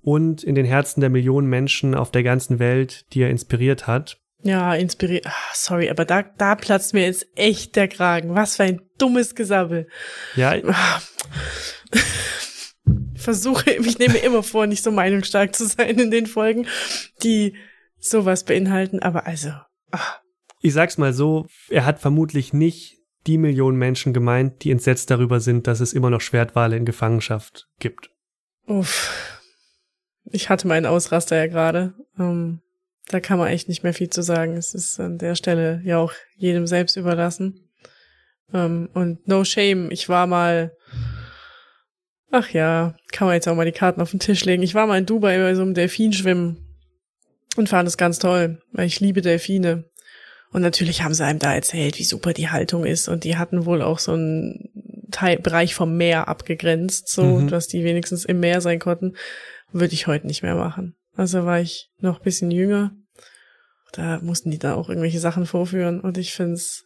und 0.00 0.42
in 0.42 0.54
den 0.54 0.66
Herzen 0.66 1.00
der 1.00 1.10
Millionen 1.10 1.48
Menschen 1.48 1.94
auf 1.94 2.10
der 2.10 2.22
ganzen 2.22 2.58
Welt, 2.58 3.12
die 3.12 3.22
er 3.22 3.30
inspiriert 3.30 3.86
hat. 3.86 4.21
Ja, 4.42 4.74
inspiriert. 4.74 5.26
Ah, 5.26 5.32
sorry, 5.54 5.88
aber 5.88 6.04
da, 6.04 6.22
da 6.22 6.54
platzt 6.54 6.94
mir 6.94 7.04
jetzt 7.04 7.26
echt 7.36 7.76
der 7.76 7.88
Kragen. 7.88 8.34
Was 8.34 8.56
für 8.56 8.64
ein 8.64 8.82
dummes 8.98 9.34
Gesabbel. 9.34 9.88
Ja. 10.34 10.54
Ich 10.54 10.64
versuche, 13.22 13.70
ich 13.70 13.98
nehme 13.98 14.18
immer 14.18 14.42
vor, 14.42 14.66
nicht 14.66 14.82
so 14.82 14.90
meinungsstark 14.90 15.54
zu 15.54 15.66
sein 15.66 15.98
in 15.98 16.10
den 16.10 16.26
Folgen, 16.26 16.66
die 17.22 17.54
sowas 18.00 18.44
beinhalten, 18.44 18.98
aber 18.98 19.26
also, 19.26 19.50
ah, 19.92 20.16
ich 20.60 20.72
sag's 20.72 20.98
mal 20.98 21.12
so, 21.12 21.46
er 21.68 21.84
hat 21.84 22.00
vermutlich 22.00 22.52
nicht 22.52 22.98
die 23.26 23.38
Millionen 23.38 23.78
Menschen 23.78 24.12
gemeint, 24.12 24.64
die 24.64 24.72
entsetzt 24.72 25.10
darüber 25.10 25.38
sind, 25.38 25.68
dass 25.68 25.78
es 25.78 25.92
immer 25.92 26.10
noch 26.10 26.20
Schwertwale 26.20 26.76
in 26.76 26.84
Gefangenschaft 26.84 27.68
gibt. 27.78 28.10
uff. 28.66 29.38
Ich 30.24 30.48
hatte 30.48 30.66
meinen 30.66 30.86
Ausraster 30.86 31.36
ja 31.36 31.46
gerade. 31.46 31.94
Ähm, 32.18 32.60
da 33.08 33.20
kann 33.20 33.38
man 33.38 33.48
echt 33.48 33.68
nicht 33.68 33.82
mehr 33.82 33.94
viel 33.94 34.10
zu 34.10 34.22
sagen. 34.22 34.56
Es 34.56 34.74
ist 34.74 34.98
an 35.00 35.18
der 35.18 35.34
Stelle 35.34 35.80
ja 35.84 35.98
auch 35.98 36.12
jedem 36.36 36.66
selbst 36.66 36.96
überlassen. 36.96 37.68
Ähm, 38.54 38.88
und 38.94 39.26
no 39.28 39.44
shame, 39.44 39.90
ich 39.90 40.08
war 40.08 40.26
mal, 40.26 40.72
ach 42.30 42.50
ja, 42.50 42.94
kann 43.10 43.26
man 43.26 43.34
jetzt 43.34 43.48
auch 43.48 43.54
mal 43.56 43.64
die 43.66 43.72
Karten 43.72 44.00
auf 44.00 44.10
den 44.10 44.20
Tisch 44.20 44.44
legen. 44.44 44.62
Ich 44.62 44.74
war 44.74 44.86
mal 44.86 44.98
in 44.98 45.06
Dubai 45.06 45.38
bei 45.38 45.54
so 45.54 45.62
einem 45.62 45.74
Delfinschwimmen 45.74 46.58
und 47.56 47.68
fand 47.68 47.88
es 47.88 47.96
ganz 47.96 48.18
toll, 48.18 48.60
weil 48.72 48.86
ich 48.86 49.00
liebe 49.00 49.20
Delfine. 49.20 49.84
Und 50.52 50.62
natürlich 50.62 51.02
haben 51.02 51.14
sie 51.14 51.24
einem 51.24 51.38
da 51.38 51.54
erzählt, 51.54 51.98
wie 51.98 52.04
super 52.04 52.32
die 52.34 52.50
Haltung 52.50 52.84
ist. 52.84 53.08
Und 53.08 53.24
die 53.24 53.36
hatten 53.38 53.64
wohl 53.64 53.80
auch 53.80 53.98
so 53.98 54.12
einen 54.12 54.68
Teil, 55.10 55.38
Bereich 55.38 55.74
vom 55.74 55.96
Meer 55.96 56.28
abgegrenzt, 56.28 57.08
so, 57.08 57.22
Mhm. 57.40 57.48
dass 57.48 57.68
die 57.68 57.84
wenigstens 57.84 58.24
im 58.26 58.40
Meer 58.40 58.60
sein 58.60 58.78
konnten. 58.78 59.14
Würde 59.72 59.94
ich 59.94 60.06
heute 60.06 60.26
nicht 60.26 60.42
mehr 60.42 60.54
machen. 60.54 60.94
Also 61.16 61.44
war 61.44 61.60
ich 61.60 61.90
noch 61.98 62.20
bisschen 62.20 62.50
jünger. 62.50 62.92
Da 63.92 64.20
mussten 64.20 64.50
die 64.50 64.58
da 64.58 64.74
auch 64.74 64.88
irgendwelche 64.88 65.20
Sachen 65.20 65.46
vorführen. 65.46 66.00
Und 66.00 66.18
ich 66.18 66.32
find's 66.32 66.84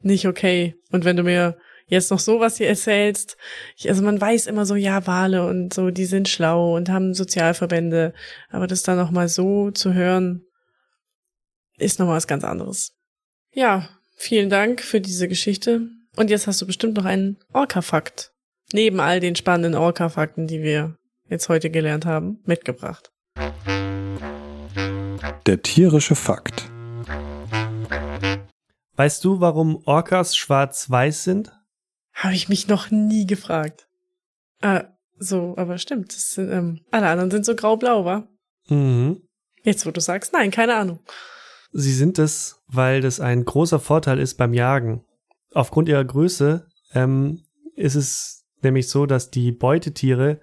nicht 0.00 0.26
okay. 0.26 0.74
Und 0.90 1.04
wenn 1.04 1.16
du 1.16 1.22
mir 1.22 1.56
jetzt 1.86 2.10
noch 2.10 2.18
sowas 2.18 2.56
hier 2.56 2.68
erzählst, 2.68 3.36
ich, 3.76 3.88
also 3.88 4.02
man 4.02 4.20
weiß 4.20 4.46
immer 4.46 4.66
so, 4.66 4.74
ja, 4.74 5.06
Wale 5.06 5.46
und 5.46 5.72
so, 5.72 5.90
die 5.90 6.04
sind 6.04 6.28
schlau 6.28 6.76
und 6.76 6.90
haben 6.90 7.14
Sozialverbände. 7.14 8.12
Aber 8.50 8.66
das 8.66 8.82
dann 8.82 8.98
noch 8.98 9.10
mal 9.10 9.28
so 9.28 9.70
zu 9.70 9.94
hören, 9.94 10.42
ist 11.78 11.98
noch 11.98 12.06
mal 12.06 12.16
was 12.16 12.26
ganz 12.26 12.44
anderes. 12.44 12.92
Ja, 13.52 13.88
vielen 14.16 14.50
Dank 14.50 14.82
für 14.82 15.00
diese 15.00 15.28
Geschichte. 15.28 15.88
Und 16.16 16.30
jetzt 16.30 16.46
hast 16.46 16.60
du 16.60 16.66
bestimmt 16.66 16.96
noch 16.96 17.04
einen 17.04 17.38
Orca-Fakt. 17.52 18.32
Neben 18.72 19.00
all 19.00 19.20
den 19.20 19.36
spannenden 19.36 19.74
Orca-Fakten, 19.74 20.46
die 20.46 20.62
wir 20.62 20.98
jetzt 21.28 21.48
heute 21.48 21.70
gelernt 21.70 22.06
haben, 22.06 22.40
mitgebracht. 22.44 23.12
Der 25.46 25.62
tierische 25.62 26.14
Fakt. 26.14 26.70
Weißt 28.96 29.24
du, 29.24 29.40
warum 29.40 29.82
Orcas 29.84 30.36
schwarz-weiß 30.36 31.24
sind? 31.24 31.52
Habe 32.14 32.34
ich 32.34 32.48
mich 32.48 32.66
noch 32.66 32.90
nie 32.90 33.26
gefragt. 33.26 33.88
Ah, 34.62 34.84
so, 35.18 35.54
aber 35.56 35.78
stimmt. 35.78 36.14
Das 36.14 36.32
sind, 36.32 36.50
ähm, 36.50 36.80
alle 36.90 37.08
anderen 37.08 37.30
sind 37.30 37.44
so 37.44 37.54
grau-blau, 37.54 38.04
wa? 38.04 38.26
Mhm. 38.68 39.22
Jetzt, 39.62 39.84
wo 39.86 39.90
du 39.90 40.00
sagst, 40.00 40.32
nein, 40.32 40.50
keine 40.50 40.76
Ahnung. 40.76 41.00
Sie 41.72 41.92
sind 41.92 42.18
es, 42.18 42.62
weil 42.68 43.00
das 43.00 43.20
ein 43.20 43.44
großer 43.44 43.80
Vorteil 43.80 44.18
ist 44.18 44.36
beim 44.36 44.54
Jagen. 44.54 45.04
Aufgrund 45.52 45.88
ihrer 45.88 46.04
Größe 46.04 46.66
ähm, 46.94 47.42
ist 47.74 47.96
es 47.96 48.46
nämlich 48.62 48.88
so, 48.88 49.04
dass 49.06 49.30
die 49.30 49.52
Beutetiere 49.52 50.40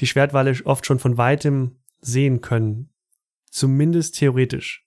die 0.00 0.06
Schwertwale 0.06 0.54
oft 0.64 0.86
schon 0.86 0.98
von 0.98 1.18
weitem 1.18 1.76
sehen 2.00 2.40
können. 2.40 2.90
Zumindest 3.50 4.16
theoretisch. 4.16 4.86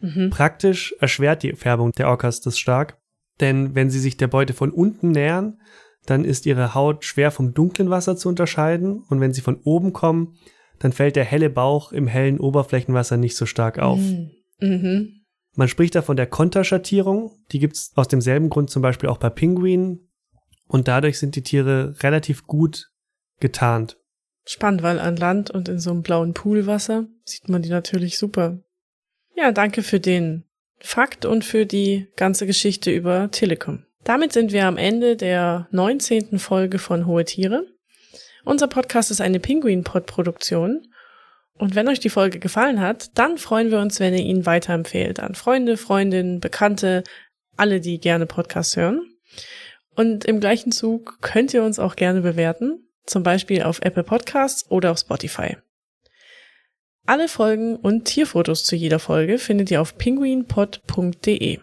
Mhm. 0.00 0.30
Praktisch 0.30 0.94
erschwert 1.00 1.42
die 1.42 1.54
Färbung 1.54 1.92
der 1.92 2.08
Orcas 2.08 2.40
das 2.40 2.58
stark, 2.58 2.98
denn 3.40 3.74
wenn 3.74 3.90
sie 3.90 4.00
sich 4.00 4.16
der 4.16 4.26
Beute 4.26 4.52
von 4.52 4.70
unten 4.70 5.10
nähern, 5.10 5.60
dann 6.06 6.24
ist 6.24 6.46
ihre 6.46 6.74
Haut 6.74 7.04
schwer 7.04 7.30
vom 7.30 7.54
dunklen 7.54 7.90
Wasser 7.90 8.16
zu 8.16 8.28
unterscheiden 8.28 9.04
und 9.08 9.20
wenn 9.20 9.32
sie 9.32 9.40
von 9.40 9.60
oben 9.62 9.92
kommen, 9.92 10.36
dann 10.80 10.92
fällt 10.92 11.14
der 11.14 11.24
helle 11.24 11.48
Bauch 11.48 11.92
im 11.92 12.08
hellen 12.08 12.40
Oberflächenwasser 12.40 13.16
nicht 13.16 13.36
so 13.36 13.46
stark 13.46 13.78
auf. 13.78 14.00
Mhm. 14.00 14.30
Mhm. 14.60 15.22
Man 15.54 15.68
spricht 15.68 15.94
da 15.94 16.02
von 16.02 16.16
der 16.16 16.26
Konterschattierung. 16.26 17.30
Die 17.52 17.58
gibt's 17.58 17.92
aus 17.94 18.08
demselben 18.08 18.50
Grund 18.50 18.70
zum 18.70 18.82
Beispiel 18.82 19.08
auch 19.08 19.18
bei 19.18 19.30
Pinguinen. 19.30 20.08
Und 20.66 20.88
dadurch 20.88 21.18
sind 21.18 21.36
die 21.36 21.42
Tiere 21.42 21.94
relativ 22.02 22.46
gut 22.46 22.90
getarnt. 23.38 23.98
Spannend, 24.44 24.82
weil 24.82 24.98
an 24.98 25.16
Land 25.16 25.50
und 25.50 25.68
in 25.68 25.78
so 25.78 25.90
einem 25.90 26.02
blauen 26.02 26.34
Poolwasser 26.34 27.06
sieht 27.24 27.48
man 27.48 27.62
die 27.62 27.70
natürlich 27.70 28.18
super. 28.18 28.58
Ja, 29.34 29.52
danke 29.52 29.82
für 29.82 30.00
den 30.00 30.44
Fakt 30.80 31.24
und 31.24 31.44
für 31.44 31.64
die 31.64 32.08
ganze 32.16 32.46
Geschichte 32.46 32.90
über 32.90 33.30
Telekom. 33.30 33.84
Damit 34.04 34.32
sind 34.32 34.52
wir 34.52 34.66
am 34.66 34.76
Ende 34.76 35.16
der 35.16 35.68
19. 35.70 36.40
Folge 36.40 36.78
von 36.78 37.06
Hohe 37.06 37.24
Tiere. 37.24 37.66
Unser 38.44 38.66
Podcast 38.66 39.12
ist 39.12 39.20
eine 39.20 39.38
Pinguin-Pod-Produktion. 39.38 40.88
Und 41.56 41.76
wenn 41.76 41.86
euch 41.86 42.00
die 42.00 42.10
Folge 42.10 42.40
gefallen 42.40 42.80
hat, 42.80 43.16
dann 43.16 43.38
freuen 43.38 43.70
wir 43.70 43.78
uns, 43.78 44.00
wenn 44.00 44.14
ihr 44.14 44.24
ihn 44.24 44.44
weiterempfehlt 44.46 45.20
an 45.20 45.36
Freunde, 45.36 45.76
Freundinnen, 45.76 46.40
Bekannte, 46.40 47.04
alle, 47.56 47.80
die 47.80 48.00
gerne 48.00 48.26
Podcasts 48.26 48.76
hören. 48.76 49.02
Und 49.94 50.24
im 50.24 50.40
gleichen 50.40 50.72
Zug 50.72 51.18
könnt 51.20 51.54
ihr 51.54 51.62
uns 51.62 51.78
auch 51.78 51.94
gerne 51.94 52.22
bewerten, 52.22 52.88
zum 53.06 53.22
Beispiel 53.22 53.62
auf 53.62 53.80
Apple 53.82 54.04
Podcasts 54.04 54.70
oder 54.70 54.90
auf 54.92 54.98
Spotify. 54.98 55.56
Alle 57.04 57.28
Folgen 57.28 57.76
und 57.76 58.04
Tierfotos 58.04 58.64
zu 58.64 58.76
jeder 58.76 58.98
Folge 58.98 59.38
findet 59.38 59.70
ihr 59.70 59.80
auf 59.80 59.98
penguinpod.de. 59.98 61.58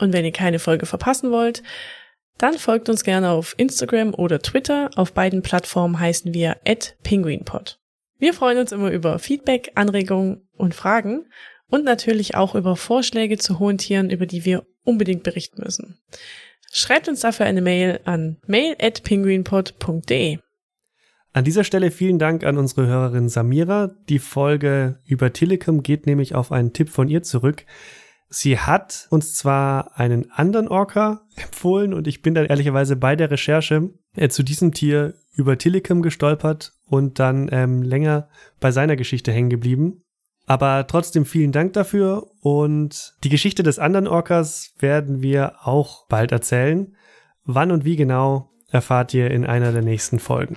Und 0.00 0.12
wenn 0.12 0.24
ihr 0.24 0.32
keine 0.32 0.58
Folge 0.58 0.86
verpassen 0.86 1.30
wollt, 1.30 1.62
dann 2.38 2.58
folgt 2.58 2.88
uns 2.88 3.04
gerne 3.04 3.30
auf 3.30 3.54
Instagram 3.58 4.14
oder 4.14 4.40
Twitter. 4.40 4.90
Auf 4.96 5.12
beiden 5.12 5.42
Plattformen 5.42 6.00
heißen 6.00 6.34
wir 6.34 6.56
@penguinpod. 7.02 7.78
Wir 8.18 8.34
freuen 8.34 8.58
uns 8.58 8.72
immer 8.72 8.90
über 8.90 9.18
Feedback, 9.18 9.72
Anregungen 9.74 10.48
und 10.56 10.74
Fragen 10.74 11.26
und 11.68 11.84
natürlich 11.84 12.34
auch 12.34 12.54
über 12.54 12.76
Vorschläge 12.76 13.38
zu 13.38 13.58
hohen 13.58 13.78
Tieren, 13.78 14.10
über 14.10 14.26
die 14.26 14.44
wir 14.44 14.66
unbedingt 14.84 15.22
berichten 15.22 15.62
müssen. 15.62 16.00
Schreibt 16.72 17.08
uns 17.08 17.20
dafür 17.20 17.46
eine 17.46 17.62
Mail 17.62 18.00
an 18.04 18.38
mail@penguinpod.de. 18.46 20.38
An 21.32 21.44
dieser 21.44 21.62
Stelle 21.62 21.92
vielen 21.92 22.18
Dank 22.18 22.42
an 22.44 22.58
unsere 22.58 22.88
Hörerin 22.88 23.28
Samira. 23.28 23.90
Die 24.08 24.18
Folge 24.18 24.98
über 25.06 25.32
Telekom 25.32 25.84
geht 25.84 26.06
nämlich 26.06 26.34
auf 26.34 26.50
einen 26.50 26.72
Tipp 26.72 26.88
von 26.88 27.08
ihr 27.08 27.22
zurück. 27.22 27.64
Sie 28.28 28.58
hat 28.58 29.06
uns 29.10 29.34
zwar 29.34 29.96
einen 29.98 30.30
anderen 30.32 30.66
Orca 30.66 31.22
empfohlen 31.36 31.94
und 31.94 32.08
ich 32.08 32.22
bin 32.22 32.34
dann 32.34 32.46
ehrlicherweise 32.46 32.96
bei 32.96 33.14
der 33.14 33.30
Recherche 33.30 33.90
äh, 34.16 34.28
zu 34.28 34.42
diesem 34.42 34.72
Tier 34.72 35.14
über 35.32 35.56
Telekom 35.56 36.02
gestolpert 36.02 36.72
und 36.86 37.20
dann 37.20 37.48
ähm, 37.52 37.82
länger 37.82 38.28
bei 38.58 38.72
seiner 38.72 38.96
Geschichte 38.96 39.30
hängen 39.30 39.50
geblieben. 39.50 40.02
Aber 40.46 40.84
trotzdem 40.88 41.26
vielen 41.26 41.52
Dank 41.52 41.74
dafür 41.74 42.26
und 42.40 43.14
die 43.22 43.28
Geschichte 43.28 43.62
des 43.62 43.78
anderen 43.78 44.08
Orcas 44.08 44.74
werden 44.80 45.22
wir 45.22 45.54
auch 45.62 46.08
bald 46.08 46.32
erzählen. 46.32 46.96
Wann 47.44 47.70
und 47.70 47.84
wie 47.84 47.94
genau 47.94 48.50
erfahrt 48.68 49.14
ihr 49.14 49.30
in 49.30 49.46
einer 49.46 49.70
der 49.70 49.82
nächsten 49.82 50.18
Folgen. 50.18 50.56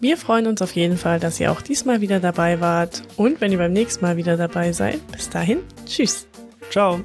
Wir 0.00 0.16
freuen 0.16 0.46
uns 0.46 0.62
auf 0.62 0.72
jeden 0.72 0.96
Fall, 0.96 1.20
dass 1.20 1.38
ihr 1.40 1.52
auch 1.52 1.60
diesmal 1.60 2.00
wieder 2.00 2.20
dabei 2.20 2.60
wart 2.60 3.02
und 3.16 3.40
wenn 3.42 3.52
ihr 3.52 3.58
beim 3.58 3.74
nächsten 3.74 4.04
Mal 4.04 4.16
wieder 4.16 4.38
dabei 4.38 4.72
seid. 4.72 5.06
Bis 5.12 5.28
dahin, 5.28 5.58
tschüss. 5.84 6.26
Ciao. 6.70 7.00